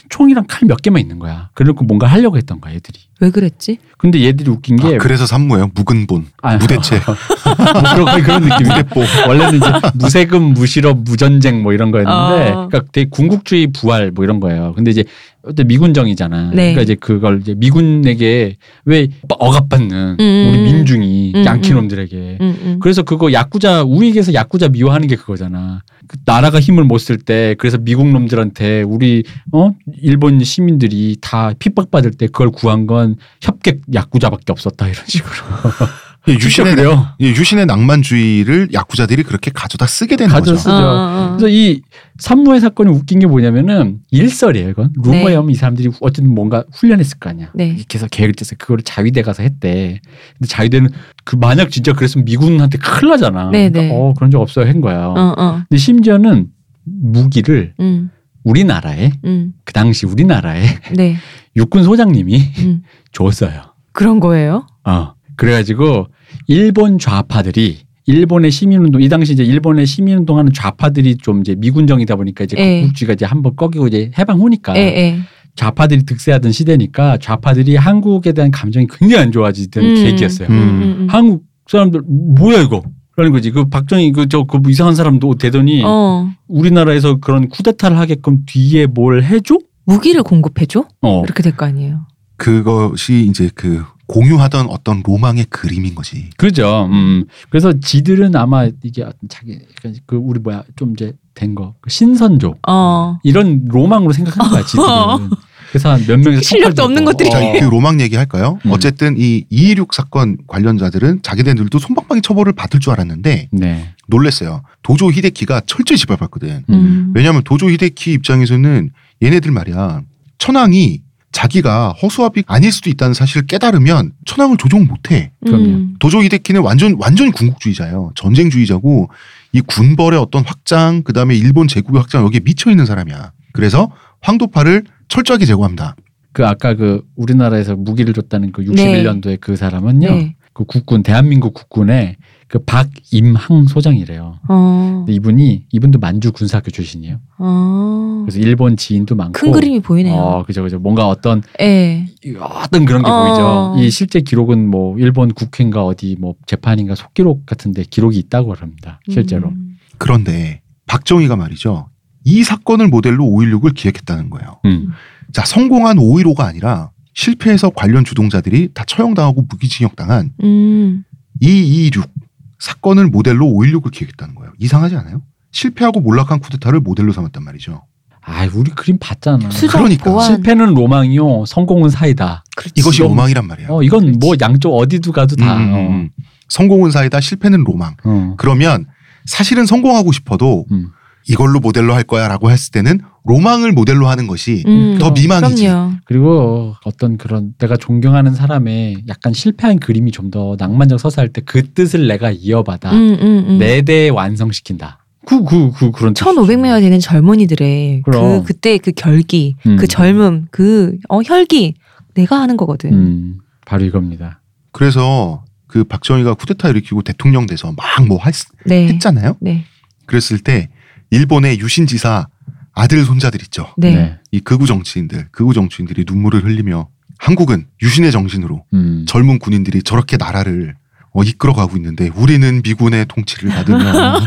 총이랑 0.08 0.44
칼 0.48 0.66
몇 0.66 0.82
개만 0.82 1.00
있는 1.00 1.18
거야. 1.18 1.50
그래놓고 1.54 1.84
뭔가 1.84 2.06
하려고 2.06 2.36
했던 2.36 2.60
거야 2.60 2.74
얘들이. 2.74 2.98
왜 3.20 3.30
그랬지? 3.30 3.78
근데 3.98 4.20
얘들이 4.24 4.50
웃긴 4.50 4.76
게 4.76 4.96
아, 4.96 4.98
그래서 4.98 5.26
산무예요. 5.26 5.70
묵은본. 5.74 6.26
아, 6.42 6.56
무대체. 6.56 7.00
뭐 7.06 7.14
그런, 7.94 8.22
그런 8.22 8.42
느낌인데 8.42 8.84
원래는 9.28 9.58
이제 9.58 9.66
무세금 9.94 10.54
무실업 10.54 10.98
무전쟁 11.04 11.62
뭐 11.62 11.72
이런 11.72 11.90
거였는데 11.92 12.50
어. 12.50 12.66
그러니까 12.68 12.82
되게 12.92 13.08
군국주의 13.10 13.68
부활 13.68 14.10
뭐 14.10 14.24
이런 14.24 14.40
거예요. 14.40 14.72
근데 14.74 14.90
이제 14.90 15.04
어때 15.44 15.64
미군정이잖아. 15.64 16.50
네. 16.50 16.72
그러니까 16.72 16.82
이제 16.82 16.94
그걸 16.94 17.40
이제 17.40 17.54
미군에게 17.56 18.56
왜 18.84 19.08
억압받는 19.28 20.16
음. 20.20 20.48
우리 20.50 20.62
민중이 20.62 21.32
음, 21.34 21.44
양키놈들에게 21.44 22.38
음, 22.40 22.58
음. 22.62 22.78
그래서 22.80 23.02
그거 23.02 23.32
야쿠자 23.32 23.82
우익에서 23.82 24.34
야쿠자 24.34 24.68
미워하는 24.68 25.08
게 25.08 25.16
그거잖아. 25.16 25.82
그 26.06 26.16
나라가 26.24 26.60
힘을 26.60 26.84
못 26.84 26.98
쓸 26.98 27.18
때 27.18 27.54
그래서 27.58 27.78
미국 27.78 28.08
놈들한테 28.08 28.82
우리 28.82 29.24
어 29.52 29.72
일본 30.00 30.42
시민들이 30.44 31.16
다 31.20 31.52
핍박받을 31.58 32.12
때 32.12 32.26
그걸 32.26 32.50
구한 32.50 32.86
건 32.86 33.16
협객 33.40 33.80
야쿠자밖에 33.92 34.52
없었다 34.52 34.86
이런 34.88 35.04
식으로. 35.06 35.32
이 36.26 36.32
진짜 36.32 36.46
유신의 36.46 36.76
그래요. 36.76 37.08
이 37.18 37.28
유신의 37.28 37.66
낭만주의를 37.66 38.68
야쿠자들이 38.72 39.24
그렇게 39.24 39.50
가져다 39.52 39.86
쓰게 39.86 40.14
되는 40.16 40.32
가져 40.32 40.52
거죠. 40.52 40.56
쓰죠. 40.56 40.72
어, 40.72 40.78
어, 40.78 41.32
어. 41.32 41.36
그래서 41.36 41.48
이 41.48 41.82
산무의 42.18 42.60
사건이 42.60 42.90
웃긴 42.90 43.18
게 43.18 43.26
뭐냐면은 43.26 43.98
일설이에요. 44.12 44.70
이건 44.70 44.90
루머에 45.02 45.24
네. 45.30 45.34
하면 45.34 45.50
이 45.50 45.54
사람들이 45.54 45.90
어쨌든 46.00 46.32
뭔가 46.32 46.64
훈련했을 46.74 47.18
거 47.18 47.30
아니야. 47.30 47.50
네. 47.54 47.66
이렇게 47.66 47.98
해서 47.98 48.06
계획을 48.08 48.34
짜서 48.34 48.54
그거를 48.56 48.84
자위대 48.84 49.22
가서 49.22 49.42
했대. 49.42 50.00
근데 50.38 50.48
자위대는 50.48 50.90
그 51.24 51.34
만약 51.34 51.70
진짜 51.70 51.92
그랬으면 51.92 52.24
미군한테 52.24 52.78
큰일 52.78 53.10
나잖아. 53.10 53.50
네, 53.50 53.68
그러니까 53.68 53.80
네. 53.80 53.90
어 53.92 54.14
그런 54.14 54.30
적 54.30 54.40
없어요 54.40 54.66
한 54.66 54.80
거야. 54.80 55.06
어, 55.06 55.34
어. 55.36 55.62
근데 55.68 55.76
심지어는 55.76 56.46
무기를 56.84 57.74
음, 57.80 58.10
우리나라에 58.44 59.10
음. 59.24 59.54
그 59.64 59.72
당시 59.72 60.06
우리나라에 60.06 60.66
네. 60.94 61.16
육군 61.56 61.82
소장님이 61.82 62.42
음. 62.58 62.82
줬어요. 63.10 63.74
그런 63.92 64.20
거예요? 64.20 64.66
어. 64.84 65.14
그래가지고 65.36 66.06
일본 66.46 66.98
좌파들이 66.98 67.78
일본의 68.06 68.50
시민운동 68.50 69.00
이 69.00 69.08
당시 69.08 69.32
이제 69.32 69.44
일본의 69.44 69.86
시민운동하는 69.86 70.52
좌파들이 70.52 71.18
좀 71.18 71.40
이제 71.40 71.54
미군정이다 71.56 72.16
보니까 72.16 72.44
이제 72.44 72.56
예. 72.58 72.82
국주가 72.82 73.12
이제 73.12 73.24
한번 73.24 73.54
꺾이고 73.56 73.86
이제 73.88 74.10
해방 74.18 74.38
후니까 74.40 74.76
예, 74.76 74.80
예. 74.80 75.18
좌파들이 75.54 76.04
득세하던 76.04 76.50
시대니까 76.50 77.18
좌파들이 77.18 77.76
한국에 77.76 78.32
대한 78.32 78.50
감정이 78.50 78.86
굉장히 78.98 79.22
안 79.22 79.32
좋아지던 79.32 79.84
음. 79.84 79.94
계기였어요. 79.94 80.48
음. 80.48 80.54
음. 80.54 81.06
한국 81.10 81.44
사람들 81.68 82.02
뭐야 82.06 82.62
이거? 82.62 82.82
라는 83.14 83.30
거지. 83.30 83.50
그 83.50 83.68
박정희 83.68 84.12
그저그 84.12 84.60
이상한 84.68 84.94
사람도 84.94 85.34
되더니 85.36 85.82
어. 85.84 86.30
우리나라에서 86.48 87.18
그런 87.18 87.48
쿠데타를 87.50 87.98
하게끔 87.98 88.44
뒤에 88.46 88.86
뭘 88.86 89.22
해줘? 89.22 89.58
무기를 89.84 90.22
공급해줘? 90.22 90.86
어. 91.02 91.22
이렇게 91.22 91.42
될 91.42 91.54
거 91.54 91.66
아니에요. 91.66 92.06
그것이 92.36 93.26
이제 93.28 93.50
그 93.54 93.84
공유하던 94.06 94.66
어떤 94.68 95.02
로망의 95.04 95.46
그림인 95.48 95.94
거지. 95.94 96.30
그죠. 96.36 96.88
음. 96.90 97.24
그래서 97.50 97.72
지들은 97.80 98.36
아마 98.36 98.66
이게 98.82 99.04
자기 99.28 99.58
그 100.06 100.16
우리 100.16 100.38
뭐야 100.40 100.64
좀 100.76 100.92
이제 100.92 101.12
된 101.34 101.54
거 101.54 101.74
신선조 101.88 102.56
어. 102.68 103.18
이런 103.22 103.64
로망으로 103.66 104.12
생각하는 104.12 104.50
거야 104.50 104.64
지들은. 104.66 105.30
그래서 105.72 105.90
한 105.90 106.04
몇 106.06 106.18
명이 106.20 106.42
실력도 106.42 106.82
없는 106.82 107.06
것들이. 107.06 107.30
자, 107.30 107.38
어. 107.42 107.52
그 107.58 107.64
로망 107.64 108.02
얘기 108.02 108.16
할까요? 108.16 108.58
음. 108.66 108.72
어쨌든 108.72 109.16
이226 109.16 109.94
사건 109.94 110.36
관련자들은 110.46 111.22
자기네들도 111.22 111.78
손방망이 111.78 112.20
처벌을 112.20 112.52
받을 112.52 112.80
줄 112.80 112.92
알았는데 112.92 113.48
네. 113.52 113.94
놀랬어요. 114.08 114.62
도조 114.82 115.10
히데키가 115.10 115.62
철저히 115.64 115.96
지발받거든. 115.96 116.64
음. 116.68 116.74
음. 116.74 117.12
왜냐하면 117.14 117.42
도조 117.44 117.70
히데키 117.70 118.12
입장에서는 118.12 118.90
얘네들 119.22 119.50
말이야 119.52 120.02
천황이 120.36 121.00
자기가 121.32 121.94
허수아비 122.02 122.44
아닐 122.46 122.70
수도 122.70 122.90
있다는 122.90 123.14
사실을 123.14 123.46
깨달으면 123.46 124.12
천황을 124.26 124.56
조종 124.58 124.86
못해. 124.86 125.32
그럼요. 125.44 125.64
음. 125.64 125.94
도조 125.98 126.22
히데키는 126.22 126.60
완전 126.60 126.96
완전히 126.98 127.30
군국주의자예요. 127.32 128.12
전쟁주의자고 128.14 129.08
이 129.52 129.60
군벌의 129.62 130.20
어떤 130.20 130.44
확장 130.44 131.02
그 131.02 131.12
다음에 131.12 131.34
일본 131.34 131.68
제국의 131.68 132.00
확장 132.00 132.24
여기에 132.24 132.40
미쳐 132.44 132.70
있는 132.70 132.86
사람이야. 132.86 133.32
그래서 133.52 133.90
황도파를 134.20 134.84
철저하게 135.08 135.46
제거합니다. 135.46 135.96
그 136.32 136.46
아까 136.46 136.74
그 136.74 137.02
우리나라에서 137.16 137.76
무기를 137.76 138.14
줬다는 138.14 138.52
그 138.52 138.62
네. 138.62 139.02
61년도에 139.02 139.40
그 139.40 139.56
사람은요. 139.56 140.08
네. 140.10 140.36
그 140.52 140.64
국군 140.64 141.02
대한민국 141.02 141.54
국군의 141.54 142.16
그 142.52 142.58
박임항 142.58 143.64
소장이래요. 143.66 144.38
어. 144.46 145.06
이분이 145.08 145.68
이분도 145.72 145.98
만주 145.98 146.32
군사학교 146.32 146.70
출신이에요. 146.70 147.18
어. 147.38 148.24
그래서 148.26 148.40
일본 148.40 148.76
지인도 148.76 149.14
많고 149.14 149.32
큰 149.32 149.52
그림이 149.52 149.80
보이네요. 149.80 150.14
어, 150.14 150.44
그죠, 150.44 150.62
그죠. 150.62 150.78
뭔가 150.78 151.08
어떤 151.08 151.42
예. 151.62 152.04
어떤 152.38 152.84
그런 152.84 153.02
게 153.02 153.10
어. 153.10 153.24
보이죠. 153.24 153.74
이 153.82 153.90
실제 153.90 154.20
기록은 154.20 154.68
뭐 154.68 154.98
일본 154.98 155.32
국회인가 155.32 155.82
어디 155.82 156.18
뭐 156.20 156.34
재판인가 156.44 156.94
속기록 156.94 157.46
같은데 157.46 157.84
기록이 157.88 158.18
있다고 158.18 158.52
합니다. 158.52 159.00
실제로. 159.08 159.48
음. 159.48 159.78
그런데 159.96 160.60
박정희가 160.86 161.36
말이죠. 161.36 161.88
이 162.24 162.44
사건을 162.44 162.88
모델로 162.88 163.24
5.16을 163.24 163.74
기획했다는 163.74 164.28
거예요. 164.28 164.60
음. 164.66 164.90
자, 165.32 165.46
성공한 165.46 165.96
5.15가 165.96 166.40
아니라 166.40 166.90
실패해서 167.14 167.70
관련 167.70 168.04
주동자들이 168.04 168.74
다 168.74 168.84
처형당하고 168.86 169.46
무기징역당한 169.48 170.32
음. 170.42 171.04
226 171.40 172.21
사건을 172.66 173.08
모델로 173.08 173.44
5.16을 173.46 173.90
기획했다는 173.90 174.36
거예요. 174.36 174.52
이상하지 174.60 174.94
않아요? 174.94 175.20
실패하고 175.50 176.00
몰락한 176.00 176.38
쿠데타를 176.38 176.78
모델로 176.78 177.12
삼았단 177.12 177.42
말이죠. 177.42 177.82
아, 178.24 178.48
우리 178.54 178.70
그림 178.70 178.98
봤잖아. 179.00 179.48
그러니까. 179.68 180.04
보완. 180.04 180.26
실패는 180.36 180.74
로망이요, 180.74 181.44
성공은 181.46 181.90
사이다. 181.90 182.44
이것이 182.76 182.98
이건- 183.02 183.08
로망이란 183.08 183.48
말이에요. 183.48 183.68
어, 183.74 183.82
이건 183.82 184.16
뭐 184.20 184.36
양쪽 184.40 184.76
어디도 184.76 185.10
가도 185.10 185.34
다. 185.34 185.56
음, 185.56 185.74
음, 185.74 185.74
음. 185.90 186.10
성공은 186.48 186.92
사이다, 186.92 187.20
실패는 187.20 187.64
로망. 187.64 187.94
어. 188.04 188.10
어. 188.10 188.34
그러면 188.38 188.86
사실은 189.26 189.66
성공하고 189.66 190.12
싶어도 190.12 190.64
음. 190.70 190.90
이걸로 191.28 191.60
모델로 191.60 191.94
할 191.94 192.02
거야라고 192.02 192.50
했을 192.50 192.70
때는 192.72 193.00
로망을 193.24 193.72
모델로 193.72 194.08
하는 194.08 194.26
것이 194.26 194.64
음. 194.66 194.98
더 194.98 195.12
미망이지. 195.12 195.64
그럼요. 195.64 195.92
그리고 196.04 196.74
어떤 196.84 197.16
그런 197.16 197.54
내가 197.58 197.76
존경하는 197.76 198.34
사람의 198.34 199.04
약간 199.08 199.32
실패한 199.32 199.78
그림이 199.78 200.10
좀 200.10 200.30
더 200.32 200.56
낭만적 200.58 200.98
서사할 200.98 201.28
때 201.28 201.42
그 201.44 201.72
뜻을 201.74 202.06
내가 202.06 202.30
이어받아 202.30 202.92
음, 202.92 203.18
음, 203.20 203.44
음. 203.48 203.58
내 203.58 203.82
대에 203.82 204.08
완성시킨다. 204.08 204.98
그, 205.26 205.44
그, 205.44 205.70
그, 205.72 205.90
그런 205.92 206.14
뜻이죠. 206.14 206.30
1,500명이 206.30 206.80
되는 206.80 206.98
젊은이들의 206.98 208.02
그럼. 208.04 208.40
그 208.40 208.44
그때 208.46 208.78
그 208.78 208.92
결기, 208.92 209.56
음. 209.66 209.76
그 209.76 209.86
젊음, 209.86 210.46
그 210.50 210.96
어, 211.08 211.20
혈기 211.22 211.74
내가 212.14 212.40
하는 212.40 212.56
거거든. 212.56 212.92
음, 212.92 213.38
바로 213.66 213.84
이겁니다. 213.84 214.40
그래서 214.72 215.44
그 215.66 215.84
박정희가 215.84 216.34
쿠데타 216.34 216.68
일으키고 216.70 217.02
대통령 217.02 217.46
돼서 217.46 217.72
막뭐 217.76 218.18
네. 218.66 218.88
했잖아요. 218.88 219.36
네. 219.40 219.64
그랬을 220.06 220.38
때 220.38 220.68
일본의 221.16 221.60
유신 221.60 221.86
지사 221.86 222.26
아들 222.74 223.04
손자들 223.04 223.42
있죠. 223.42 223.68
네. 223.76 224.16
이 224.32 224.40
극우 224.40 224.66
정치인들, 224.66 225.26
극우 225.30 225.52
정치인들이 225.52 226.04
눈물을 226.08 226.42
흘리며 226.42 226.88
한국은 227.18 227.66
유신의 227.82 228.10
정신으로 228.10 228.64
음. 228.72 229.04
젊은 229.06 229.38
군인들이 229.38 229.82
저렇게 229.82 230.16
나라를 230.16 230.74
어, 231.14 231.22
이끌어가고 231.22 231.76
있는데 231.76 232.08
우리는 232.16 232.62
미군의 232.64 233.04
통치를 233.06 233.50
받으며 233.50 233.78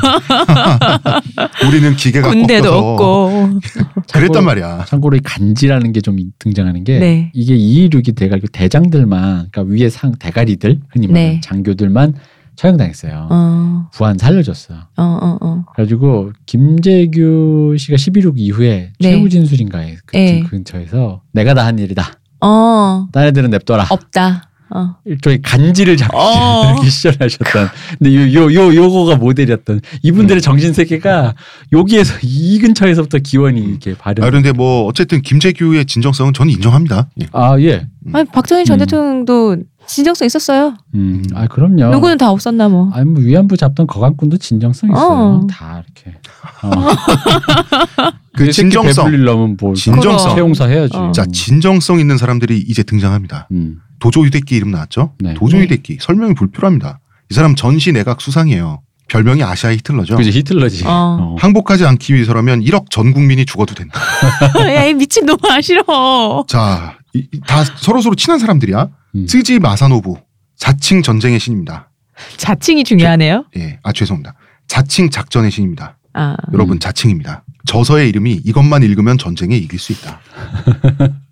우리는 1.68 1.96
기계가 1.96 2.30
군대도 2.30 2.72
없고. 2.72 3.60
그랬단 4.14 4.44
참고로- 4.44 4.46
말이야. 4.46 4.86
참고로 4.88 5.18
이 5.18 5.20
간지라는 5.24 5.92
게 5.92 6.02
좀 6.02 6.18
등장하는 6.38 6.84
게 6.84 7.00
네. 7.00 7.32
이게 7.34 7.58
226이 7.58 8.16
대가 8.16 8.38
그 8.38 8.48
대장들만 8.52 9.48
그러니까 9.52 9.62
위에 9.64 9.90
상 9.90 10.14
대가리들 10.20 10.82
흔히 10.92 11.08
말하는 11.08 11.32
네. 11.32 11.42
장교들만 11.44 12.14
처형당했어요. 12.56 13.28
어, 13.32 13.90
부한 13.94 14.18
살려줬어. 14.18 14.74
어, 14.74 15.04
어, 15.04 15.38
어. 15.42 15.66
그래가지고 15.76 16.32
김재규 16.46 17.76
씨가 17.78 17.96
11.6 17.98 18.34
이후에 18.38 18.92
네. 19.00 19.12
최후 19.12 19.30
진술인가에 19.30 19.98
그 20.06 20.16
네. 20.18 20.42
근처에서 20.44 21.22
내가 21.32 21.54
다 21.54 21.66
한 21.66 21.80
일이다. 21.80 22.14
어, 22.42 23.08
딴 23.12 23.26
애들은 23.28 23.50
냅둬라. 23.50 23.88
없다. 23.90 24.50
어. 24.70 24.96
일종의 25.06 25.42
간지를 25.42 25.98
잡기 25.98 26.16
어. 26.16 26.74
이렇게 26.74 26.90
시절하셨던. 26.90 27.68
근데 28.00 28.34
요, 28.34 28.34
요, 28.34 28.54
요, 28.54 28.76
요 28.76 28.90
거가 28.90 29.16
모델이었던 29.16 29.82
이분들의 30.02 30.42
정신 30.42 30.74
세계가 30.74 31.36
여기에서 31.72 32.16
이 32.24 32.60
근처에서부터 32.60 33.20
기원이 33.20 33.62
이렇게 33.62 33.92
아, 33.92 33.96
발현. 34.00 34.28
그런데 34.28 34.52
뭐 34.52 34.86
어쨌든 34.86 35.22
김재규의 35.22 35.86
진정성은 35.86 36.34
저는 36.34 36.52
인정합니다. 36.54 37.10
예. 37.22 37.28
아 37.32 37.60
예. 37.60 37.88
아니 38.14 38.28
박정희 38.30 38.66
전 38.66 38.78
음. 38.78 38.80
대통령도 38.80 39.58
진정성 39.88 40.26
있었어요. 40.26 40.76
음. 40.96 41.24
아 41.34 41.48
그럼요. 41.48 41.92
누구는 41.92 42.18
다 42.18 42.32
없었나 42.32 42.68
뭐. 42.70 42.92
아니 42.94 43.06
뭐 43.06 43.22
위안부 43.22 43.58
잡던 43.58 43.88
거강꾼도 43.88 44.38
진정성 44.38 44.90
있어요. 44.90 45.42
어. 45.44 45.48
다 45.50 45.84
이렇게. 45.86 46.18
어. 46.64 46.72
그 48.36 48.52
진정성, 48.52 49.06
배불리려면 49.06 49.58
뭐 49.60 49.74
진정성. 49.74 50.36
채용사 50.36 50.66
해야지. 50.66 50.98
어. 50.98 51.12
자 51.12 51.26
진정성 51.26 52.00
있는 52.00 52.18
사람들이 52.18 52.58
이제 52.68 52.84
등장합니다. 52.84 53.48
음. 53.52 53.80
도조 54.06 54.24
히데키 54.24 54.56
이름 54.56 54.70
나왔죠? 54.70 55.14
네. 55.20 55.34
도조 55.34 55.58
네. 55.58 55.64
히데키 55.64 55.98
설명이 56.00 56.36
불필요합니다. 56.36 57.00
이 57.32 57.34
사람 57.34 57.56
전시 57.56 57.92
내각 57.92 58.22
수상이에요. 58.22 58.84
별명이 59.08 59.42
아시아 59.44 59.72
히틀러죠. 59.72 60.16
그지 60.16 60.30
히틀러지. 60.30 60.86
어. 60.86 60.90
어. 61.20 61.36
항복하지 61.40 61.86
않기 61.86 62.14
위해서라면 62.14 62.62
1억 62.62 62.92
전 62.92 63.14
국민이 63.14 63.46
죽어도 63.48 63.74
된다. 63.74 64.00
야, 64.62 64.86
이 64.86 64.94
미친 64.94 65.26
놈아 65.26 65.60
싫어. 65.62 66.46
자, 66.48 67.00
이- 67.16 67.28
이- 67.34 67.40
다 67.48 67.64
서로 67.64 68.00
서로 68.02 68.14
친한 68.14 68.38
사람들이야. 68.38 68.90
음. 69.16 69.26
쯔지 69.26 69.58
마사노부 69.58 70.18
자칭 70.56 71.02
전쟁의 71.02 71.40
신입니다. 71.40 71.90
자칭이 72.38 72.84
중요하네요. 72.84 73.46
예, 73.58 73.80
아 73.82 73.92
죄송합니다. 73.92 74.36
자칭 74.68 75.10
작전의 75.10 75.50
신입니다. 75.50 75.98
아. 76.14 76.36
여러분 76.54 76.80
자칭입니다. 76.80 77.44
저서의 77.66 78.08
이름이 78.10 78.42
이것만 78.46 78.84
읽으면 78.84 79.18
전쟁에 79.18 79.56
이길 79.58 79.80
수 79.80 79.94
있다. 79.94 80.20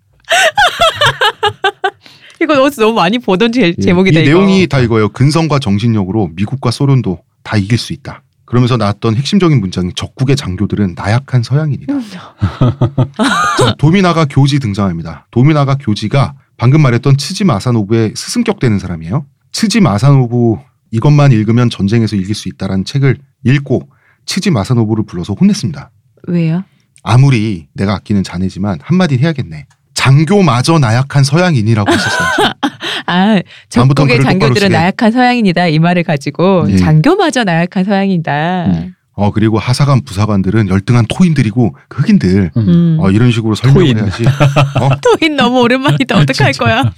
이거 2.40 2.60
어디서 2.62 2.82
너무 2.82 2.94
많이 2.94 3.18
보던 3.18 3.52
제, 3.52 3.74
예. 3.76 3.82
제목이다 3.82 4.20
이. 4.20 4.24
내용이 4.24 4.66
다 4.66 4.80
이거예요. 4.80 5.10
근성과 5.10 5.58
정신력으로 5.58 6.30
미국과 6.34 6.70
소련도 6.70 7.20
다 7.42 7.56
이길 7.56 7.78
수 7.78 7.92
있다. 7.92 8.22
그러면서 8.44 8.76
나왔던 8.76 9.16
핵심적인 9.16 9.58
문장이 9.60 9.92
적국의 9.94 10.36
장교들은 10.36 10.94
나약한 10.96 11.42
서양인이다. 11.42 11.94
자, 13.58 13.74
도미나가 13.78 14.26
교지 14.26 14.58
등장합니다. 14.58 15.26
도미나가 15.30 15.76
교지가 15.76 16.34
방금 16.56 16.82
말했던 16.82 17.16
츠지 17.16 17.44
마사노부의 17.44 18.12
스승격 18.14 18.58
되는 18.60 18.78
사람이에요. 18.78 19.24
츠지 19.52 19.80
마사노부 19.80 20.58
이것만 20.90 21.32
읽으면 21.32 21.70
전쟁에서 21.70 22.16
이길 22.16 22.34
수 22.34 22.48
있다라는 22.48 22.84
책을 22.84 23.16
읽고 23.44 23.88
츠지 24.26 24.50
마사노부를 24.50 25.04
불러서 25.06 25.34
혼냈습니다. 25.34 25.90
왜요? 26.28 26.64
아무리 27.02 27.68
내가 27.74 27.94
아끼는 27.94 28.22
자네지만 28.22 28.78
한마디 28.82 29.16
해야겠네. 29.18 29.66
장교마저 30.04 30.78
나약한 30.78 31.24
서양인이라고 31.24 31.90
했었어요. 31.90 32.28
아, 33.06 33.40
똑바로 33.70 34.22
장교들은. 34.22 34.70
나약한 34.70 35.12
서양인이다 35.12 35.68
이 35.68 35.78
말을 35.78 36.02
가지고 36.04 36.66
예. 36.70 36.76
장교마저 36.76 37.44
나약한 37.44 37.84
서양이다. 37.84 38.66
음. 38.66 38.94
어 39.16 39.30
그리고 39.30 39.58
하사관 39.58 40.02
부사관들은 40.04 40.68
열등한 40.68 41.06
토인들이고 41.08 41.76
그 41.88 42.02
흑인들 42.02 42.50
음. 42.56 42.68
음. 42.68 42.96
어, 43.00 43.10
이런 43.10 43.30
식으로 43.30 43.54
설명을 43.54 43.84
토인. 43.84 43.98
해야지. 43.98 44.24
어? 44.26 44.88
토인 45.00 45.36
너무 45.36 45.60
오랜만이다. 45.60 46.18
어떡할 46.18 46.52
거야? 46.54 46.92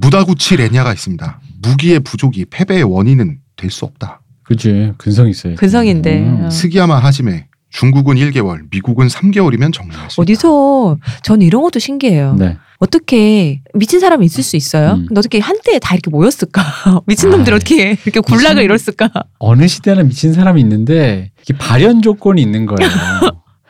무다구치 0.00 0.56
레냐가 0.56 0.92
있습니다. 0.92 1.40
무기의 1.62 2.00
부족이 2.00 2.46
패배의 2.46 2.84
원인은 2.84 3.38
될 3.56 3.70
수 3.70 3.84
없다. 3.84 4.20
그지 4.44 4.92
근성 4.98 5.28
있어요. 5.28 5.56
근성인데. 5.56 6.18
음. 6.20 6.44
어. 6.44 6.50
스기야마 6.50 6.96
하지메 7.00 7.47
중국은 7.70 8.16
1개월, 8.16 8.60
미국은 8.70 9.08
3개월이면 9.08 9.72
정리할 9.72 10.10
수 10.10 10.14
있다. 10.14 10.22
어디서 10.22 10.98
전 11.22 11.42
이런 11.42 11.62
것도 11.62 11.78
신기해요. 11.78 12.34
네. 12.38 12.56
어떻게 12.78 13.60
미친 13.74 13.98
사람이 14.00 14.24
있을 14.24 14.42
수 14.44 14.56
있어요? 14.56 14.92
음. 14.92 15.06
근데 15.08 15.18
어떻게 15.18 15.38
한때에 15.40 15.78
다 15.78 15.94
이렇게 15.94 16.10
모였을까? 16.10 16.62
미친 17.06 17.30
놈들 17.30 17.52
아이, 17.52 17.56
어떻게 17.56 17.90
이렇게 18.04 18.20
굴락을 18.20 18.56
미친- 18.56 18.64
이뤘을까? 18.64 19.10
어느 19.38 19.66
시대나 19.66 20.04
미친 20.04 20.32
사람이 20.32 20.60
있는데 20.60 21.30
이게 21.42 21.56
발현 21.58 22.02
조건이 22.02 22.40
있는 22.40 22.66
거예요. 22.66 22.88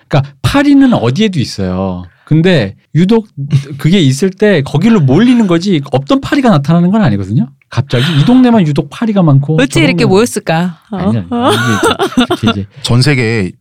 그러니까 0.09 0.33
파리는 0.43 0.93
어디에도 0.93 1.41
있어요. 1.41 2.05
근데 2.25 2.77
유독 2.95 3.27
그게 3.79 3.99
있을 4.01 4.29
때 4.31 4.61
거기로 4.63 5.01
몰리는 5.01 5.47
거지 5.47 5.81
없던 5.91 6.21
파리가 6.21 6.51
나타나는 6.51 6.91
건 6.91 7.03
아니거든요. 7.03 7.49
갑자기 7.71 8.05
이 8.21 8.25
동네만 8.25 8.67
유독 8.67 8.89
파리가 8.91 9.23
많고 9.23 9.57
어찌 9.61 9.69
저 9.75 9.81
이렇게 9.83 10.05
모였을까? 10.07 10.79
어? 10.91 10.97
아니, 10.97 11.19
아니, 11.19 11.27
아니. 11.31 11.57
이게 12.43 12.51
이제- 12.51 12.67
전 12.83 13.03
세계 13.03 13.53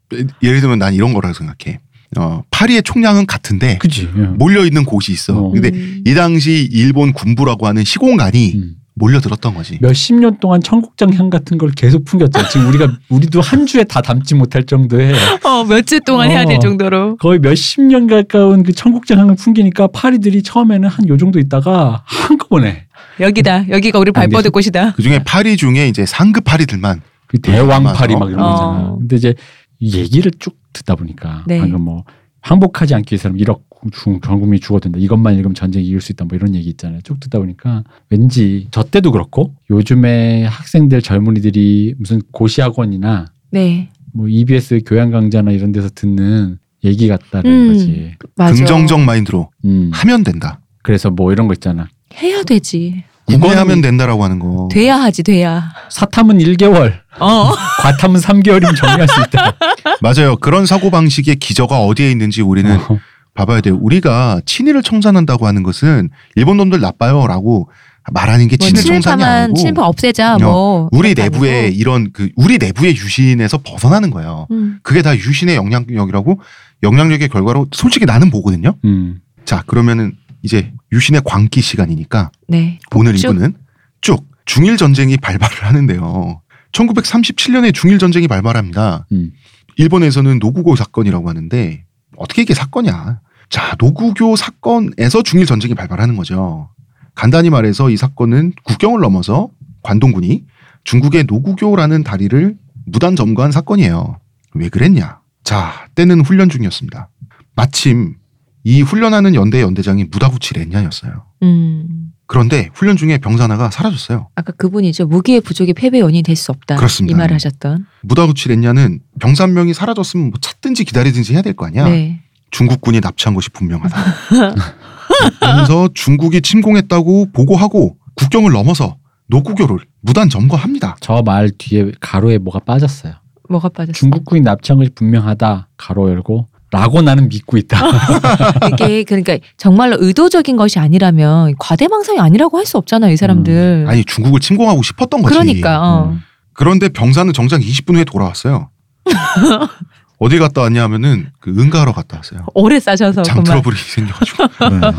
예를 0.42 0.62
들면 0.62 0.80
난 0.80 0.94
이런 0.94 1.14
거라고 1.14 1.34
생각해. 1.34 1.80
어, 2.18 2.42
파리의 2.52 2.84
총량은 2.84 3.26
같은데 3.28 3.78
그지. 3.80 4.10
예. 4.18 4.22
몰려 4.22 4.66
있는 4.66 4.86
곳이 4.86 5.12
있어. 5.12 5.38
어. 5.38 5.52
근데 5.52 5.70
음. 5.74 6.04
이 6.06 6.14
당시 6.14 6.68
일본 6.72 7.12
군부라고 7.12 7.68
하는 7.68 7.84
시공간이 7.84 8.54
음. 8.56 8.74
몰려들었던 9.00 9.54
거지. 9.54 9.78
몇십 9.80 10.16
년 10.16 10.40
동안 10.40 10.60
청국장 10.64 11.14
향 11.14 11.30
같은 11.30 11.60
걸 11.60 11.70
계속 11.70 12.04
풍겼죠. 12.06 12.48
지금 12.50 12.68
우리가 12.70 12.98
우리도 13.10 13.42
한 13.42 13.68
주에 13.68 13.84
다 13.84 14.02
담지 14.02 14.34
못할 14.34 14.64
정도의 14.64 15.14
어, 15.46 15.66
몇 15.66 15.82
주 15.86 16.00
동안 16.00 16.32
해야 16.32 16.46
될 16.46 16.56
어. 16.56 16.60
정도로. 16.60 17.18
거의 17.18 17.38
몇십 17.40 17.82
년 17.84 18.08
가까운 18.08 18.64
그 18.64 18.72
청국장 18.72 19.20
향을 19.20 19.36
풍기니까 19.36 19.88
파리들이 19.88 20.42
처음에는 20.42 20.90
한 20.90 21.08
요 21.10 21.18
정도 21.18 21.38
있다가 21.38 22.02
한꺼번에 22.06 22.86
여기다. 23.20 23.70
여기가 23.70 24.00
우리 24.00 24.12
발뻗을 24.12 24.52
곳이다. 24.52 24.94
그 24.94 25.02
중에 25.02 25.24
파리 25.24 25.58
중에 25.58 25.88
이제 25.88 26.06
상급 26.06 26.44
파리들만 26.44 27.02
그 27.28 27.40
대왕 27.40 27.84
파리 27.84 28.16
막 28.16 28.30
이런 28.30 28.40
거 28.40 28.48
어. 28.48 28.54
있잖아. 28.54 28.96
근데 28.98 29.16
이제 29.16 29.34
이 29.80 29.98
얘기를 29.98 30.32
쭉 30.40 30.58
듣다 30.74 30.96
보니까 30.96 31.44
네. 31.48 31.60
방금 31.60 31.82
뭐 31.82 32.04
항복하지 32.42 32.96
않기 32.96 33.14
위해서는 33.14 33.38
1억 33.38 33.62
중, 33.92 34.20
전 34.22 34.40
국민이 34.40 34.60
죽어도 34.60 34.84
된다. 34.84 35.00
이것만 35.00 35.36
읽으면 35.36 35.54
전쟁 35.54 35.84
이길 35.84 36.02
수 36.02 36.12
있다. 36.12 36.26
뭐 36.26 36.36
이런 36.36 36.56
얘기 36.56 36.70
있잖아요. 36.70 37.02
쭉 37.02 37.20
듣다 37.20 37.40
보니까 37.40 37.84
왠지 38.10 38.68
저 38.72 38.84
때도 38.84 39.12
그렇고 39.12 39.54
요즘에 39.70 40.46
학생들 40.46 41.02
젊은이들이 41.02 41.96
무슨 41.98 42.22
고시학원이나 42.32 43.28
네. 43.52 43.90
뭐 44.14 44.28
EBS 44.28 44.82
교양 44.86 45.12
강좌나 45.12 45.52
이런 45.52 45.72
데서 45.72 45.90
듣는 45.94 46.58
얘기 46.84 47.08
같다는 47.08 47.52
음. 47.52 47.74
거지. 47.74 48.16
맞아. 48.36 48.54
긍정적 48.54 49.00
마인드로 49.02 49.52
음. 49.66 49.92
하면 49.94 50.24
된다. 50.24 50.60
그래서 50.82 51.10
뭐 51.12 51.32
이런 51.32 51.48
거 51.48 51.54
있잖아. 51.54 51.88
해야 52.22 52.44
되지. 52.44 53.04
인내하면 53.30 53.82
된다라고 53.82 54.24
하는 54.24 54.40
거. 54.40 54.70
돼야 54.72 54.96
하지 54.96 55.22
돼야. 55.22 55.74
사탐은 55.90 56.38
1개월, 56.38 56.94
어. 57.20 57.52
과탐은 57.82 58.22
3개월이면 58.22 58.76
정리할 58.78 59.08
수 59.08 59.22
있다. 59.22 59.54
맞아요. 60.02 60.38
그런 60.38 60.66
사고 60.66 60.90
방식의 60.90 61.36
기저가 61.36 61.80
어디에 61.82 62.10
있는지 62.10 62.42
우리는 62.42 62.78
어. 62.78 63.00
봐봐야 63.34 63.60
돼요. 63.62 63.78
우리가 63.82 64.40
친일을 64.46 64.82
청산한다고 64.82 65.46
하는 65.46 65.62
것은 65.64 66.10
일본 66.36 66.58
놈들 66.58 66.80
나빠요 66.80 67.28
라고 67.28 67.70
말하는 68.14 68.48
게 68.48 68.56
뭐 68.60 68.68
친일 68.70 68.84
청산이 69.02 69.24
아니고 69.24 69.58
친일파 69.58 69.86
없애자 69.86 70.38
뭐. 70.38 70.88
우리 70.94 71.14
그런 71.14 71.30
거 71.30 71.38
내부의 71.38 71.60
아니고. 71.66 71.76
이런 71.78 72.12
그 72.14 72.30
우리 72.38 72.58
내부의 72.58 72.96
유신에서 72.96 73.58
벗어나는 73.60 74.10
거예요. 74.10 74.48
음. 74.52 74.80
그게 74.82 75.02
다 75.02 75.14
유신의 75.14 75.58
영향력이라고 75.58 76.40
영향력의 76.84 77.28
결과로 77.28 77.68
솔직히 77.74 78.06
나는 78.06 78.30
보거든요. 78.32 78.76
음. 78.86 79.20
자 79.44 79.64
그러면은 79.68 80.14
이제 80.42 80.72
유신의 80.92 81.22
광기 81.26 81.62
시간이니까 81.62 82.32
네. 82.48 82.80
오늘 82.96 83.16
쭉. 83.16 83.30
이분은 83.30 83.56
쭉 84.02 84.26
중일 84.46 84.78
전쟁이 84.78 85.18
발발을 85.18 85.64
하는데요. 85.64 86.42
1937년에 86.72 87.74
중일 87.74 88.00
전쟁이 88.00 88.28
발발합니다. 88.28 89.06
음. 89.12 89.32
일본에서는 89.78 90.40
노구교 90.40 90.76
사건이라고 90.76 91.30
하는데 91.30 91.86
어떻게 92.16 92.42
이게 92.42 92.54
사건이야? 92.54 93.22
자, 93.50 93.76
노구교 93.80 94.36
사건에서 94.36 95.24
중일 95.24 95.46
전쟁이 95.46 95.76
발발하는 95.76 96.16
거죠. 96.16 96.70
간단히 97.16 97.50
말해서 97.50 97.90
이 97.90 97.98
사건은 97.98 98.54
국경을 98.64 99.00
넘어서 99.02 99.50
관동군이 99.84 100.46
중국의 100.84 101.26
노구교라는 101.26 102.04
다리를 102.04 102.56
무단 102.86 103.16
점거한 103.16 103.52
사건이에요. 103.52 104.20
왜 104.54 104.70
그랬냐? 104.70 105.20
자, 105.44 105.88
때는 105.96 106.22
훈련 106.22 106.50
중이었습니다. 106.50 107.10
마침 107.56 108.16
이 108.64 108.82
훈련하는 108.82 109.36
연대 109.36 109.62
연대장이 109.62 110.06
무다부치 110.12 110.54
렌냐였어요. 110.56 111.24
음. 111.44 112.12
그런데 112.30 112.70
훈련 112.74 112.98
중에 112.98 113.20
병사 113.20 113.46
하나가 113.46 113.72
사라졌어요. 113.72 114.28
아까 114.36 114.52
그분이죠. 114.52 115.06
무기의 115.08 115.40
부족이 115.40 115.74
패배 115.74 116.02
원인이 116.02 116.24
될 116.24 116.36
수 116.36 116.52
없다. 116.52 116.76
그렇습니다. 116.76 117.16
이 117.16 117.18
말을 117.18 117.34
하셨던. 117.36 117.86
무다부치 118.02 118.50
렌냐는 118.50 119.00
병사 119.22 119.44
한 119.46 119.54
명이 119.54 119.74
사라졌으면 119.74 120.26
뭐 120.32 120.34
찾든지 120.42 120.84
기다리든지 120.84 121.34
해야 121.34 121.42
될 121.42 121.54
거 121.54 121.66
아니야. 121.68 121.86
네. 121.88 122.22
중국군이 122.52 123.00
납치한 123.00 123.34
것이 123.34 123.50
분명하다. 123.52 123.96
그래서 125.40 125.90
중국이 125.94 126.42
침공했다고 126.42 127.32
보고하고 127.32 127.98
국경을 128.16 128.52
넘어서 128.52 128.98
노구교를 129.28 129.78
무단 130.02 130.30
점거합니다. 130.30 130.98
저 131.00 131.22
말 131.22 131.50
뒤에 131.58 131.92
가로에 132.00 132.38
뭐가 132.38 132.60
빠졌어요. 132.60 133.14
뭐가 133.50 133.70
빠졌어? 133.70 133.94
중국군이 133.94 134.42
납치한 134.42 134.80
것이 134.80 134.90
분명하다. 134.92 135.70
가로 135.78 136.10
열고. 136.10 136.48
라고 136.72 137.02
나는 137.02 137.30
믿고 137.30 137.58
있다. 137.58 137.80
이게 138.74 139.04
그러니까 139.04 139.38
정말로 139.56 139.96
의도적인 140.00 140.58
것이 140.58 140.80
아니라면 140.80 141.56
과대망상이 141.60 142.20
아니라고 142.20 142.58
할 142.58 142.66
수 142.66 142.78
없잖아요, 142.78 143.14
이 143.14 143.18
사람들. 143.18 143.86
아니 143.88 144.04
중국을 144.04 144.42
침공하고 144.42 144.84
싶었던 144.84 145.22
거지. 145.22 145.34
그러니까 145.34 145.82
어. 145.82 146.10
음. 146.12 146.22
그런데 146.54 146.90
병사는 146.90 147.32
정작 147.34 147.62
20분 147.62 147.96
후에 147.96 148.04
돌아왔어요. 148.04 148.70
어디 150.20 150.40
갔다 150.40 150.62
왔냐 150.62 150.84
하면은 150.84 151.30
그 151.40 151.52
응가하러 151.58 151.94
갔다 151.94 152.18
왔어요. 152.18 152.46
오래 152.56 152.80
싸셔서 152.80 153.22
장 153.22 153.36
그만 153.44 153.62
트러블이 153.62 153.78
생겨가지고. 153.78 154.44
네. 154.72 154.92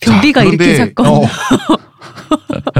변비가 0.00 0.44
그런데, 0.44 0.76
사건. 0.76 1.06
어, 1.06 1.22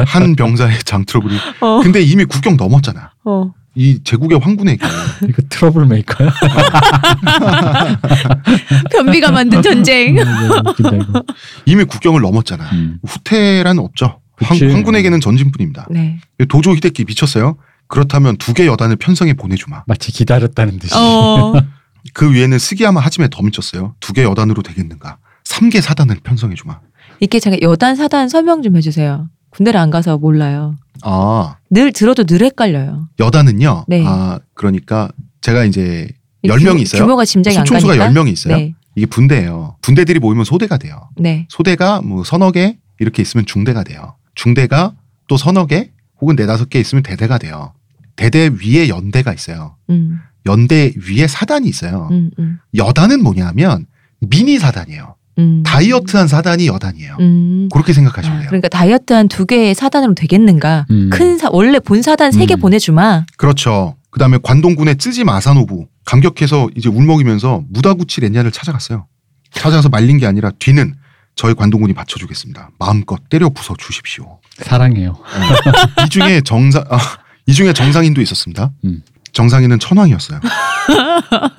한 0.07 0.37
병사의 0.37 0.79
장 0.85 1.05
트러블이. 1.05 1.37
어. 1.61 1.81
근데 1.83 2.01
이미 2.03 2.25
국경 2.25 2.57
넘었잖아. 2.57 3.11
어. 3.25 3.53
이 3.81 4.01
제국의 4.03 4.41
황군에게 4.41 4.85
이거 5.29 5.41
트러블 5.49 5.87
메이커야? 5.87 6.33
변비가 8.91 9.31
만든 9.31 9.62
전쟁. 9.62 10.18
음, 10.18 10.26
웃긴다, 10.66 10.97
이거. 10.97 11.22
이미 11.64 11.85
국경을 11.85 12.20
넘었잖아. 12.20 12.64
음. 12.72 12.99
후퇴란 13.07 13.79
없죠. 13.79 14.20
황, 14.41 14.59
그치. 14.59 14.66
황 14.72 14.83
군에게는 14.83 15.20
전진뿐입니다. 15.20 15.87
네. 15.91 16.18
도조 16.49 16.74
히데키 16.74 17.05
미쳤어요. 17.05 17.57
그렇다면 17.87 18.37
두 18.37 18.53
개 18.53 18.66
여단을 18.66 18.97
편성해 18.97 19.35
보내주마. 19.35 19.85
마치 19.87 20.11
기다렸다는 20.12 20.79
듯이. 20.81 20.95
어. 20.97 21.53
그 22.14 22.33
위에는 22.33 22.59
스기야마 22.59 23.01
하지메 23.01 23.29
더 23.31 23.43
미쳤어요. 23.43 23.95
두 24.01 24.12
개 24.12 24.24
여단으로 24.24 24.62
되겠는가? 24.62 25.18
3개 25.45 25.81
사단을 25.81 26.16
편성해주마. 26.24 26.81
이게 27.20 27.39
제가 27.41 27.57
여단 27.62 27.95
사단 27.97 28.29
설명 28.29 28.62
좀 28.62 28.76
해주세요. 28.76 29.29
군대를 29.59 29.79
안 29.79 29.91
가서 29.91 30.17
몰라요. 30.19 30.77
아 31.03 31.57
늘 31.71 31.93
들어도 31.93 32.25
늘 32.25 32.43
헷갈려요. 32.43 33.09
여단은요. 33.19 33.85
네. 33.89 34.05
아 34.07 34.39
그러니까 34.55 35.11
제가 35.43 35.65
이제 35.65 36.09
이 36.43 36.49
10명이 36.49 36.59
규모- 36.65 36.79
있어요. 36.79 37.03
규모가 37.03 37.25
짐작이 37.25 37.59
안 37.59 37.65
가니까. 37.65 38.09
10명이 38.09 38.33
있어요. 38.33 38.57
네. 38.57 38.75
이게 38.95 39.05
분대예요. 39.07 39.77
분대들이 39.83 40.19
모이면 40.21 40.45
소대가 40.45 40.79
돼요. 40.79 41.09
네. 41.17 41.47
소대가 41.51 42.01
뭐 42.01 42.25
서너 42.25 42.53
개 42.53 42.79
이렇게 43.01 43.21
있으면 43.23 43.45
중대가 43.47 43.83
돼요. 43.85 44.15
중대가 44.35 44.95
또 45.29 45.37
서너 45.37 45.67
개 45.67 45.91
혹은 46.21 46.37
네다섯 46.37 46.71
개 46.71 46.81
있으면 46.81 47.03
대대가 47.03 47.39
돼요. 47.39 47.75
대대 48.17 48.49
위에 48.65 48.89
연대가 48.89 49.33
있어요. 49.35 49.77
음. 49.91 50.21
연대 50.47 50.93
위에 50.97 51.27
사단이 51.27 51.69
있어요. 51.69 52.09
음. 52.13 52.31
음. 52.39 52.59
여단은 52.77 53.23
뭐냐면 53.23 53.87
미니 54.21 54.59
사단이에요. 54.59 55.15
음. 55.39 55.62
다이어트한 55.64 56.26
사단이 56.28 56.66
여단이에요. 56.66 57.16
음. 57.20 57.68
그렇게 57.72 57.93
생각하시면 57.93 58.36
아, 58.36 58.41
돼요. 58.41 58.49
그러니까 58.49 58.68
다이어트 58.68 59.12
한 59.12 59.28
두 59.28 59.47
개의 59.47 59.74
사단으로 59.74 60.14
되겠는가? 60.14 60.86
음. 60.91 61.11
큰 61.11 61.39
사, 61.39 61.49
원래 61.53 61.78
본 61.78 62.03
사단 62.03 62.32
세개 62.32 62.55
음. 62.55 62.61
보내주마. 62.61 63.24
그렇죠. 63.36 63.97
그 64.11 64.18
다음에 64.18 64.39
관동군의 64.43 64.97
쯔지 64.97 65.22
마사노부 65.24 65.86
감격해서 66.07 66.70
이제 66.76 66.89
울먹이면서 66.89 67.64
무다구치 67.70 68.20
렌냐를 68.22 68.51
찾아갔어요. 68.51 69.07
찾아가서 69.53 69.89
말린 69.91 70.18
게 70.18 70.26
아니라 70.26 70.51
뒤는 70.59 70.95
저희 71.36 71.55
관동군이 71.55 71.93
받쳐주겠습니다. 71.95 72.70
마음껏 72.78 73.20
때려 73.28 73.49
부숴 73.51 73.78
주십시오. 73.78 74.41
사랑해요. 74.57 75.11
어. 75.11 76.05
이 76.05 76.09
중에 76.09 76.41
정상 76.41 76.84
아, 76.91 76.99
이 77.47 77.53
중에 77.53 77.72
정상인도 77.72 78.20
있었습니다. 78.22 78.72
음. 78.84 79.03
정상인은 79.32 79.78
천황이었어요. 79.78 80.41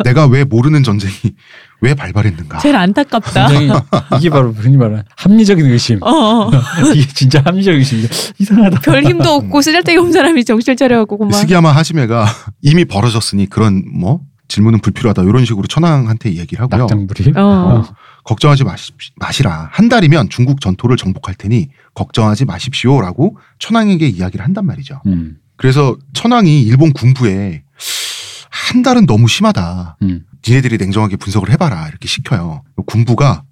내가 0.04 0.26
왜 0.26 0.44
모르는 0.44 0.84
전쟁이 0.84 1.14
왜 1.82 1.94
발발했는가? 1.94 2.58
제일 2.60 2.76
안타깝다. 2.76 3.48
이게 4.18 4.30
바로 4.30 4.52
흔히 4.52 4.76
말하는 4.78 5.04
합리적인 5.16 5.66
의심. 5.66 6.00
어. 6.04 6.50
이게 6.94 7.08
진짜 7.14 7.42
합리적인 7.46 7.80
의심이야. 7.80 8.08
이상하다. 8.40 8.80
별 8.82 9.04
힘도 9.04 9.30
없고 9.32 9.62
쓰잘데기 9.62 9.98
없는 9.98 10.12
사람이 10.14 10.44
정신을 10.44 10.76
차려갖고 10.76 11.18
그만. 11.18 11.32
스기야마 11.34 11.72
하지메가 11.72 12.26
이미 12.62 12.86
벌어졌으니 12.86 13.48
그런 13.50 13.84
뭐 13.94 14.22
질문은 14.50 14.80
불필요하다 14.80 15.24
이런 15.24 15.46
식으로 15.46 15.68
천황한테 15.68 16.34
얘기를 16.36 16.62
하고요. 16.64 16.82
낙장불입. 16.82 17.38
어. 17.38 17.42
어, 17.42 17.86
걱정하지 18.24 18.64
마시, 18.64 18.92
마시라. 19.16 19.70
한 19.72 19.90
달이면 19.90 20.30
중국 20.30 20.60
전토를 20.60 20.98
정복할 20.98 21.36
테니 21.36 21.70
걱정하지 21.94 22.46
마십시오라고 22.46 23.38
천황에게 23.60 24.08
이야기를 24.08 24.44
한단 24.44 24.66
말이죠. 24.66 25.02
음. 25.06 25.38
그래서 25.56 25.98
천황이 26.14 26.62
일본 26.64 26.94
군부에 26.94 27.64
한 28.70 28.84
달은 28.84 29.08
너무 29.08 29.28
심하다. 29.28 29.98
음. 30.04 30.26
니네들이 30.48 30.78
냉정하게 30.78 31.16
분석을 31.16 31.50
해봐라 31.52 31.88
이렇게 31.88 32.08
시켜요. 32.08 32.64
군부가 32.86 33.44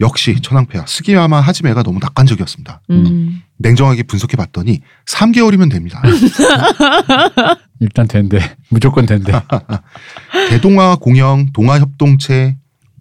역시 0.00 0.40
천황폐하 0.42 0.84
스기야마 0.86 1.40
하지메가 1.40 1.82
너무 1.82 1.98
낙관적이었습니다. 2.00 2.82
음. 2.90 3.42
냉정하게 3.56 4.02
분석해 4.02 4.36
봤더니 4.36 4.82
3개월이면 5.06 5.70
됩니다. 5.70 6.02
일단 7.80 8.06
된대. 8.06 8.38
무조건 8.68 9.06
된대. 9.06 9.32
대동아 10.50 10.96
공영, 10.96 11.52
동아 11.54 11.78
협동체 11.78 12.56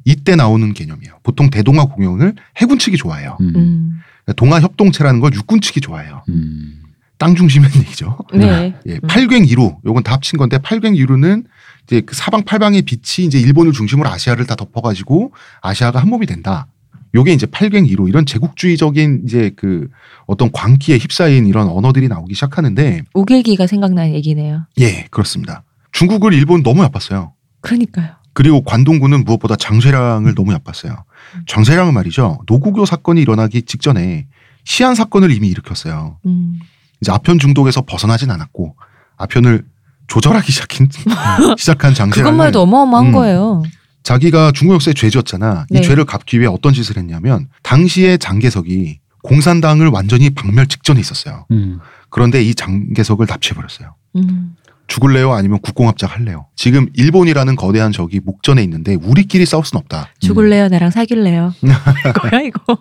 이때 0.05 0.37
나오는 0.37 0.73
개념이에요. 0.73 1.19
보통 1.23 1.49
대동아 1.49 1.85
공영을 1.85 2.35
해군 2.57 2.79
측이 2.79 2.95
좋아해요. 2.95 3.37
음. 3.41 3.53
음. 3.55 3.99
동아 4.37 4.61
협동체라는 4.61 5.19
걸 5.19 5.33
육군 5.33 5.59
측이 5.59 5.81
좋아해요. 5.81 6.23
음. 6.29 6.81
땅 7.17 7.35
중심의 7.35 7.69
얘기죠. 7.75 8.17
네. 8.33 8.75
예, 8.87 8.99
팔괭 8.99 9.45
이루 9.47 9.77
요건 9.85 10.03
다 10.03 10.13
합친 10.13 10.37
건데 10.37 10.57
팔괭 10.57 10.95
이루는 10.95 11.45
이제 11.87 12.01
그 12.01 12.15
사방 12.15 12.43
팔방의 12.43 12.83
빛이 12.83 13.25
이제 13.25 13.39
일본을 13.39 13.71
중심으로 13.71 14.09
아시아를 14.09 14.45
다 14.45 14.55
덮어가지고 14.55 15.33
아시아가 15.61 16.01
한 16.01 16.09
몸이 16.09 16.25
된다. 16.25 16.67
요게 17.13 17.31
이제 17.31 17.45
팔괭 17.45 17.87
이루 17.87 18.09
이런 18.09 18.25
제국주의적인 18.25 19.21
이제 19.25 19.51
그 19.55 19.87
어떤 20.27 20.51
광기에 20.51 20.97
휩싸인 20.97 21.47
이런 21.47 21.69
언어들이 21.69 22.09
나오기 22.09 22.33
시작하는데 22.33 23.03
우길기가 23.13 23.67
생각나는 23.67 24.13
얘기네요. 24.15 24.65
예 24.79 25.07
그렇습니다. 25.11 25.63
중국을 25.93 26.33
일본 26.33 26.61
너무 26.61 26.83
얕봤어요. 26.83 27.33
그러니까요. 27.61 28.09
그리고 28.33 28.61
관동군은 28.63 29.23
무엇보다 29.23 29.55
장쇠량을 29.55 30.35
너무 30.35 30.51
얕봤어요. 30.53 31.05
장쇠량은 31.47 31.93
말이죠. 31.93 32.39
노구교 32.47 32.85
사건이 32.85 33.21
일어나기 33.21 33.61
직전에 33.61 34.27
시안 34.65 34.93
사건을 34.93 35.31
이미 35.31 35.47
일으켰어요. 35.47 36.19
음. 36.25 36.59
이제 36.99 37.13
아편 37.13 37.39
중독에서 37.39 37.83
벗어나진 37.83 38.29
않았고 38.29 38.75
아편을 39.15 39.63
조절하기 40.07 40.51
시작한 40.51 40.87
시작한 41.57 41.93
장세랑을 41.93 42.31
그것만 42.31 42.47
해도 42.47 42.61
어마어마한 42.61 43.07
음. 43.07 43.11
거예요. 43.11 43.63
자기가 44.03 44.51
중국 44.53 44.75
역사에 44.75 44.93
죄졌잖아. 44.93 45.65
네. 45.69 45.79
이 45.79 45.81
죄를 45.81 46.05
갚기 46.05 46.39
위해 46.39 46.47
어떤 46.47 46.73
짓을 46.73 46.97
했냐면 46.97 47.47
당시에 47.63 48.17
장개석이 48.17 48.99
공산당을 49.23 49.87
완전히 49.87 50.29
박멸 50.29 50.67
직전에 50.67 50.99
있었어요. 50.99 51.47
음. 51.51 51.79
그런데 52.09 52.43
이 52.43 52.53
장개석을 52.53 53.25
납치해 53.27 53.55
버렸어요. 53.55 53.95
음. 54.15 54.55
죽을래요? 54.87 55.33
아니면 55.33 55.59
국공합작 55.61 56.15
할래요? 56.15 56.45
지금 56.55 56.87
일본이라는 56.93 57.55
거대한 57.55 57.91
적이 57.91 58.19
목전에 58.23 58.61
있는데 58.63 58.93
우리끼리 58.93 59.47
싸울 59.47 59.65
순 59.65 59.79
없다. 59.79 60.09
죽을래요? 60.19 60.67
나랑 60.67 60.91
사귈래요? 60.91 61.55
이거야 62.07 62.41
이거. 62.41 62.77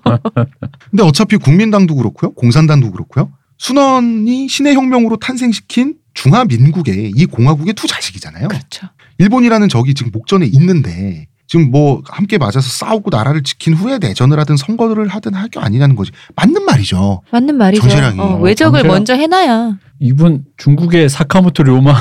근데 0.90 1.02
어차피 1.02 1.38
국민당도 1.38 1.94
그렇고요. 1.94 2.32
공산당도 2.34 2.90
그렇고요. 2.90 3.30
순원이 3.74 4.46
신의 4.46 4.74
혁명으로 4.74 5.16
탄생시킨 5.16 5.94
중화민국의 6.12 7.12
이 7.16 7.24
공화국의 7.24 7.72
두 7.72 7.86
자식이잖아요. 7.86 8.48
그렇죠. 8.48 8.88
일본이라는 9.16 9.70
적이 9.70 9.94
지금 9.94 10.12
목전에 10.12 10.44
있는데 10.52 11.28
지금 11.46 11.70
뭐 11.70 12.02
함께 12.06 12.36
맞아서 12.36 12.60
싸우고 12.60 13.08
나라를 13.10 13.42
지킨 13.42 13.72
후에 13.72 13.98
내전을 13.98 14.38
하든 14.40 14.58
선거를 14.58 15.08
하든 15.08 15.32
할 15.32 15.48
게 15.48 15.60
아니냐는 15.60 15.96
거지. 15.96 16.10
맞는 16.36 16.62
말이죠. 16.66 17.22
맞는 17.30 17.56
말이죠. 17.56 17.80
정세랑이. 17.80 18.20
어, 18.20 18.36
외적을 18.38 18.80
정세랑. 18.80 18.94
먼저 18.94 19.14
해놔야. 19.14 19.78
이분 20.00 20.44
중국의 20.58 21.08
사카모토 21.08 21.62
료마. 21.62 21.94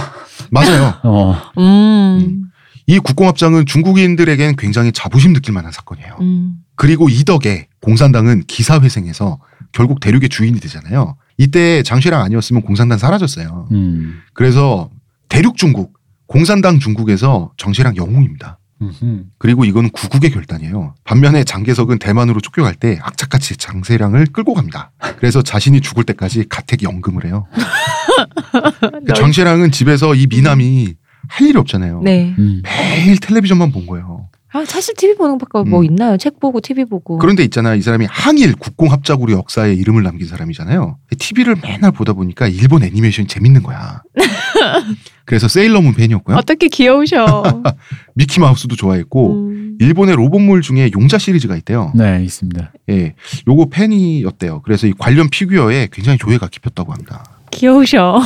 맞아요. 0.52 0.96
어. 1.06 1.38
음. 1.60 2.50
이 2.88 3.00
국공합장은 3.00 3.66
중국인들에겐 3.68 4.58
굉장히 4.58 4.92
자부심 4.92 5.32
느낄 5.32 5.54
만한 5.54 5.72
사건이에요. 5.72 6.18
음. 6.20 6.56
그리고 6.76 7.08
이 7.08 7.24
덕에 7.24 7.68
공산당은 7.82 8.44
기사회생해서 8.48 9.40
결국 9.74 10.00
대륙의 10.00 10.30
주인이 10.30 10.60
되잖아요. 10.60 11.18
이때 11.38 11.84
장쉐랑 11.84 12.22
아니었으면 12.22 12.62
공산당 12.62 12.98
사라졌어요. 12.98 13.68
음. 13.72 14.22
그래서 14.34 14.90
대륙 15.30 15.58
중국, 15.58 15.94
공산당 16.28 16.80
중국에서 16.80 17.52
정쉐랑 17.58 17.98
영웅입니다. 17.98 18.60
음흠. 18.82 19.24
그리고 19.38 19.66
이건 19.66 19.90
구국의 19.90 20.32
결단이에요. 20.32 20.94
반면에 21.04 21.44
장개석은 21.44 22.00
대만으로 22.00 22.40
쫓겨갈 22.42 22.76
때 22.76 23.00
악착같이 23.02 23.58
장세랑을 23.58 24.28
끌고 24.28 24.54
갑니다. 24.54 24.92
그래서 25.18 25.42
자신이 25.42 25.82
죽을 25.82 26.04
때까지 26.04 26.46
가택 26.50 26.84
연금을 26.84 27.26
해요. 27.26 27.48
그 29.08 29.14
장세랑은 29.14 29.72
집에서 29.72 30.16
이 30.16 30.28
미남이 30.28 30.96
할 31.30 31.48
일이 31.48 31.58
없잖아요. 31.58 32.02
네. 32.04 32.36
음. 32.38 32.62
매일 32.64 33.18
텔레비전만 33.18 33.72
본 33.72 33.88
거예요. 33.88 34.28
아 34.54 34.64
사실 34.66 34.94
TV 34.96 35.16
보는 35.16 35.40
것밖에 35.40 35.68
뭐 35.68 35.80
음. 35.80 35.86
있나요? 35.86 36.16
책 36.18 36.40
보고 36.40 36.62
TV 36.62 36.86
보고. 36.86 37.18
그런데 37.18 37.44
있잖아 37.44 37.74
이 37.74 37.82
사람이 37.82 38.06
항일 38.08 38.54
국공합작으로 38.56 39.34
역사에 39.34 39.74
이름을 39.74 40.04
남긴 40.04 40.28
사람이잖아요. 40.28 40.98
TV를 41.18 41.56
맨날 41.62 41.92
보다 41.92 42.14
보니까 42.14 42.48
일본 42.48 42.84
애니메이션이 42.84 43.28
재밌는 43.28 43.64
거야. 43.64 44.04
그래서 45.26 45.48
세일러문 45.48 45.96
팬이었고요. 45.96 46.38
어떻게 46.38 46.68
귀여우셔. 46.68 47.64
미키 48.14 48.40
마우스도 48.40 48.76
좋아했고 48.76 49.34
음. 49.34 49.78
일본의 49.80 50.16
로봇물 50.16 50.62
중에 50.62 50.92
용자 50.94 51.18
시리즈가 51.18 51.56
있대요. 51.56 51.92
네, 51.96 52.24
있습니다. 52.24 52.74
예, 52.92 53.16
요거 53.48 53.70
팬이었대요. 53.72 54.62
그래서 54.62 54.86
이 54.86 54.94
관련 54.96 55.30
피규어에 55.30 55.88
굉장히 55.92 56.20
조예가 56.20 56.48
깊었다고 56.50 56.94
합니다. 56.94 57.24
귀여우셔. 57.50 58.22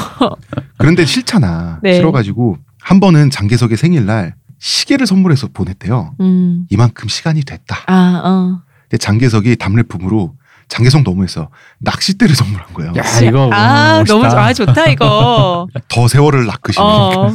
그런데 0.78 1.06
싫잖아. 1.06 1.80
네. 1.84 1.96
싫어가지고 1.96 2.58
한 2.82 3.00
번은 3.00 3.30
장개석의 3.30 3.78
생일날 3.78 4.36
시계를 4.60 5.06
선물해서 5.08 5.50
보냈대요. 5.54 6.16
음. 6.20 6.66
이만큼 6.70 7.08
시간이 7.10 7.44
됐다. 7.44 7.78
아 7.88 8.22
어. 8.24 8.62
근데 8.84 8.98
장개석이 8.98 9.58
답례품으로 9.58 10.34
장개석 10.70 11.04
너무해서 11.04 11.50
낚싯대를 11.80 12.36
선물한 12.36 12.74
거예요. 12.74 12.94
야, 12.98 13.04
이거 13.22 13.50
아 13.54 14.00
멋있다. 14.00 14.14
너무 14.14 14.30
좋아 14.30 14.46
아, 14.48 14.54
좋다 14.54 14.86
이거. 14.88 15.68
더 15.88 16.08
세월을 16.08 16.46
낚으시는. 16.46 16.86
어. 16.88 17.34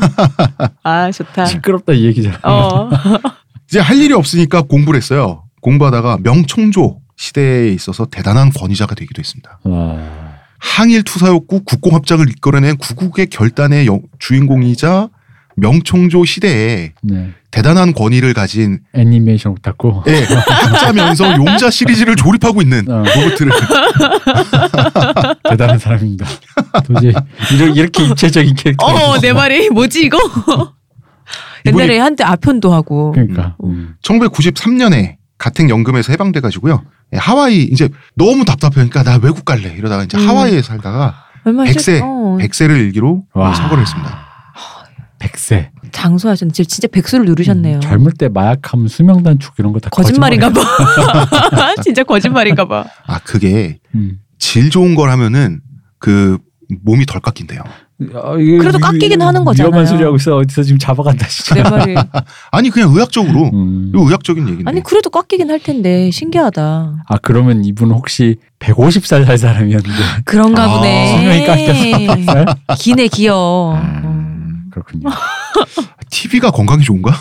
아 0.83 1.11
좋다. 1.11 1.47
시끄럽다 1.47 1.93
이 1.93 2.05
얘기잖아. 2.07 2.39
어. 2.43 2.91
이제 3.68 3.81
할 3.81 3.97
일이 3.97 4.12
없으니까 4.12 4.62
공부를 4.62 4.99
했어요. 4.99 5.45
공부하다가 5.62 6.18
명총조 6.23 6.99
시대에 7.16 7.68
있어서 7.68 8.05
대단한 8.07 8.51
권위자가 8.51 8.95
되기도 8.95 9.20
했습니다. 9.20 9.61
와. 9.64 9.97
항일 10.59 11.03
투사였고 11.05 11.64
국공합작을 11.64 12.29
이끌어낸 12.31 12.77
구국의 12.77 13.27
결단의 13.29 13.87
여- 13.87 14.01
주인공이자 14.18 15.09
명총조 15.57 16.25
시대에 16.25 16.93
네. 17.03 17.31
대단한 17.51 17.93
권위를 17.93 18.33
가진 18.35 18.81
애니메이션 18.95 19.53
오타쿠. 19.53 20.05
예, 20.09 20.25
학자면서 20.25 21.37
용자 21.37 21.71
시리즈를 21.71 22.17
조립하고 22.17 22.63
있는 22.63 22.89
어. 22.91 23.03
로봇을 23.05 23.51
대단한 25.49 25.79
사람입니다. 25.79 26.27
도저히 26.87 27.13
이렇게, 27.75 28.05
입체적인 28.07 28.55
캐릭터. 28.55 28.87
어 28.87 29.19
내 29.21 29.33
말이 29.33 29.69
뭐지 29.71 30.05
이거? 30.07 30.19
옛날에 31.67 31.99
한때 31.99 32.25
아편도 32.25 32.73
하고. 32.73 33.13
그러니까. 33.13 33.57
음. 33.65 33.95
1993년에 34.03 35.17
가택 35.39 35.69
연금에서 35.69 36.13
해방돼 36.13 36.41
가지고요. 36.41 36.83
예, 37.15 37.19
하와이 37.19 37.63
이제 37.65 37.89
너무 38.17 38.45
답답하니까 38.45 39.03
나 39.03 39.19
외국 39.23 39.45
갈래 39.45 39.75
이러다가 39.77 40.05
이제 40.05 40.17
음. 40.17 40.27
하와이에 40.29 40.63
살다가 40.63 41.15
얼마 41.45 41.65
백세 41.65 42.01
어. 42.03 42.37
백세를 42.41 42.77
일기로 42.79 43.25
와. 43.35 43.53
선거를 43.55 43.83
했습니다. 43.83 44.32
백세. 45.23 45.70
장수하셨네. 45.93 46.53
지금 46.53 46.66
진짜 46.68 46.89
백수를 46.89 47.25
누르셨네요. 47.27 47.77
음, 47.77 47.81
젊을 47.81 48.12
때 48.12 48.29
마약하면 48.29 48.89
수명 48.89 49.23
단축 49.23 49.55
이런 49.59 49.73
거 49.73 49.79
다 49.79 49.89
거짓말인가 49.91 50.51
봐. 50.51 50.61
진짜 51.85 52.03
거짓말인가 52.03 52.66
봐. 52.66 52.85
아 53.07 53.18
그게 53.20 53.79
음. 53.95 54.18
질 54.39 54.70
좋은 54.70 54.95
걸 54.97 55.11
하면은 55.11 55.61
그 55.99 56.39
몸이 56.83 57.07
덜 57.07 57.20
깎인대요. 57.20 57.61
아, 58.14 58.35
이게 58.37 58.57
그래도 58.59 58.79
위- 58.79 58.81
깎이긴 58.81 59.23
하는 59.23 59.45
거잖아요. 59.45 59.68
위험한 59.70 59.87
소리 59.87 60.03
하고 60.03 60.16
있어. 60.16 60.37
어디서 60.39 60.64
지금 60.64 60.79
잡아간다 60.79 61.25
진짜. 61.29 61.55
내 61.62 61.70
말이. 61.70 61.95
아니 62.51 62.70
그냥 62.70 62.91
의학적으로 62.93 63.51
음. 63.53 63.93
이거 63.95 64.05
의학적인 64.05 64.43
얘기인데. 64.45 64.68
아니 64.68 64.83
그래도 64.83 65.09
깎이긴 65.11 65.51
할 65.51 65.61
텐데 65.61 66.11
신기하다. 66.11 67.05
아 67.07 67.18
그러면 67.23 67.64
이분 67.64 67.93
혹시 67.93 68.37
150살 68.59 69.25
살 69.25 69.39
사람이었는데 69.39 69.97
그런가 70.25 70.64
아, 70.64 70.68
수명이 70.68 71.47
보네. 71.47 71.47
깎여서 71.47 71.81
100살? 72.25 72.57
기네 72.79 73.07
기어. 73.09 73.75
아, 73.77 73.81
음. 74.05 74.32
그렇군요. 74.73 75.09
TV가 76.11 76.51
건강에 76.51 76.83
좋은가? 76.83 77.12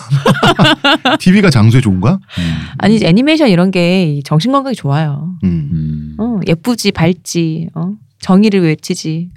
TV가 1.19 1.49
장수에 1.49 1.81
좋은가? 1.81 2.13
음. 2.13 2.53
아니 2.77 2.99
애니메이션 3.03 3.49
이런 3.49 3.71
게 3.71 4.21
정신 4.23 4.51
건강에 4.51 4.73
좋아요. 4.73 5.35
음. 5.43 5.69
음. 5.71 6.15
어, 6.17 6.39
예쁘지 6.47 6.91
밝지. 6.91 7.69
어? 7.75 7.93
정의를 8.19 8.61
외치지. 8.61 9.29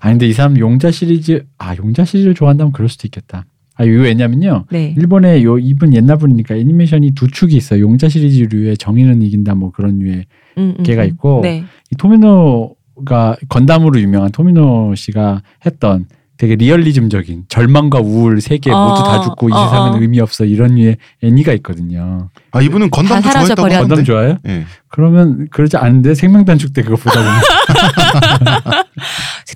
아 0.00 0.10
근데 0.10 0.26
이 0.26 0.32
사람 0.32 0.58
용자 0.58 0.90
시리즈 0.90 1.44
아 1.58 1.74
용자 1.76 2.04
시리즈를 2.04 2.34
좋아한다면 2.34 2.72
그럴 2.72 2.88
수도 2.88 3.06
있겠다. 3.06 3.46
아 3.76 3.84
이거 3.84 4.02
왜냐면요. 4.02 4.66
네. 4.70 4.94
일본에 4.98 5.42
요 5.44 5.58
이분 5.58 5.94
옛날 5.94 6.18
분이니까 6.18 6.56
애니메이션이 6.56 7.12
두 7.14 7.28
축이 7.28 7.56
있어요. 7.56 7.80
용자 7.80 8.08
시리즈류의 8.08 8.76
정의는 8.76 9.22
이긴다 9.22 9.54
뭐 9.54 9.70
그런 9.70 9.98
류의 9.98 10.26
음, 10.58 10.74
음, 10.78 10.84
음. 10.86 11.04
있고 11.04 11.40
네. 11.42 11.64
이 11.90 11.96
토미노가 11.96 13.36
건담으로 13.48 14.00
유명한 14.00 14.30
토미노 14.30 14.94
씨가 14.94 15.42
했던 15.64 16.06
되게 16.42 16.56
리얼리즘적인 16.56 17.44
절망과 17.48 18.00
우울 18.00 18.40
세계 18.40 18.72
어, 18.72 18.88
모두 18.88 19.04
다 19.04 19.20
죽고 19.22 19.48
이 19.48 19.52
어, 19.52 19.64
세상은 19.64 19.92
어. 19.92 19.98
의미 20.00 20.18
없어 20.18 20.44
이런 20.44 20.74
류의 20.74 20.96
애니가 21.22 21.52
있거든요. 21.52 22.30
아 22.50 22.60
이분은 22.60 22.90
건담도 22.90 23.30
좋아했다고. 23.30 23.68
건담 23.68 24.02
좋아해요? 24.02 24.38
예. 24.48 24.64
그러면 24.88 25.46
그러지 25.52 25.76
않은데 25.76 26.16
생명 26.16 26.44
단축 26.44 26.72
때 26.72 26.82
그거 26.82 26.96
보다 26.96 27.20
보면 27.20 28.82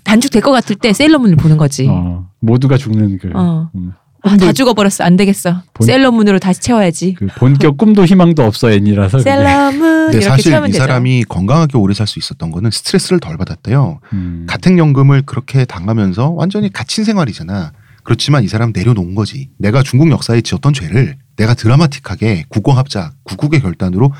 단축 0.04 0.30
될 0.30 0.42
것 0.42 0.52
같을 0.52 0.76
때 0.76 0.92
세일러문을 0.92 1.34
보는 1.34 1.56
거지. 1.56 1.88
어. 1.88 1.92
어, 1.92 2.28
모두가 2.38 2.76
죽는 2.76 3.18
그, 3.18 3.32
어. 3.34 3.68
음. 3.74 3.90
아, 4.28 4.36
다 4.36 4.52
죽어버렸어. 4.52 5.04
안 5.04 5.16
되겠어. 5.16 5.62
본- 5.74 5.86
세일러문으로 5.86 6.38
다시 6.38 6.60
채워야지. 6.60 7.14
그 7.18 7.26
본격 7.36 7.76
꿈도 7.78 8.04
희망도 8.04 8.42
없어 8.44 8.70
애니라서. 8.70 9.18
셀러문 9.20 9.80
근데 10.10 10.18
이렇게 10.18 10.28
사실 10.28 10.52
이 10.52 10.60
되죠. 10.66 10.78
사람이 10.78 11.24
건강하게 11.24 11.78
오래 11.78 11.94
살 11.94 12.06
수 12.06 12.18
있었던 12.18 12.50
거는 12.50 12.70
스트레스를 12.70 13.20
덜 13.20 13.36
받았대요. 13.36 14.00
음. 14.12 14.46
가택연금을 14.48 15.22
그렇게 15.22 15.64
당하면서 15.64 16.30
완전히 16.30 16.72
갇힌 16.72 17.04
생활이잖아. 17.04 17.72
그렇지만 18.04 18.44
이 18.44 18.48
사람 18.48 18.72
내려놓은 18.74 19.14
거지. 19.16 19.50
내가 19.58 19.82
중국 19.82 20.10
역사에 20.10 20.40
지었던 20.40 20.72
죄를 20.72 21.16
내가 21.36 21.54
드라마틱하게 21.54 22.44
국공합작, 22.48 23.14
국국의 23.24 23.60
결단으로 23.60 24.12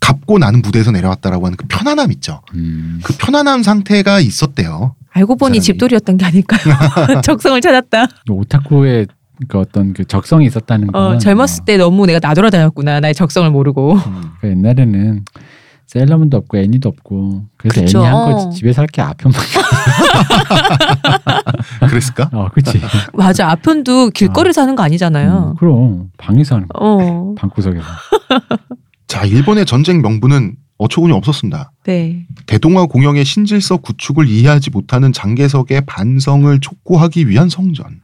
갚고 0.00 0.38
나는 0.38 0.60
무대에서 0.62 0.90
내려왔다라고 0.90 1.46
하는 1.46 1.56
그 1.56 1.66
편안함 1.68 2.10
있죠. 2.12 2.40
음. 2.54 3.00
그 3.02 3.14
편안한 3.18 3.62
상태가 3.62 4.20
있었대요. 4.20 4.94
알고 5.12 5.36
보니. 5.36 5.60
집돌이였던 5.60 6.16
게 6.16 6.24
아닐까요? 6.24 6.60
적성을 7.22 7.60
찾았다. 7.60 8.06
오타쿠의 8.28 9.06
그 9.48 9.58
어떤 9.58 9.92
그 9.92 10.04
적성이 10.04 10.46
있었다는 10.46 10.88
거. 10.88 10.98
어, 10.98 11.18
젊었을 11.18 11.64
때 11.64 11.76
너무 11.76 12.06
내가 12.06 12.18
나돌아다녔구나. 12.22 13.00
나의 13.00 13.14
적성을 13.14 13.50
모르고. 13.50 13.98
그 14.40 14.48
옛날에는 14.48 15.24
셀러문도 15.86 16.36
없고 16.38 16.58
애니도 16.58 16.88
없고 16.88 17.44
그래서 17.56 17.80
그쵸. 17.82 17.98
애니 17.98 18.06
한 18.06 18.14
어. 18.14 18.24
거지 18.34 18.58
집에서 18.58 18.82
할 18.82 18.88
게 18.88 19.02
아편만. 19.02 19.40
그랬을까? 21.88 22.30
어, 22.32 22.48
그렇지. 22.52 22.80
맞아. 23.12 23.50
아편도 23.50 24.10
길거리 24.10 24.52
사는 24.52 24.74
거 24.74 24.82
아니잖아요. 24.82 25.52
음, 25.52 25.56
그럼 25.58 26.10
방에서 26.16 26.56
하는 26.56 26.68
거. 26.68 26.78
어. 26.80 27.34
방구석에서. 27.38 27.84
자, 29.06 29.24
일본의 29.24 29.66
전쟁 29.66 30.00
명분은 30.02 30.56
어처구니 30.78 31.12
없었습니다. 31.12 31.70
네. 31.84 32.26
대동아 32.46 32.86
공영의 32.86 33.24
신질서 33.24 33.76
구축을 33.78 34.26
이해하지 34.28 34.70
못하는 34.70 35.12
장개석의 35.12 35.82
반성을 35.86 36.58
촉구하기 36.60 37.28
위한 37.28 37.48
성전. 37.48 38.00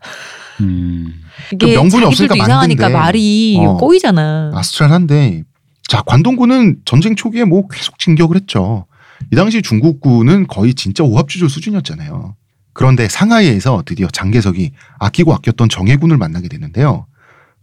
음. 0.60 1.14
이게 1.52 1.66
그 1.66 1.72
명분이 1.72 1.90
자기들도 1.90 2.06
없으니까 2.08 2.34
이상하니까 2.36 2.82
만든데. 2.82 2.98
말이 2.98 3.56
어. 3.60 3.76
꼬이잖아. 3.76 4.52
아스트랄한데 4.54 5.44
자 5.88 6.02
관동군은 6.02 6.78
전쟁 6.84 7.16
초기에 7.16 7.44
뭐 7.44 7.66
계속 7.68 7.98
진격을 7.98 8.36
했죠. 8.36 8.86
이 9.32 9.36
당시 9.36 9.62
중국군은 9.62 10.46
거의 10.46 10.74
진짜 10.74 11.04
오합지졸 11.04 11.48
수준이었잖아요. 11.50 12.36
그런데 12.72 13.08
상하이에서 13.08 13.82
드디어 13.84 14.06
장개석이 14.08 14.72
아끼고 14.98 15.34
아꼈던 15.34 15.68
정예군을 15.68 16.16
만나게 16.16 16.48
되는데요. 16.48 17.06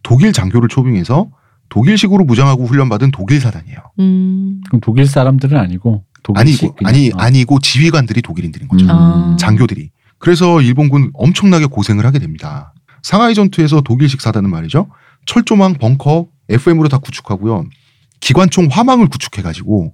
독일 0.03 0.33
장교를 0.33 0.69
초빙해서 0.69 1.29
독일식으로 1.69 2.23
무장하고 2.25 2.65
훈련받은 2.65 3.11
독일 3.11 3.41
사단이에요. 3.41 3.77
음. 3.99 4.61
그럼 4.67 4.79
독일 4.81 5.05
사람들은 5.07 5.57
아니고 5.57 6.03
독일식 6.23 6.63
아니고 6.63 6.75
그냥, 6.75 6.89
아니 6.93 7.09
어. 7.09 7.17
아니고 7.17 7.59
지휘관들이 7.59 8.21
독일인들인 8.21 8.67
거죠. 8.67 8.85
음. 8.85 8.89
아. 8.89 9.37
장교들이. 9.39 9.89
그래서 10.19 10.61
일본군 10.61 11.11
엄청나게 11.13 11.65
고생을 11.67 12.05
하게 12.05 12.19
됩니다. 12.19 12.73
상하이 13.07 13.33
전투에서 13.33 13.79
독일식 13.79 14.19
사단은 14.19 14.49
말이죠. 14.49 14.89
철조망, 15.25 15.75
벙커, 15.75 16.27
FM으로 16.49 16.89
다 16.89 16.97
구축하고요. 16.97 17.63
기관총 18.19 18.67
화망을 18.69 19.07
구축해가지고 19.07 19.93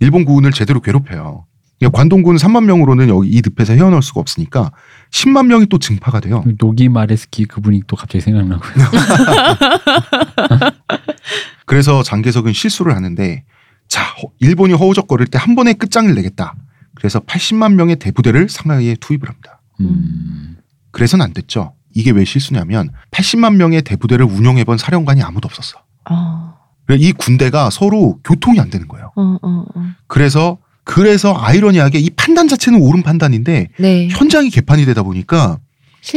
일본 0.00 0.24
군을 0.24 0.50
제대로 0.50 0.80
괴롭혀요. 0.80 1.46
그러니까 1.78 1.96
관동군 1.96 2.34
3만 2.34 2.64
명으로는 2.64 3.08
여기 3.10 3.28
이 3.28 3.42
늪에서 3.56 3.74
헤어나올 3.74 4.02
수가 4.02 4.20
없으니까 4.20 4.72
10만 5.12 5.46
명이 5.46 5.66
또 5.66 5.78
증파가 5.78 6.18
돼요. 6.18 6.42
노기 6.58 6.88
마레스키 6.88 7.44
그분이 7.44 7.82
또 7.86 7.94
갑자기 7.94 8.22
생각나고요. 8.22 8.72
그래서 11.64 12.02
장개석은 12.02 12.52
실수를 12.54 12.96
하는데 12.96 13.44
자 13.86 14.02
허- 14.02 14.30
일본이 14.40 14.72
허우적거릴 14.74 15.28
때 15.28 15.38
한 15.38 15.54
번에 15.54 15.74
끝장을 15.74 16.12
내겠다. 16.12 16.56
그래서 16.96 17.20
80만 17.20 17.74
명의 17.74 17.94
대부대를 17.96 18.48
상하이에 18.48 18.96
투입을 18.98 19.28
합니다. 19.28 19.60
음. 19.80 20.56
그래서는 20.90 21.24
안 21.24 21.32
됐죠. 21.32 21.74
이게 21.98 22.12
왜 22.12 22.24
실수냐면 22.24 22.90
80만 23.10 23.56
명의 23.56 23.82
대부대를 23.82 24.24
운영해본 24.24 24.78
사령관이 24.78 25.20
아무도 25.20 25.46
없었어. 25.46 25.82
아. 26.04 26.54
그래서 26.86 27.02
이 27.02 27.10
군대가 27.10 27.70
서로 27.70 28.20
교통이 28.22 28.60
안 28.60 28.70
되는 28.70 28.86
거예요. 28.86 29.10
어, 29.16 29.36
어, 29.42 29.64
어. 29.74 29.84
그래서 30.06 30.58
그래서 30.84 31.34
아이러니하게 31.36 31.98
이 31.98 32.08
판단 32.10 32.46
자체는 32.46 32.80
옳은 32.80 33.02
판단인데 33.02 33.70
네. 33.80 34.08
현장이 34.12 34.48
개판이 34.50 34.84
되다 34.86 35.02
보니까 35.02 35.58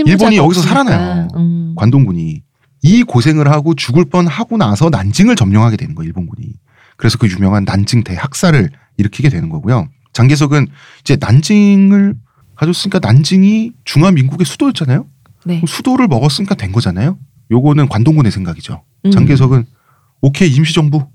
일본이 0.05 0.37
여기서 0.37 0.59
없으니까. 0.61 0.83
살아나요. 0.85 1.27
음. 1.35 1.73
관동군이 1.75 2.43
이 2.83 3.03
고생을 3.03 3.49
하고 3.49 3.73
죽을 3.73 4.05
뻔 4.05 4.27
하고 4.27 4.57
나서 4.57 4.91
난징을 4.91 5.35
점령하게 5.35 5.77
되는 5.77 5.95
거예요. 5.95 6.07
일본군이. 6.09 6.47
그래서 6.95 7.17
그 7.17 7.27
유명한 7.27 7.65
난징 7.65 8.03
대학살을 8.03 8.69
일으키게 8.97 9.29
되는 9.29 9.49
거고요. 9.49 9.87
장개석은 10.13 10.67
이제 11.01 11.17
난징을 11.19 12.13
가졌으니까 12.55 12.99
난징이 12.99 13.71
중화민국의 13.83 14.45
수도였잖아요. 14.45 15.07
네. 15.45 15.61
수도를 15.67 16.07
먹었으니까 16.07 16.55
된 16.55 16.71
거잖아요. 16.71 17.17
요거는 17.51 17.87
관동군의 17.89 18.31
생각이죠. 18.31 18.83
음. 19.05 19.11
장개석은 19.11 19.65
오케이 20.21 20.49
임시정부 20.53 21.05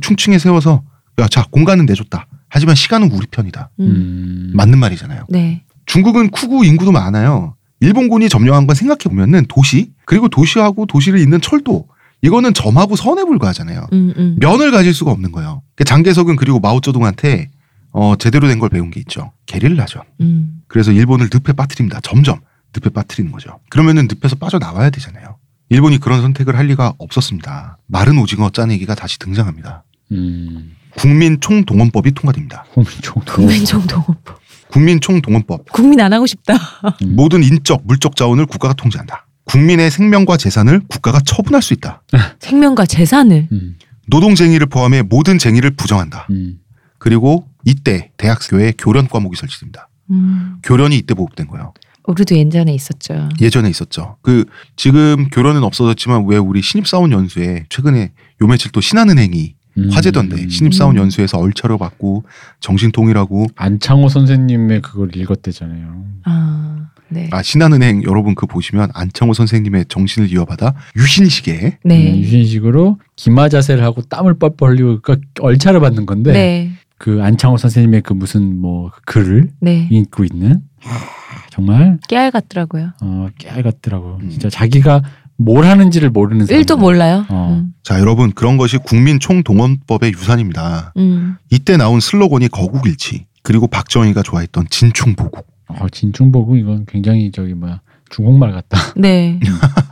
충칭에 0.00 0.38
세워서 0.38 0.82
야 1.18 1.28
자 1.28 1.44
공간은 1.50 1.84
내줬다. 1.86 2.26
하지만 2.48 2.74
시간은 2.74 3.10
우리 3.12 3.26
편이다. 3.26 3.70
음. 3.80 3.84
음. 3.86 4.52
맞는 4.54 4.78
말이잖아요. 4.78 5.26
네. 5.28 5.64
중국은 5.86 6.30
쿠구 6.30 6.64
인구도 6.64 6.92
많아요. 6.92 7.54
일본군이 7.80 8.28
점령한 8.28 8.66
건 8.66 8.74
생각해 8.76 9.00
보면은 9.08 9.44
도시 9.48 9.92
그리고 10.06 10.28
도시하고 10.28 10.86
도시를 10.86 11.18
잇는 11.20 11.40
철도 11.40 11.86
이거는 12.22 12.54
점하고 12.54 12.94
선에 12.96 13.24
불과하잖아요. 13.24 13.88
음, 13.92 14.12
음. 14.16 14.36
면을 14.38 14.70
가질 14.70 14.94
수가 14.94 15.10
없는 15.10 15.32
거예요. 15.32 15.62
그러니까 15.74 15.84
장개석은 15.84 16.36
그리고 16.36 16.60
마오쩌둥한테 16.60 17.50
어, 17.90 18.14
제대로 18.16 18.46
된 18.48 18.58
걸 18.60 18.70
배운 18.70 18.90
게 18.90 19.00
있죠. 19.00 19.32
게릴라죠. 19.46 20.02
음. 20.20 20.62
그래서 20.68 20.92
일본을 20.92 21.28
늪에 21.32 21.52
빠뜨립니다. 21.52 22.00
점점 22.02 22.38
늪에 22.74 22.90
빠뜨리는 22.90 23.30
거죠. 23.32 23.60
그러면은 23.70 24.08
늪에서 24.10 24.36
빠져 24.36 24.58
나와야 24.58 24.90
되잖아요. 24.90 25.36
일본이 25.68 25.98
그런 25.98 26.20
선택을 26.20 26.56
할 26.56 26.66
리가 26.66 26.94
없었습니다. 26.98 27.78
마른 27.86 28.18
오징어 28.18 28.50
짜내기가 28.50 28.94
다시 28.94 29.18
등장합니다. 29.18 29.84
음. 30.12 30.76
국민 30.96 31.40
총동원법이 31.40 32.12
통과됩니다. 32.12 32.66
홍민총 32.76 33.22
국민 33.26 33.64
총동원법. 33.64 34.40
국민 34.68 35.00
총동원법 35.00 35.72
국민 35.72 36.00
안 36.00 36.12
하고 36.12 36.26
싶다. 36.26 36.54
음. 37.02 37.16
모든 37.16 37.42
인적 37.42 37.82
물적 37.86 38.16
자원을 38.16 38.46
국가가 38.46 38.74
통제한다. 38.74 39.26
국민의 39.44 39.90
생명과 39.90 40.36
재산을 40.36 40.80
국가가 40.88 41.20
처분할 41.20 41.62
수 41.62 41.72
있다. 41.74 42.02
생명과 42.40 42.86
재산을. 42.86 43.48
음. 43.52 43.76
노동쟁의를 44.06 44.66
포함해 44.66 45.02
모든 45.02 45.38
쟁의를 45.38 45.72
부정한다. 45.72 46.26
음. 46.30 46.58
그리고 46.98 47.48
이때 47.64 48.12
대학교에 48.16 48.74
교련 48.78 49.08
과목이 49.08 49.36
설치됩니다. 49.36 49.88
음. 50.10 50.56
교련이 50.62 50.96
이때 50.96 51.14
보급된 51.14 51.46
거예요. 51.48 51.72
우리도 52.06 52.36
예전에 52.36 52.74
있었죠. 52.74 53.28
예전에 53.40 53.70
있었죠. 53.70 54.16
그 54.22 54.44
지금 54.76 55.28
교련은 55.30 55.62
없어졌지만 55.62 56.24
왜 56.26 56.36
우리 56.36 56.62
신입사원 56.62 57.12
연수에 57.12 57.64
최근에 57.68 58.12
요 58.42 58.46
며칠 58.46 58.72
또 58.72 58.80
신한은행이 58.80 59.54
음. 59.78 59.90
화제던데 59.90 60.48
신입사원 60.48 60.96
음. 60.96 61.02
연수에서 61.02 61.38
얼차려 61.38 61.78
받고 61.78 62.24
정신통일하고 62.60 63.46
안창호 63.56 64.08
선생님의 64.08 64.82
그걸 64.82 65.14
읽었대잖아요. 65.16 66.04
아, 66.24 66.88
네. 67.08 67.28
아 67.30 67.42
신한은행 67.42 68.02
여러분 68.04 68.34
그 68.34 68.46
보시면 68.46 68.90
안창호 68.94 69.32
선생님의 69.32 69.86
정신을 69.88 70.30
이어받아 70.32 70.74
유신시계 70.96 71.78
네. 71.84 72.12
음, 72.12 72.18
유신식으로 72.18 72.98
기마 73.16 73.48
자세를 73.48 73.82
하고 73.82 74.02
땀을 74.02 74.38
뻘뻘 74.38 74.72
흘리고 74.72 75.00
그러니까 75.00 75.26
얼차려 75.40 75.80
받는 75.80 76.06
건데 76.06 76.32
네. 76.32 76.72
그 76.98 77.22
안창호 77.22 77.56
선생님의 77.56 78.02
그 78.02 78.12
무슨 78.12 78.60
뭐 78.60 78.90
글을 79.06 79.50
네. 79.60 79.88
읽고 79.90 80.24
있는 80.24 80.62
하, 80.80 81.21
정말 81.52 81.98
깨알 82.08 82.30
같더라고요. 82.30 82.92
어, 83.02 83.28
깨알 83.36 83.62
같더라고. 83.62 84.18
음. 84.22 84.30
진짜 84.30 84.48
자기가 84.48 85.02
뭘 85.36 85.66
하는지를 85.66 86.08
모르는 86.08 86.46
사람. 86.46 86.58
일도 86.58 86.78
몰라요. 86.78 87.26
어. 87.28 87.58
음. 87.60 87.74
자 87.82 88.00
여러분 88.00 88.32
그런 88.32 88.56
것이 88.56 88.78
국민 88.78 89.20
총동원법의 89.20 90.12
유산입니다. 90.12 90.94
음. 90.96 91.36
이때 91.50 91.76
나온 91.76 92.00
슬로건이 92.00 92.48
거국일치 92.48 93.26
그리고 93.42 93.66
박정희가 93.66 94.22
좋아했던 94.22 94.68
진충보국 94.70 95.46
어, 95.68 95.88
진충보고 95.90 96.56
이건 96.56 96.86
굉장히 96.86 97.30
저기 97.30 97.52
뭐야 97.52 97.82
중국말 98.08 98.52
같다. 98.52 98.78
네. 98.96 99.38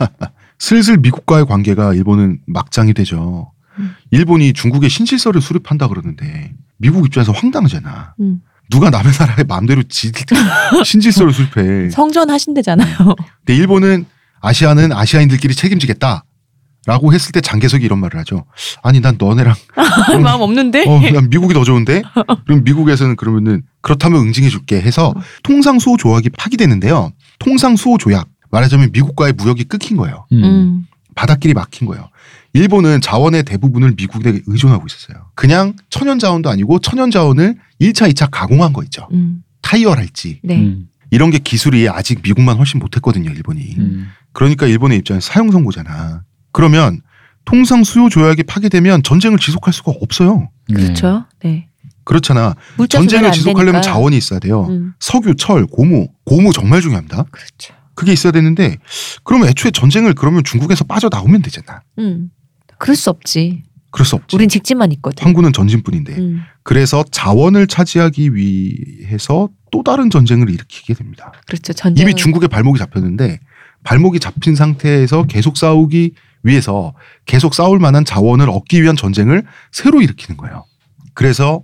슬슬 0.59 0.97
미국과의 0.97 1.45
관계가 1.45 1.93
일본은 1.93 2.39
막장이 2.47 2.95
되죠. 2.95 3.53
음. 3.79 3.91
일본이 4.11 4.55
중국의 4.55 4.89
신실서를 4.89 5.43
수립한다 5.43 5.89
그러는데 5.89 6.55
미국 6.79 7.05
입장에서 7.05 7.33
황당하잖아. 7.33 8.15
음. 8.21 8.41
누가 8.71 8.89
남의 8.91 9.13
나라에 9.19 9.45
마음대로 9.45 9.83
지 9.83 10.13
신질서를 10.85 11.33
수립해. 11.33 11.91
성전 11.91 12.31
하신대잖아요. 12.31 12.97
근데 13.45 13.57
일본은 13.57 14.07
아시아는 14.41 14.93
아시아인들끼리 14.93 15.55
책임지겠다. 15.55 16.25
라고 16.87 17.13
했을 17.13 17.33
때 17.33 17.43
장개석이 17.43 17.85
이런 17.85 17.99
말을 17.99 18.19
하죠. 18.21 18.47
아니 18.83 19.01
난 19.01 19.17
너네랑 19.19 19.55
마음 20.23 20.41
없는데? 20.41 20.87
어, 20.89 20.99
난 21.13 21.29
미국이 21.29 21.53
더 21.53 21.63
좋은데? 21.63 22.01
그럼 22.47 22.65
미국에서는 22.65 23.17
그러면은 23.17 23.63
그렇다면 23.83 24.21
응징해 24.23 24.49
줄게 24.49 24.81
해서 24.81 25.13
통상 25.43 25.79
수호 25.79 25.99
조약이 25.99 26.31
파기되는데요. 26.31 27.13
통상 27.39 27.77
수호 27.77 27.99
조약 27.99 28.29
말하자면 28.51 28.91
미국과의 28.93 29.35
무역이 29.35 29.65
끊긴 29.65 29.99
거예요. 29.99 30.27
음. 30.33 30.43
음. 30.45 30.87
바닷길이 31.15 31.53
막힌 31.53 31.87
거예요. 31.87 32.09
일본은 32.53 33.01
자원의 33.01 33.45
대부분을 33.45 33.95
미국에 33.97 34.41
의존하고 34.47 34.87
있었어요. 34.87 35.27
그냥 35.35 35.75
천연 35.89 36.19
자원도 36.19 36.51
아니고 36.51 36.81
천연 36.81 37.11
자원을 37.11 37.57
1차, 37.81 38.11
2차 38.13 38.29
가공한 38.31 38.73
거 38.73 38.83
있죠. 38.85 39.09
음. 39.13 39.43
타이어랄지 39.63 40.41
네. 40.43 40.57
음. 40.61 40.89
이런 41.11 41.31
게 41.31 41.39
기술이 41.39 41.89
아직 41.89 42.21
미국만 42.23 42.57
훨씬 42.57 42.81
못했거든요. 42.81 43.31
일본이. 43.31 43.75
음. 43.79 44.09
그러니까 44.33 44.67
일본의 44.67 44.99
입장에서 44.99 45.33
사용 45.33 45.51
선고잖아. 45.51 46.23
그러면 46.53 47.01
통상 47.45 47.85
수요 47.85 48.09
조약이 48.09 48.43
파기되면 48.45 49.03
전쟁을 49.03 49.39
지속할 49.39 49.73
수가 49.73 49.93
없어요. 50.01 50.51
네. 50.69 50.75
그렇죠. 50.83 51.25
네. 51.43 51.69
그렇잖아. 52.05 52.55
전쟁을 52.89 53.31
지속하려면 53.33 53.81
되니까. 53.81 53.93
자원이 53.93 54.17
있어야 54.17 54.41
돼요. 54.41 54.67
음. 54.69 54.95
석유, 54.99 55.37
철, 55.37 55.67
고무, 55.67 56.09
고무 56.25 56.53
정말 56.53 56.81
중요합니다. 56.81 57.25
그렇죠. 57.31 57.75
그게 57.95 58.13
있어야 58.13 58.33
되는데 58.33 58.77
그러면 59.25 59.49
애초에 59.49 59.71
전쟁을 59.71 60.15
그러면 60.15 60.43
중국에서 60.43 60.85
빠져 60.85 61.09
나오면 61.11 61.43
되잖아. 61.43 61.83
음. 61.99 62.31
그럴 62.81 62.97
수 62.97 63.11
없지. 63.11 63.63
그럴 63.91 64.07
수 64.07 64.17
없지. 64.17 64.35
우린 64.35 64.49
직진만 64.49 64.91
있거든. 64.93 65.23
황구는 65.25 65.53
전진뿐인데. 65.53 66.17
음. 66.17 66.43
그래서 66.63 67.05
자원을 67.11 67.67
차지하기 67.67 68.35
위해서 68.35 69.49
또 69.71 69.83
다른 69.83 70.09
전쟁을 70.11 70.49
일으키게 70.49 70.95
됩니다. 70.95 71.33
그렇죠. 71.47 71.73
전쟁. 71.73 72.03
이미 72.03 72.15
중국의 72.15 72.49
발목이 72.49 72.79
잡혔는데 72.79 73.39
발목이 73.85 74.19
잡힌 74.19 74.55
상태에서 74.55 75.25
계속 75.25 75.57
싸우기 75.57 76.13
위해서 76.43 76.95
계속 77.27 77.55
싸울 77.55 77.79
만한 77.79 78.05
자원을 78.05 78.49
얻기 78.49 78.83
위한 78.83 78.97
전쟁을 78.97 79.45
새로 79.73 80.01
일으키는 80.01 80.39
거예요. 80.39 80.65
그래서 81.15 81.63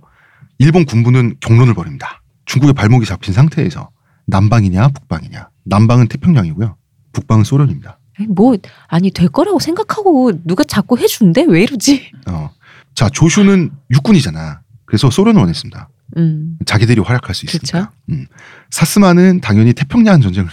일본 0.59 0.85
군부는 0.85 1.37
경론을 1.39 1.73
벌입니다. 1.73 2.21
중국의 2.45 2.73
발목이 2.73 3.05
잡힌 3.05 3.33
상태에서 3.33 3.89
남방이냐 4.27 4.89
북방이냐. 4.89 5.49
남방은 5.65 6.07
태평양이고요. 6.09 6.75
북방은 7.13 7.43
소련입니다. 7.43 7.96
뭐 8.29 8.57
아니 8.87 9.11
될 9.11 9.29
거라고 9.29 9.59
생각하고 9.59 10.31
누가 10.43 10.63
자꾸 10.63 10.97
해준대 10.97 11.45
왜 11.47 11.63
이러지? 11.63 12.11
어. 12.29 12.49
자 12.95 13.09
조슈는 13.09 13.71
육군이잖아. 13.91 14.61
그래서 14.85 15.09
소련을 15.09 15.39
원했습니다. 15.41 15.89
음. 16.17 16.57
자기들이 16.65 17.01
활약할 17.01 17.35
수. 17.35 17.45
그쵸. 17.45 17.87
음. 18.09 18.25
사스마는 18.71 19.41
당연히 19.41 19.73
태평양 19.73 20.21
전쟁을 20.21 20.49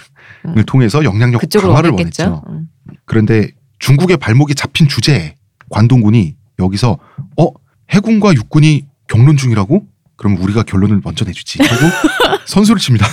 음. 0.47 0.63
통해서 0.67 1.05
영향력 1.05 1.41
강화를 1.51 1.91
원했겠죠. 1.91 2.23
원했죠. 2.25 2.43
음. 2.49 2.69
그런데 3.05 3.51
중국의 3.79 4.17
발목이 4.17 4.55
잡힌 4.55 4.89
주제에 4.89 5.37
관동군이 5.71 6.37
여기서 6.59 6.99
어 7.39 7.47
해군과 7.91 8.35
육군이 8.35 8.87
경론 9.09 9.37
중이라고? 9.37 9.87
그럼 10.17 10.37
우리가 10.41 10.63
결론을 10.63 11.01
먼저 11.05 11.25
내주지 11.25 11.63
하고 11.63 11.87
선수를 12.47 12.81
칩니다. 12.81 13.07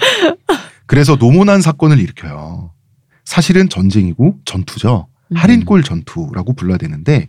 그래서 0.86 1.16
노모난 1.16 1.60
사건을 1.60 1.98
일으켜요. 1.98 2.72
사실은 3.28 3.68
전쟁이고 3.68 4.38
전투죠. 4.46 5.06
음. 5.32 5.36
할인골 5.36 5.82
전투라고 5.82 6.54
불러야 6.54 6.78
되는데 6.78 7.28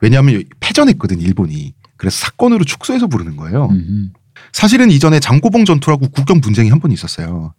왜냐하면 0.00 0.42
패전했거든 0.60 1.20
일본이. 1.20 1.74
그래서 1.98 2.16
사건으로 2.24 2.64
축소해서 2.64 3.08
부르는 3.08 3.36
거예요. 3.36 3.66
음. 3.70 4.12
사실은 4.52 4.90
이전에 4.90 5.20
장고봉 5.20 5.66
전투라고 5.66 6.08
국경 6.08 6.40
분쟁이 6.40 6.70
한 6.70 6.80
번 6.80 6.92
있었어요. 6.92 7.52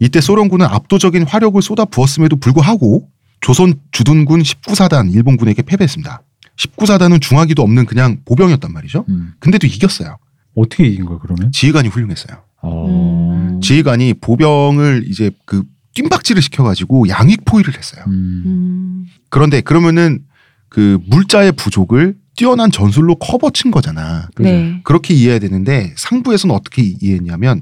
이때 0.00 0.20
소련군은 0.20 0.66
압도적인 0.66 1.22
화력을 1.26 1.60
쏟아 1.62 1.86
부었음에도 1.86 2.36
불구하고 2.36 3.08
조선 3.40 3.74
주둔군 3.90 4.42
19사단 4.42 5.12
일본군에게 5.14 5.62
패배했습니다. 5.62 6.22
19사단은 6.56 7.22
중화기도 7.22 7.62
없는 7.62 7.86
그냥 7.86 8.18
보병이었단 8.26 8.70
말이죠. 8.70 9.06
음. 9.08 9.32
근데도 9.38 9.66
이겼어요. 9.66 10.18
어떻게 10.54 10.86
이긴 10.86 11.06
거야 11.06 11.18
그러면? 11.22 11.50
지휘관이 11.52 11.88
훌륭했어요. 11.88 12.36
어. 12.60 12.86
음. 12.86 13.60
지휘관이 13.62 14.14
보병을 14.20 15.04
이제 15.08 15.30
그 15.46 15.62
뜀박질을 15.94 16.42
시켜가지고 16.42 17.08
양익 17.08 17.44
포위를 17.44 17.76
했어요. 17.76 18.04
음. 18.06 18.42
음. 18.46 19.06
그런데 19.28 19.60
그러면은 19.60 20.20
그 20.68 20.98
물자의 21.06 21.52
부족을 21.52 22.16
뛰어난 22.36 22.70
전술로 22.70 23.16
커버 23.16 23.50
친 23.50 23.70
거잖아. 23.70 24.28
네. 24.38 24.80
그렇게 24.84 25.14
이해해야 25.14 25.38
되는데 25.38 25.92
상부에서는 25.96 26.54
어떻게 26.54 26.82
이해했냐면 26.82 27.60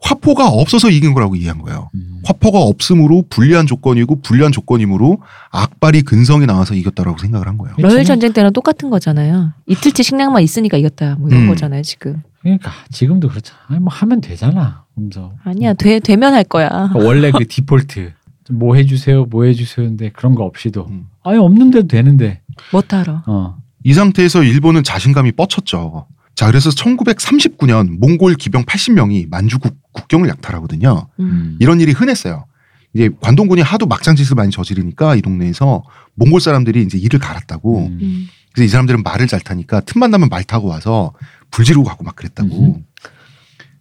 화포가 0.00 0.48
없어서 0.48 0.90
이긴 0.90 1.14
거라고 1.14 1.34
이해한 1.34 1.58
거예요. 1.62 1.90
음. 1.94 2.20
화포가 2.24 2.58
없으므로 2.58 3.24
불리한 3.30 3.66
조건이고 3.66 4.20
불리한 4.20 4.52
조건이므로 4.52 5.18
악발이 5.50 6.02
근성이 6.02 6.46
나와서 6.46 6.74
이겼다라고 6.74 7.18
생각을 7.18 7.48
한 7.48 7.58
거예요. 7.58 7.74
러일 7.78 8.04
전쟁 8.04 8.32
때랑 8.32 8.52
똑같은 8.52 8.90
거잖아요. 8.90 9.52
이틀째 9.66 10.02
식량만 10.02 10.42
있으니까 10.42 10.76
이겼다. 10.76 11.16
뭐 11.16 11.28
이런 11.30 11.42
음. 11.42 11.48
거잖아요, 11.48 11.82
지금. 11.82 12.22
그러니까 12.42 12.70
지금도 12.92 13.28
그렇잖아. 13.28 13.58
아니, 13.68 13.80
뭐 13.80 13.92
하면 13.92 14.20
되잖아. 14.20 14.83
그러면서 14.94 15.34
아니야, 15.44 15.72
돼, 15.74 16.00
되면 16.00 16.34
할 16.34 16.44
거야. 16.44 16.68
그러니까 16.68 16.98
원래 17.00 17.30
그 17.30 17.46
디폴트 17.46 18.12
좀뭐 18.44 18.76
해주세요, 18.76 19.24
뭐 19.26 19.44
해주세요인데 19.44 20.10
그런 20.10 20.34
거 20.34 20.44
없이도 20.44 20.86
음. 20.88 21.06
아예 21.22 21.38
없는데도 21.38 21.88
되는데. 21.88 22.40
못 22.72 22.92
알아. 22.92 23.24
어. 23.26 23.56
이 23.82 23.92
상태에서 23.92 24.42
일본은 24.42 24.82
자신감이 24.82 25.32
뻗쳤죠. 25.32 26.06
자, 26.34 26.46
그래서 26.46 26.70
1939년 26.70 27.98
몽골 27.98 28.34
기병 28.34 28.64
80명이 28.64 29.28
만주 29.28 29.58
국, 29.58 29.76
국경을 29.92 30.28
약탈하거든요. 30.28 31.08
음. 31.20 31.56
이런 31.60 31.80
일이 31.80 31.92
흔했어요. 31.92 32.44
이제 32.92 33.10
관동군이 33.20 33.60
하도 33.60 33.86
막장 33.86 34.14
짓을 34.14 34.36
많이 34.36 34.50
저지르니까 34.50 35.16
이 35.16 35.22
동네에서 35.22 35.82
몽골 36.14 36.40
사람들이 36.40 36.82
이제 36.82 36.98
이를 36.98 37.18
갈았다고. 37.18 37.86
음. 37.86 37.98
음. 38.00 38.26
그래서 38.52 38.66
이 38.66 38.68
사람들은 38.68 39.02
말을 39.02 39.26
잘 39.26 39.40
타니까 39.40 39.80
틈만 39.80 40.10
나면 40.10 40.28
말 40.28 40.44
타고 40.44 40.68
와서 40.68 41.12
불 41.50 41.64
지르고 41.64 41.84
가고 41.84 42.04
막 42.04 42.14
그랬다고. 42.14 42.48
음흠. 42.48 42.80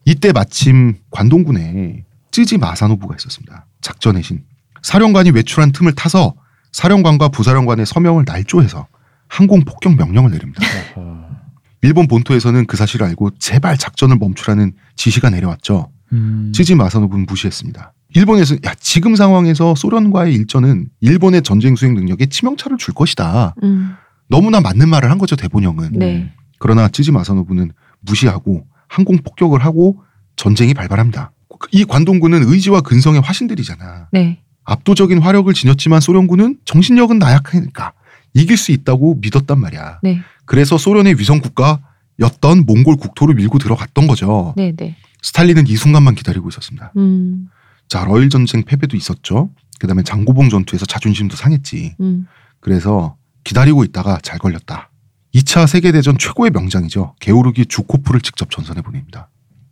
이때 0.06 0.32
마침 0.32 0.95
관동군에 1.12 2.04
쯔지 2.32 2.58
마사노부가 2.58 3.16
있었습니다. 3.16 3.68
작전의 3.82 4.24
신. 4.24 4.43
사령관이 4.82 5.32
외출한 5.32 5.72
틈을 5.72 5.93
타서 5.93 6.36
사령관과 6.72 7.30
부사령관의 7.30 7.86
서명을 7.86 8.26
날조해서 8.28 8.88
항공 9.28 9.62
폭격 9.62 9.95
명령을 9.95 10.32
내립니다. 10.32 10.62
일본 11.82 12.08
본토에서는 12.08 12.66
그 12.66 12.78
사실을 12.78 13.06
알고 13.08 13.32
제발 13.39 13.78
작전을 13.78 14.18
멈추라는 14.18 14.74
지시가 14.95 15.30
내려왔죠. 15.30 15.91
음. 16.14 16.51
찌지 16.54 16.76
마사노부는 16.76 17.26
무시했습니다. 17.28 17.93
일본에서 18.16 18.56
야 18.66 18.74
지금 18.80 19.16
상황에서 19.16 19.76
소련과의 19.76 20.34
일전은 20.34 20.88
일본의 21.01 21.41
전쟁 21.41 21.76
수행 21.76 21.93
능력에 21.95 22.28
치명타를 22.28 22.78
줄 22.78 22.93
것이다. 22.93 23.56
음. 23.64 23.95
너무나 24.30 24.62
맞는 24.62 24.88
말을 24.88 25.12
한 25.12 25.18
거죠 25.18 25.36
대본영은. 25.36 25.93
네. 25.93 26.34
그러나 26.60 26.88
찌지 26.88 27.12
마사노부는 27.12 27.72
무시하고 28.01 28.66
항공 28.94 29.18
폭격을 29.18 29.66
하고 29.66 30.04
전쟁이 30.36 30.76
발발합니다. 30.76 31.32
이 31.72 31.84
관동군은 31.84 32.44
의지와 32.44 32.82
근성의 32.82 33.22
화신들이잖아. 33.22 34.10
네. 34.12 34.44
압도적인 34.66 35.20
화력을 35.20 35.52
지녔지만 35.52 36.00
소련군은 36.00 36.60
정신력은 36.66 37.18
나약하니까 37.18 37.94
이길 38.36 38.56
수 38.56 38.72
있다고 38.72 39.16
믿었단 39.20 39.60
말이야. 39.60 40.00
네. 40.04 40.22
그래서 40.46 40.78
소련의 40.78 41.18
위성 41.18 41.39
국가였던 41.39 42.66
몽골 42.68 42.98
국토를 42.98 43.34
밀고 43.34 43.58
들어갔던 43.58 44.06
거죠. 44.06 44.54
네, 44.58 44.74
네. 44.76 44.96
스탈린은 45.24 45.66
이 45.68 45.76
순간만 45.76 46.14
기다리고 46.14 46.50
있었습니다. 46.50 46.94
음. 46.98 47.50
자, 47.88 48.06
러일 48.06 48.30
전쟁 48.30 48.64
패배도 48.64 48.96
있었죠. 48.96 49.50
그다음에 49.80 50.04
장고봉 50.04 50.50
전투에서 50.50 50.86
자존심도 50.86 51.36
상했지. 51.36 51.96
음. 52.00 52.28
그래서 52.60 53.16
기다리고 53.44 53.84
있다가 53.86 54.20
잘 54.22 54.38
걸렸다. 54.38 54.91
2차 55.34 55.68
세계대전 55.68 56.18
최고의 56.18 56.52
명장이죠. 56.52 57.16
게오르기 57.20 57.66
주코프를 57.66 58.22
직접 58.22 58.52
전선에 58.52 58.82
보냅니다. 58.82 59.30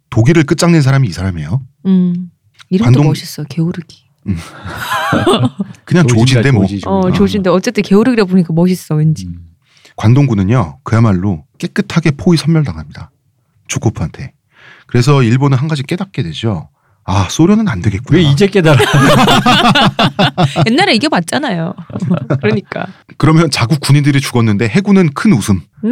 독일을 0.09 0.43
끝장낸 0.43 0.81
사람이 0.81 1.07
이 1.07 1.11
사람이에요. 1.11 1.61
음. 1.85 2.31
이름도 2.69 2.85
관동- 2.85 3.07
멋있어. 3.07 3.43
게오르기. 3.43 4.05
그냥 5.85 6.05
조지가 6.07 6.19
조지인데 6.19 6.51
뭐. 6.51 6.63
조지, 6.63 6.79
조지. 6.79 6.85
어, 6.87 7.11
조진데 7.11 7.49
어쨌든 7.49 7.83
게오르기라 7.83 8.25
보니까 8.25 8.53
멋있어, 8.53 8.95
왠지. 8.95 9.27
음. 9.27 9.47
관동군은요. 9.97 10.79
그야말로 10.83 11.45
깨끗하게 11.57 12.11
포위 12.11 12.37
선멸당합니다. 12.37 13.11
주코프한테. 13.67 14.33
그래서 14.87 15.21
일본은 15.23 15.57
한 15.57 15.67
가지 15.67 15.83
깨닫게 15.83 16.23
되죠. 16.23 16.69
아, 17.03 17.27
소련은 17.29 17.67
안 17.67 17.81
되겠구나. 17.81 18.17
왜 18.19 18.23
이제 18.23 18.47
깨달아? 18.47 18.77
옛날에 20.69 20.93
이겨봤잖아요. 20.95 21.73
그러니까. 22.41 22.87
그러면 23.17 23.49
자국 23.49 23.79
군인들이 23.79 24.21
죽었는데 24.21 24.67
해군은 24.67 25.09
큰 25.13 25.33
웃음. 25.33 25.61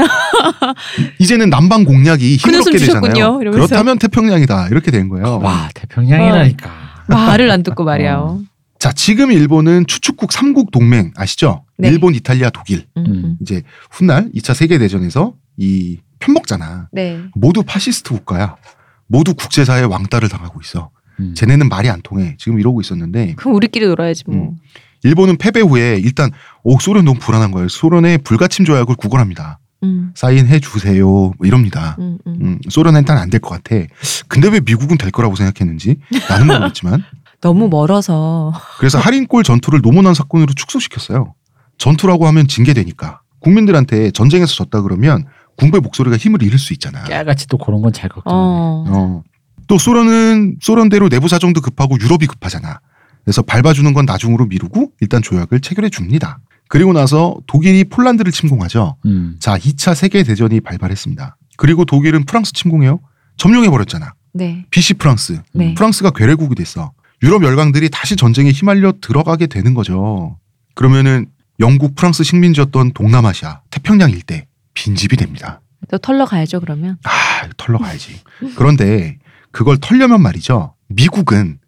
이제는 1.19 1.49
남방 1.49 1.83
공략이 1.83 2.37
큰 2.37 2.53
힘겹게 2.53 2.77
웃음 2.77 3.01
되잖아요. 3.01 3.39
그렇다면 3.39 3.97
태평양이다. 3.99 4.67
이렇게 4.69 4.91
된 4.91 5.09
거예요. 5.09 5.39
와 5.39 5.69
태평양이라니까. 5.73 6.69
말을 7.07 7.49
안 7.49 7.63
듣고 7.63 7.83
말이야. 7.83 8.17
어. 8.17 8.39
자, 8.77 8.93
지금 8.93 9.31
일본은 9.31 9.85
추축국 9.87 10.31
삼국 10.31 10.71
동맹 10.71 11.11
아시죠? 11.17 11.65
네. 11.77 11.89
일본, 11.89 12.15
이탈리아, 12.15 12.49
독일. 12.49 12.85
음, 12.95 13.05
음. 13.07 13.37
이제 13.41 13.61
훗날 13.91 14.29
2차 14.33 14.53
세계 14.53 14.77
대전에서 14.77 15.33
이 15.57 15.97
편먹잖아. 16.19 16.87
네. 16.93 17.19
모두 17.35 17.63
파시스트 17.63 18.13
국가야. 18.13 18.55
모두 19.07 19.33
국제사회 19.33 19.83
왕따를 19.83 20.29
당하고 20.29 20.61
있어. 20.61 20.91
음. 21.19 21.33
쟤네는 21.35 21.69
말이 21.69 21.89
안 21.89 22.01
통해. 22.01 22.35
지금 22.37 22.59
이러고 22.59 22.81
있었는데 22.81 23.33
그럼 23.35 23.55
우리끼리 23.55 23.87
놀아야지 23.87 24.23
뭐. 24.27 24.35
음. 24.35 24.57
일본은 25.03 25.37
패배 25.37 25.61
후에 25.61 25.97
일단 26.03 26.29
오 26.63 26.77
소련 26.79 27.05
너무 27.05 27.19
불안한 27.19 27.51
거예요. 27.51 27.69
소련의 27.69 28.19
불가침 28.19 28.65
조약을 28.65 28.95
구걸합니다. 28.95 29.59
음. 29.83 30.11
사인해 30.13 30.59
주세요. 30.59 31.05
뭐 31.07 31.33
이럽니다. 31.43 31.95
음, 31.99 32.17
음. 32.27 32.37
음, 32.41 32.59
소련은 32.69 32.99
일단 33.01 33.17
안 33.17 33.29
될 33.29 33.39
것 33.39 33.49
같아. 33.49 33.81
근데 34.27 34.49
왜 34.49 34.59
미국은 34.59 34.97
될 34.97 35.09
거라고 35.11 35.35
생각했는지 35.37 35.97
나는 36.27 36.47
모르겠지만 36.47 37.03
너무 37.39 37.69
멀어서. 37.69 38.51
그래서 38.79 38.97
할인골 38.99 39.43
전투를 39.43 39.81
노무난 39.81 40.13
사건으로 40.13 40.53
축소시켰어요. 40.53 41.33
전투라고 41.77 42.27
하면 42.27 42.49
징계되니까 42.49 43.21
국민들한테 43.39 44.11
전쟁에서 44.11 44.53
졌다 44.53 44.81
그러면 44.81 45.23
군부의 45.55 45.79
목소리가 45.79 46.17
힘을 46.17 46.43
잃을 46.43 46.59
수 46.59 46.73
있잖아. 46.73 47.05
깨알같이 47.05 47.47
또 47.47 47.57
그런 47.57 47.81
건 47.81 47.93
잘 47.93 48.09
걱정해. 48.09 48.35
어. 48.35 48.83
어. 48.89 49.23
또 49.69 49.77
소련은 49.77 50.57
소련대로 50.59 51.09
내부 51.09 51.27
사정도 51.27 51.61
급하고 51.61 51.95
유럽이 52.01 52.25
급하잖아. 52.25 52.81
그래서 53.23 53.43
밟아주는 53.43 53.93
건 53.93 54.05
나중으로 54.05 54.47
미루고 54.47 54.93
일단 54.99 55.21
조약을 55.21 55.61
체결해 55.61 55.89
줍니다. 55.89 56.39
그리고 56.67 56.91
나서 56.91 57.37
독일이 57.45 57.83
폴란드를 57.83 58.31
침공하죠. 58.31 58.97
음. 59.05 59.35
자, 59.39 59.59
2차 59.59 59.93
세계 59.93 60.23
대전이 60.23 60.61
발발했습니다. 60.61 61.37
그리고 61.57 61.85
독일은 61.85 62.25
프랑스 62.25 62.51
침공해요. 62.53 62.99
점령해 63.37 63.69
버렸잖아. 63.69 64.13
네. 64.33 64.65
비시 64.71 64.95
프랑스. 64.95 65.39
네. 65.53 65.75
프랑스가 65.75 66.11
괴뢰국이 66.11 66.55
됐어. 66.55 66.91
유럽 67.21 67.43
열강들이 67.43 67.89
다시 67.89 68.15
전쟁에 68.15 68.49
휘말려 68.49 68.93
들어가게 69.01 69.45
되는 69.45 69.75
거죠. 69.75 70.39
그러면은 70.73 71.27
영국, 71.59 71.93
프랑스 71.93 72.23
식민지였던 72.23 72.93
동남아시아, 72.93 73.61
태평양 73.69 74.09
일대 74.09 74.47
빈집이 74.73 75.15
됩니다. 75.15 75.61
또 75.91 75.99
털러 75.99 76.25
가야죠 76.25 76.59
그러면. 76.59 76.97
아, 77.03 77.47
털러 77.57 77.77
가야지. 77.77 78.19
그런데 78.55 79.17
그걸 79.51 79.77
털려면 79.77 80.21
말이죠. 80.21 80.73
미국은 80.87 81.59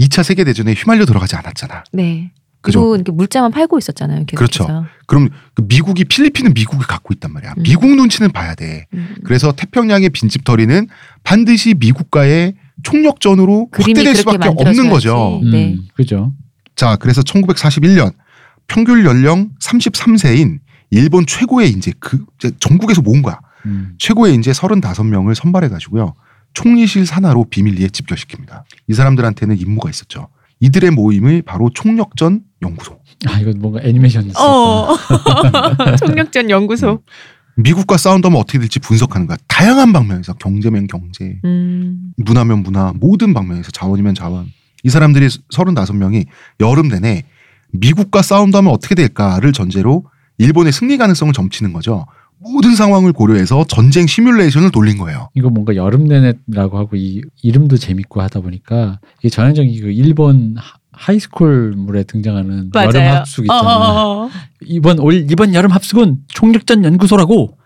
2차 0.00 0.22
세계 0.22 0.44
대전에 0.44 0.72
휘말려 0.74 1.06
들어가지 1.06 1.36
않았잖아. 1.36 1.84
네. 1.92 2.32
그죠? 2.60 2.80
그리고 2.80 2.96
이렇게 2.96 3.12
물자만 3.12 3.52
팔고 3.52 3.78
있었잖아요. 3.78 4.24
계속해서. 4.26 4.66
그렇죠. 4.66 4.86
그럼 5.06 5.28
그 5.54 5.62
미국이 5.68 6.04
필리핀은 6.04 6.54
미국이 6.54 6.84
갖고 6.84 7.14
있단 7.14 7.32
말이야. 7.32 7.54
음. 7.58 7.62
미국 7.62 7.94
눈치는 7.94 8.32
봐야 8.32 8.54
돼. 8.54 8.86
음. 8.94 9.14
그래서 9.24 9.52
태평양의 9.52 10.10
빈집털이는 10.10 10.88
반드시 11.22 11.74
미국과의 11.74 12.54
총력전으로 12.82 13.68
확대될 13.72 14.16
수밖에 14.16 14.48
없는. 14.48 14.90
거죠. 14.90 15.40
음. 15.42 15.50
네. 15.50 15.76
그죠. 15.94 16.32
자, 16.74 16.96
그래서 16.96 17.22
1941년 17.22 18.12
평균 18.66 19.04
연령 19.04 19.50
33세인 19.62 20.58
일본 20.90 21.24
최고의 21.26 21.70
인재 21.70 21.92
그 22.00 22.24
이제 22.38 22.50
전국에서 22.58 23.00
모은 23.00 23.22
거야. 23.22 23.38
음. 23.64 23.94
최고의 23.98 24.34
인재 24.34 24.50
35명을 24.50 25.34
선발해 25.34 25.68
가지고요. 25.68 26.14
총리실 26.56 27.04
산하로 27.04 27.44
비밀리에 27.50 27.88
집결시킵니다. 27.88 28.62
이 28.88 28.94
사람들한테는 28.94 29.58
임무가 29.58 29.90
있었죠. 29.90 30.28
이들의 30.60 30.90
모임을 30.90 31.42
바로 31.42 31.68
총력전 31.68 32.40
연구소. 32.62 32.98
아 33.28 33.38
이거 33.38 33.52
뭔가 33.58 33.80
애니메이션. 33.82 34.30
어. 34.38 34.96
총력전 36.00 36.48
연구소. 36.48 37.02
미국과 37.56 37.98
싸운다면 37.98 38.40
어떻게 38.40 38.58
될지 38.58 38.78
분석하는 38.78 39.26
거야. 39.26 39.36
다양한 39.48 39.92
방면에서 39.92 40.32
경제면 40.34 40.86
경제, 40.86 41.38
음. 41.44 42.12
문화면 42.16 42.62
문화, 42.62 42.92
모든 42.96 43.34
방면에서 43.34 43.70
자원이면 43.70 44.14
자원. 44.14 44.46
이 44.82 44.88
사람들이 44.88 45.26
35명이 45.26 46.26
여름 46.60 46.88
내내 46.88 47.24
미국과 47.72 48.22
하면 48.30 48.68
어떻게 48.68 48.94
될까를 48.94 49.52
전제로 49.52 50.04
일본의 50.38 50.72
승리 50.72 50.96
가능성을 50.96 51.32
점치는 51.34 51.74
거죠. 51.74 52.06
모든 52.38 52.74
상황을 52.74 53.12
고려해서 53.12 53.64
전쟁 53.68 54.06
시뮬레이션을 54.06 54.70
돌린 54.70 54.98
거예요. 54.98 55.30
이거 55.34 55.48
뭔가 55.50 55.74
여름 55.76 56.04
내내라고 56.04 56.78
하고 56.78 56.96
이 56.96 57.22
이름도 57.42 57.76
재밌고 57.78 58.20
하다 58.22 58.40
보니까 58.40 59.00
이게 59.20 59.28
전형적인 59.30 59.80
그 59.80 59.90
일본 59.90 60.54
하- 60.58 60.76
하이스쿨물에 60.92 62.04
등장하는 62.04 62.70
맞아요. 62.72 62.88
여름 62.88 63.02
합숙 63.02 63.44
있잖아. 63.44 63.60
어. 63.62 64.30
이번 64.64 64.98
올 64.98 65.14
이번 65.30 65.54
여름 65.54 65.70
합숙은 65.72 66.18
총력전 66.28 66.84
연구소라고 66.84 67.56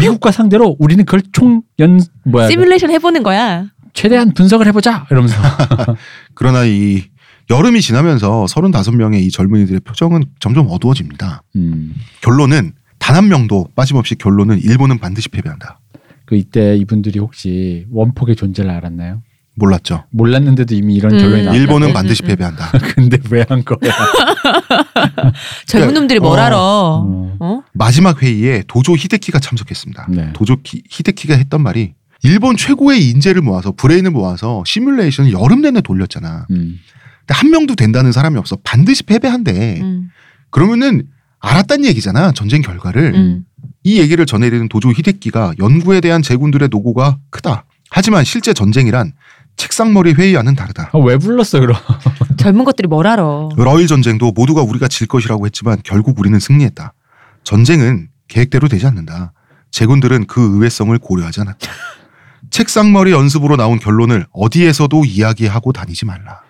미국과 0.00 0.30
상대로 0.32 0.76
우리는 0.78 1.04
그걸 1.04 1.22
총연 1.32 2.00
뭐야 2.24 2.48
시뮬레이션 2.48 2.90
해보는 2.90 3.22
거야. 3.22 3.66
최대한 3.92 4.32
분석을 4.32 4.66
해보자 4.68 5.06
이러면서 5.10 5.36
그러나 6.34 6.64
이 6.64 7.02
여름이 7.50 7.80
지나면서 7.80 8.44
35명의 8.48 9.22
이 9.22 9.30
젊은이들의 9.30 9.80
표정은 9.80 10.22
점점 10.38 10.68
어두워집니다. 10.70 11.42
음, 11.56 11.94
결론은 12.20 12.72
단 13.00 13.16
한 13.16 13.26
명도 13.28 13.66
빠짐없이 13.74 14.14
결론은 14.14 14.60
일본은 14.60 14.98
반드시 14.98 15.28
패배한다. 15.28 15.80
그 16.26 16.36
이때 16.36 16.76
이분들이 16.76 17.18
혹시 17.18 17.86
원폭의 17.90 18.36
존재를 18.36 18.70
알았나요? 18.70 19.22
몰랐죠. 19.56 20.04
몰랐는데도 20.10 20.74
이미 20.76 20.94
이런 20.94 21.14
음. 21.14 21.18
결론이 21.18 21.42
나왔다. 21.42 21.58
일본은 21.60 21.88
음, 21.88 21.92
반드시 21.92 22.22
음, 22.22 22.26
음. 22.26 22.28
패배한다. 22.28 22.70
근데 22.94 23.18
왜 23.30 23.44
한 23.48 23.64
거야? 23.64 23.78
젊은 25.66 25.94
놈들이 25.94 26.20
뭘 26.20 26.38
어. 26.38 26.42
알아? 26.42 26.56
어. 26.58 27.36
어? 27.40 27.62
마지막 27.72 28.22
회의에 28.22 28.62
도조 28.68 28.94
히데키가 28.96 29.38
참석했습니다. 29.40 30.06
네. 30.10 30.32
도조 30.34 30.56
키- 30.62 30.82
히데키가 30.88 31.34
했던 31.34 31.62
말이 31.62 31.94
일본 32.22 32.56
최고의 32.56 33.08
인재를 33.10 33.42
모아서 33.42 33.72
브레인을 33.72 34.10
모아서 34.12 34.62
시뮬레이션을 34.66 35.32
여름 35.32 35.62
내내 35.62 35.80
돌렸잖아. 35.80 36.46
음. 36.50 36.76
근데 37.20 37.34
한 37.34 37.50
명도 37.50 37.74
된다는 37.74 38.12
사람이 38.12 38.38
없어. 38.38 38.56
반드시 38.62 39.02
패배한대. 39.02 39.80
음. 39.80 40.10
그러면은 40.50 41.04
알았단 41.40 41.84
얘기잖아. 41.84 42.32
전쟁 42.32 42.62
결과를. 42.62 43.14
음. 43.14 43.44
이 43.82 43.98
얘기를 43.98 44.24
전해드린 44.26 44.68
도조 44.68 44.90
히데키가 44.92 45.54
연구에 45.58 46.00
대한 46.00 46.22
제군들의 46.22 46.68
노고가 46.70 47.18
크다. 47.30 47.64
하지만 47.90 48.24
실제 48.24 48.52
전쟁이란 48.52 49.12
책상머리 49.56 50.12
회의와는 50.12 50.54
다르다. 50.54 50.90
아, 50.92 50.98
왜 50.98 51.16
불렀어 51.16 51.60
그럼? 51.60 51.76
젊은 52.36 52.64
것들이 52.64 52.88
뭘 52.88 53.06
알아? 53.06 53.48
러일 53.56 53.86
전쟁도 53.86 54.32
모두가 54.32 54.62
우리가 54.62 54.88
질 54.88 55.06
것이라고 55.06 55.46
했지만 55.46 55.78
결국 55.82 56.18
우리는 56.18 56.38
승리했다. 56.38 56.92
전쟁은 57.42 58.08
계획대로 58.28 58.68
되지 58.68 58.86
않는다. 58.86 59.32
제군들은 59.70 60.26
그 60.26 60.40
의외성을 60.40 60.96
고려하지 60.98 61.40
않았다. 61.40 61.70
책상머리 62.50 63.12
연습으로 63.12 63.56
나온 63.56 63.78
결론을 63.78 64.26
어디에서도 64.32 65.04
이야기하고 65.04 65.72
다니지 65.72 66.04
말라. 66.06 66.40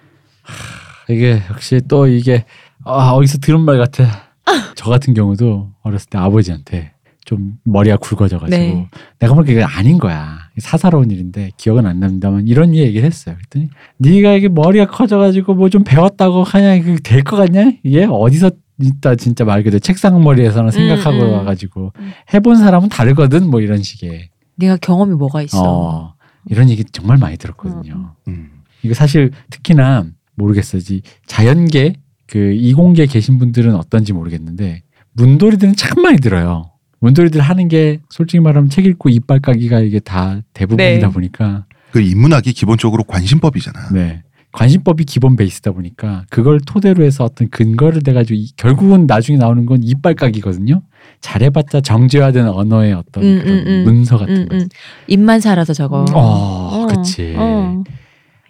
이게 1.08 1.42
역시 1.50 1.80
또 1.88 2.06
이게 2.06 2.44
아 2.84 3.10
어디서 3.10 3.38
들은 3.38 3.60
말 3.60 3.78
같아. 3.78 4.29
저 4.74 4.90
같은 4.90 5.14
경우도 5.14 5.70
어렸을 5.82 6.08
때 6.10 6.18
아버지한테 6.18 6.92
좀 7.24 7.58
머리가 7.64 7.96
굵어져가지고 7.98 8.56
네. 8.62 8.88
내가 9.18 9.34
보니까 9.34 9.52
이게 9.52 9.62
아닌 9.62 9.98
거야. 9.98 10.38
사사로운 10.58 11.10
일인데 11.10 11.50
기억은 11.56 11.86
안 11.86 12.00
납니다만 12.00 12.48
이런 12.48 12.74
얘기를 12.74 13.04
했어요. 13.06 13.36
그랬더니 13.36 13.68
네가 13.98 14.32
이게 14.34 14.48
머리가 14.48 14.86
커져가지고 14.86 15.54
뭐 15.54 15.68
좀 15.68 15.84
배웠다고 15.84 16.42
하냐 16.42 16.82
그될것 16.82 17.38
같냐? 17.38 17.72
이게 17.84 18.06
어디서 18.10 18.50
있다 18.82 19.14
진짜 19.16 19.44
말 19.44 19.62
그대로 19.62 19.78
책상 19.78 20.22
머리에서는 20.22 20.70
생각하고 20.70 21.18
음. 21.18 21.32
와가지고 21.32 21.92
음. 21.98 22.12
해본 22.32 22.56
사람은 22.56 22.88
다르거든 22.88 23.48
뭐 23.50 23.60
이런 23.60 23.82
식의 23.82 24.30
내가 24.56 24.76
경험이 24.78 25.14
뭐가 25.14 25.42
있어? 25.42 25.62
어, 25.62 26.14
이런 26.46 26.68
얘기 26.70 26.84
정말 26.84 27.18
많이 27.18 27.36
들었거든요. 27.36 28.14
음. 28.28 28.50
이거 28.82 28.94
사실 28.94 29.30
특히나 29.50 30.06
모르겠어요. 30.34 30.80
이 30.90 31.02
자연계 31.26 31.94
그 32.30 32.52
이공계 32.52 33.06
계신 33.06 33.38
분들은 33.38 33.74
어떤지 33.74 34.12
모르겠는데 34.12 34.82
문돌이들은 35.14 35.74
참 35.74 36.02
많이 36.02 36.18
들어요. 36.18 36.70
문돌이들 37.00 37.40
하는 37.40 37.66
게 37.66 37.98
솔직히 38.08 38.40
말하면 38.40 38.70
책 38.70 38.86
읽고 38.86 39.08
이빨 39.08 39.40
까기가 39.40 39.80
이게 39.80 39.98
다 39.98 40.40
대부분이다 40.54 41.06
네. 41.08 41.12
보니까 41.12 41.64
그 41.90 42.00
인문학이 42.00 42.52
기본적으로 42.52 43.02
관심법이잖아. 43.02 43.88
네. 43.92 44.22
관심법이 44.52 45.04
기본 45.04 45.34
베이스다 45.34 45.72
보니까 45.72 46.24
그걸 46.30 46.60
토대로 46.60 47.04
해서 47.04 47.24
어떤 47.24 47.48
근거를 47.50 48.02
대 48.02 48.12
가지고 48.12 48.40
결국은 48.56 49.06
나중에 49.06 49.36
나오는 49.38 49.66
건 49.66 49.80
이빨 49.82 50.14
까기거든요. 50.14 50.82
잘해봤자 51.20 51.80
정제화된 51.80 52.46
언어의 52.46 52.92
어떤 52.92 53.24
음, 53.24 53.40
그런 53.42 53.58
음, 53.58 53.64
음. 53.66 53.84
문서 53.84 54.18
같은 54.18 54.36
음, 54.36 54.48
거. 54.48 54.56
음. 54.56 54.68
입만 55.08 55.40
살아서 55.40 55.72
저거. 55.72 56.04
어, 56.14 56.86
그치. 56.86 57.34
어. 57.36 57.82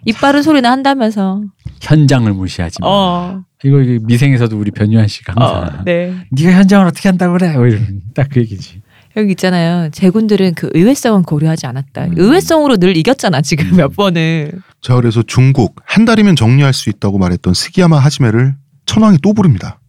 입 0.05 0.19
바른 0.19 0.41
소리나 0.41 0.71
한다면서. 0.71 1.43
현장을 1.81 2.31
무시하지 2.33 2.81
마. 2.81 2.87
어. 2.87 3.43
이거 3.63 3.77
미생에서도 4.03 4.57
우리 4.57 4.71
변유한 4.71 5.07
씨가 5.07 5.33
항상 5.35 5.79
어. 5.79 5.83
네. 5.85 6.15
네가 6.31 6.51
현장을 6.51 6.85
어떻게 6.87 7.09
한다고 7.09 7.33
그래? 7.33 7.53
뭐 7.53 7.67
이런 7.67 8.01
딱 8.15 8.27
그 8.31 8.39
얘기지. 8.39 8.81
여기 9.17 9.31
있잖아요. 9.31 9.89
제군들은 9.91 10.53
그 10.55 10.69
의외성은 10.73 11.23
고려하지 11.23 11.65
않았다. 11.67 12.05
음. 12.05 12.13
의외성으로 12.15 12.77
늘 12.77 12.95
이겼잖아. 12.95 13.41
지금 13.41 13.65
음. 13.71 13.75
몇 13.77 13.93
번을. 13.95 14.53
자 14.81 14.95
그래서 14.95 15.21
중국 15.21 15.75
한 15.85 16.05
달이면 16.05 16.35
정리할 16.37 16.73
수 16.73 16.89
있다고 16.89 17.17
말했던 17.17 17.53
스기야마 17.53 17.99
하지메를 17.99 18.55
천황이 18.85 19.17
또 19.21 19.33
부릅니다. 19.33 19.79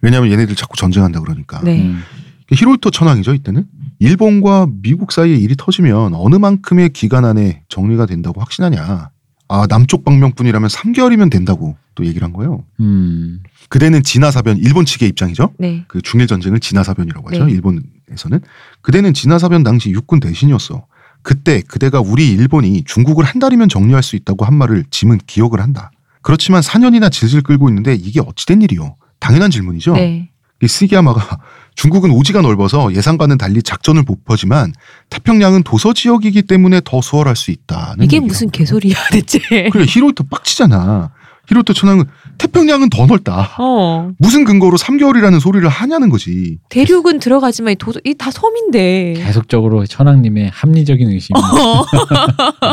왜냐하면 0.00 0.32
얘네들 0.32 0.56
자꾸 0.56 0.76
전쟁한다 0.76 1.20
그러니까. 1.20 1.60
네. 1.62 1.80
음. 1.82 2.02
히로히토 2.50 2.90
천황이죠 2.90 3.34
이때는. 3.34 3.66
일본과 4.00 4.66
미국 4.82 5.12
사이에 5.12 5.36
일이 5.36 5.54
터지면 5.56 6.12
어느 6.14 6.34
만큼의 6.34 6.88
기간 6.90 7.24
안에 7.24 7.62
정리가 7.68 8.06
된다고 8.06 8.40
확신하냐. 8.40 9.10
아 9.52 9.66
남쪽 9.66 10.02
방면뿐이라면 10.06 10.66
3개월이면 10.70 11.30
된다고 11.30 11.76
또 11.94 12.06
얘기를 12.06 12.24
한 12.24 12.32
거예요. 12.32 12.64
음. 12.80 13.40
그대는 13.68 14.02
진화사변 14.02 14.56
일본 14.56 14.86
측의 14.86 15.10
입장이죠. 15.10 15.52
네. 15.58 15.84
그 15.88 16.00
중일 16.00 16.26
전쟁을 16.26 16.58
진화사변이라고 16.58 17.28
하죠. 17.28 17.44
네. 17.44 17.52
일본에서는 17.52 18.40
그대는 18.80 19.12
진화사변 19.12 19.62
당시 19.62 19.90
육군 19.90 20.20
대신이었어. 20.20 20.86
그때 21.20 21.60
그대가 21.60 22.00
우리 22.00 22.30
일본이 22.32 22.82
중국을 22.84 23.26
한 23.26 23.38
달이면 23.40 23.68
정리할 23.68 24.02
수 24.02 24.16
있다고 24.16 24.46
한 24.46 24.54
말을 24.54 24.86
짐은 24.90 25.18
기억을 25.26 25.60
한다. 25.60 25.90
그렇지만 26.22 26.62
4년이나 26.62 27.12
질질 27.12 27.42
끌고 27.42 27.68
있는데 27.68 27.94
이게 27.94 28.20
어찌된 28.20 28.62
일이요? 28.62 28.96
당연한 29.20 29.50
질문이죠. 29.50 29.92
네. 29.92 30.30
이 30.62 30.66
스기야마가 30.66 31.40
중국은 31.74 32.10
오지가 32.10 32.42
넓어서 32.42 32.94
예상과는 32.94 33.38
달리 33.38 33.62
작전을 33.62 34.02
못 34.02 34.24
펴지만 34.24 34.72
태평양은 35.10 35.62
도서 35.62 35.92
지역이기 35.92 36.42
때문에 36.42 36.80
더 36.84 37.00
수월할 37.00 37.34
수 37.36 37.50
있다는 37.50 38.04
이게 38.04 38.20
무슨. 38.20 38.50
개소리야 38.50 38.94
대체. 39.10 39.38
그래 39.70 39.84
히로히토 39.88 40.24
빡치잖아. 40.30 41.10
히로히토 41.48 41.72
천황은 41.72 42.04
태평양은 42.38 42.90
더 42.90 43.06
넓다. 43.06 43.56
어. 43.58 44.10
무슨 44.18 44.44
근거로 44.44 44.76
3개월이라는 44.76 45.40
소리를 45.40 45.68
하냐는 45.68 46.08
거지. 46.08 46.58
대륙은 46.68 47.18
들어가지만 47.18 47.74
이다 48.04 48.30
섬인데. 48.30 49.14
계속적으로 49.16 49.84
천황님의 49.86 50.50
합리적인 50.52 51.08
의심. 51.08 51.34
어. 51.36 51.40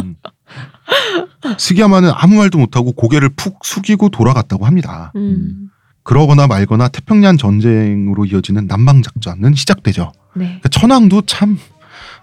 음. 0.04 0.16
스기야마는 1.58 2.12
아무 2.14 2.36
말도 2.36 2.58
못하고 2.58 2.92
고개를 2.94 3.30
푹 3.36 3.64
숙이고 3.64 4.10
돌아갔다고 4.10 4.66
합니다. 4.66 5.12
음. 5.16 5.70
그러거나 6.10 6.48
말거나 6.48 6.88
태평양 6.88 7.38
전쟁으로 7.38 8.26
이어지는 8.26 8.66
남방 8.66 9.04
작전은 9.04 9.54
시작되죠. 9.54 10.12
네. 10.34 10.46
그러니까 10.46 10.70
천황도 10.70 11.22
참 11.28 11.60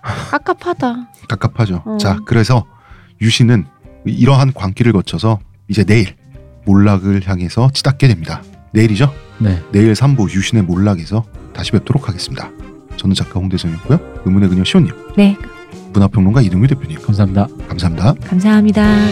깝깝하다. 0.03 1.13
갑갑하죠. 1.29 1.83
어. 1.87 1.97
자, 1.97 2.19
그래서 2.27 2.67
유신은 3.21 3.65
이러한 4.05 4.55
광기를 4.55 4.93
거쳐서 4.93 5.39
이제 5.69 5.85
내일 5.85 6.17
몰락을 6.65 7.23
향해서 7.29 7.71
치닫게 7.73 8.09
됩니다. 8.09 8.43
내일이죠? 8.73 9.15
네. 9.39 9.63
내일 9.71 9.93
3부 9.93 10.35
유신의 10.35 10.65
몰락에서 10.65 11.25
다시 11.53 11.71
뵙도록 11.71 12.09
하겠습니다. 12.09 12.51
저는 12.97 13.15
작가 13.15 13.39
홍대선이었고요. 13.39 14.01
의문의 14.25 14.49
그녀 14.49 14.65
시온님, 14.65 14.93
네. 15.17 15.37
문화평론가 15.93 16.43
이동규 16.43 16.67
대표님. 16.67 17.01
감사합니다. 17.03 17.47
감사합니다. 17.69 18.15
감사합니다. 18.15 19.07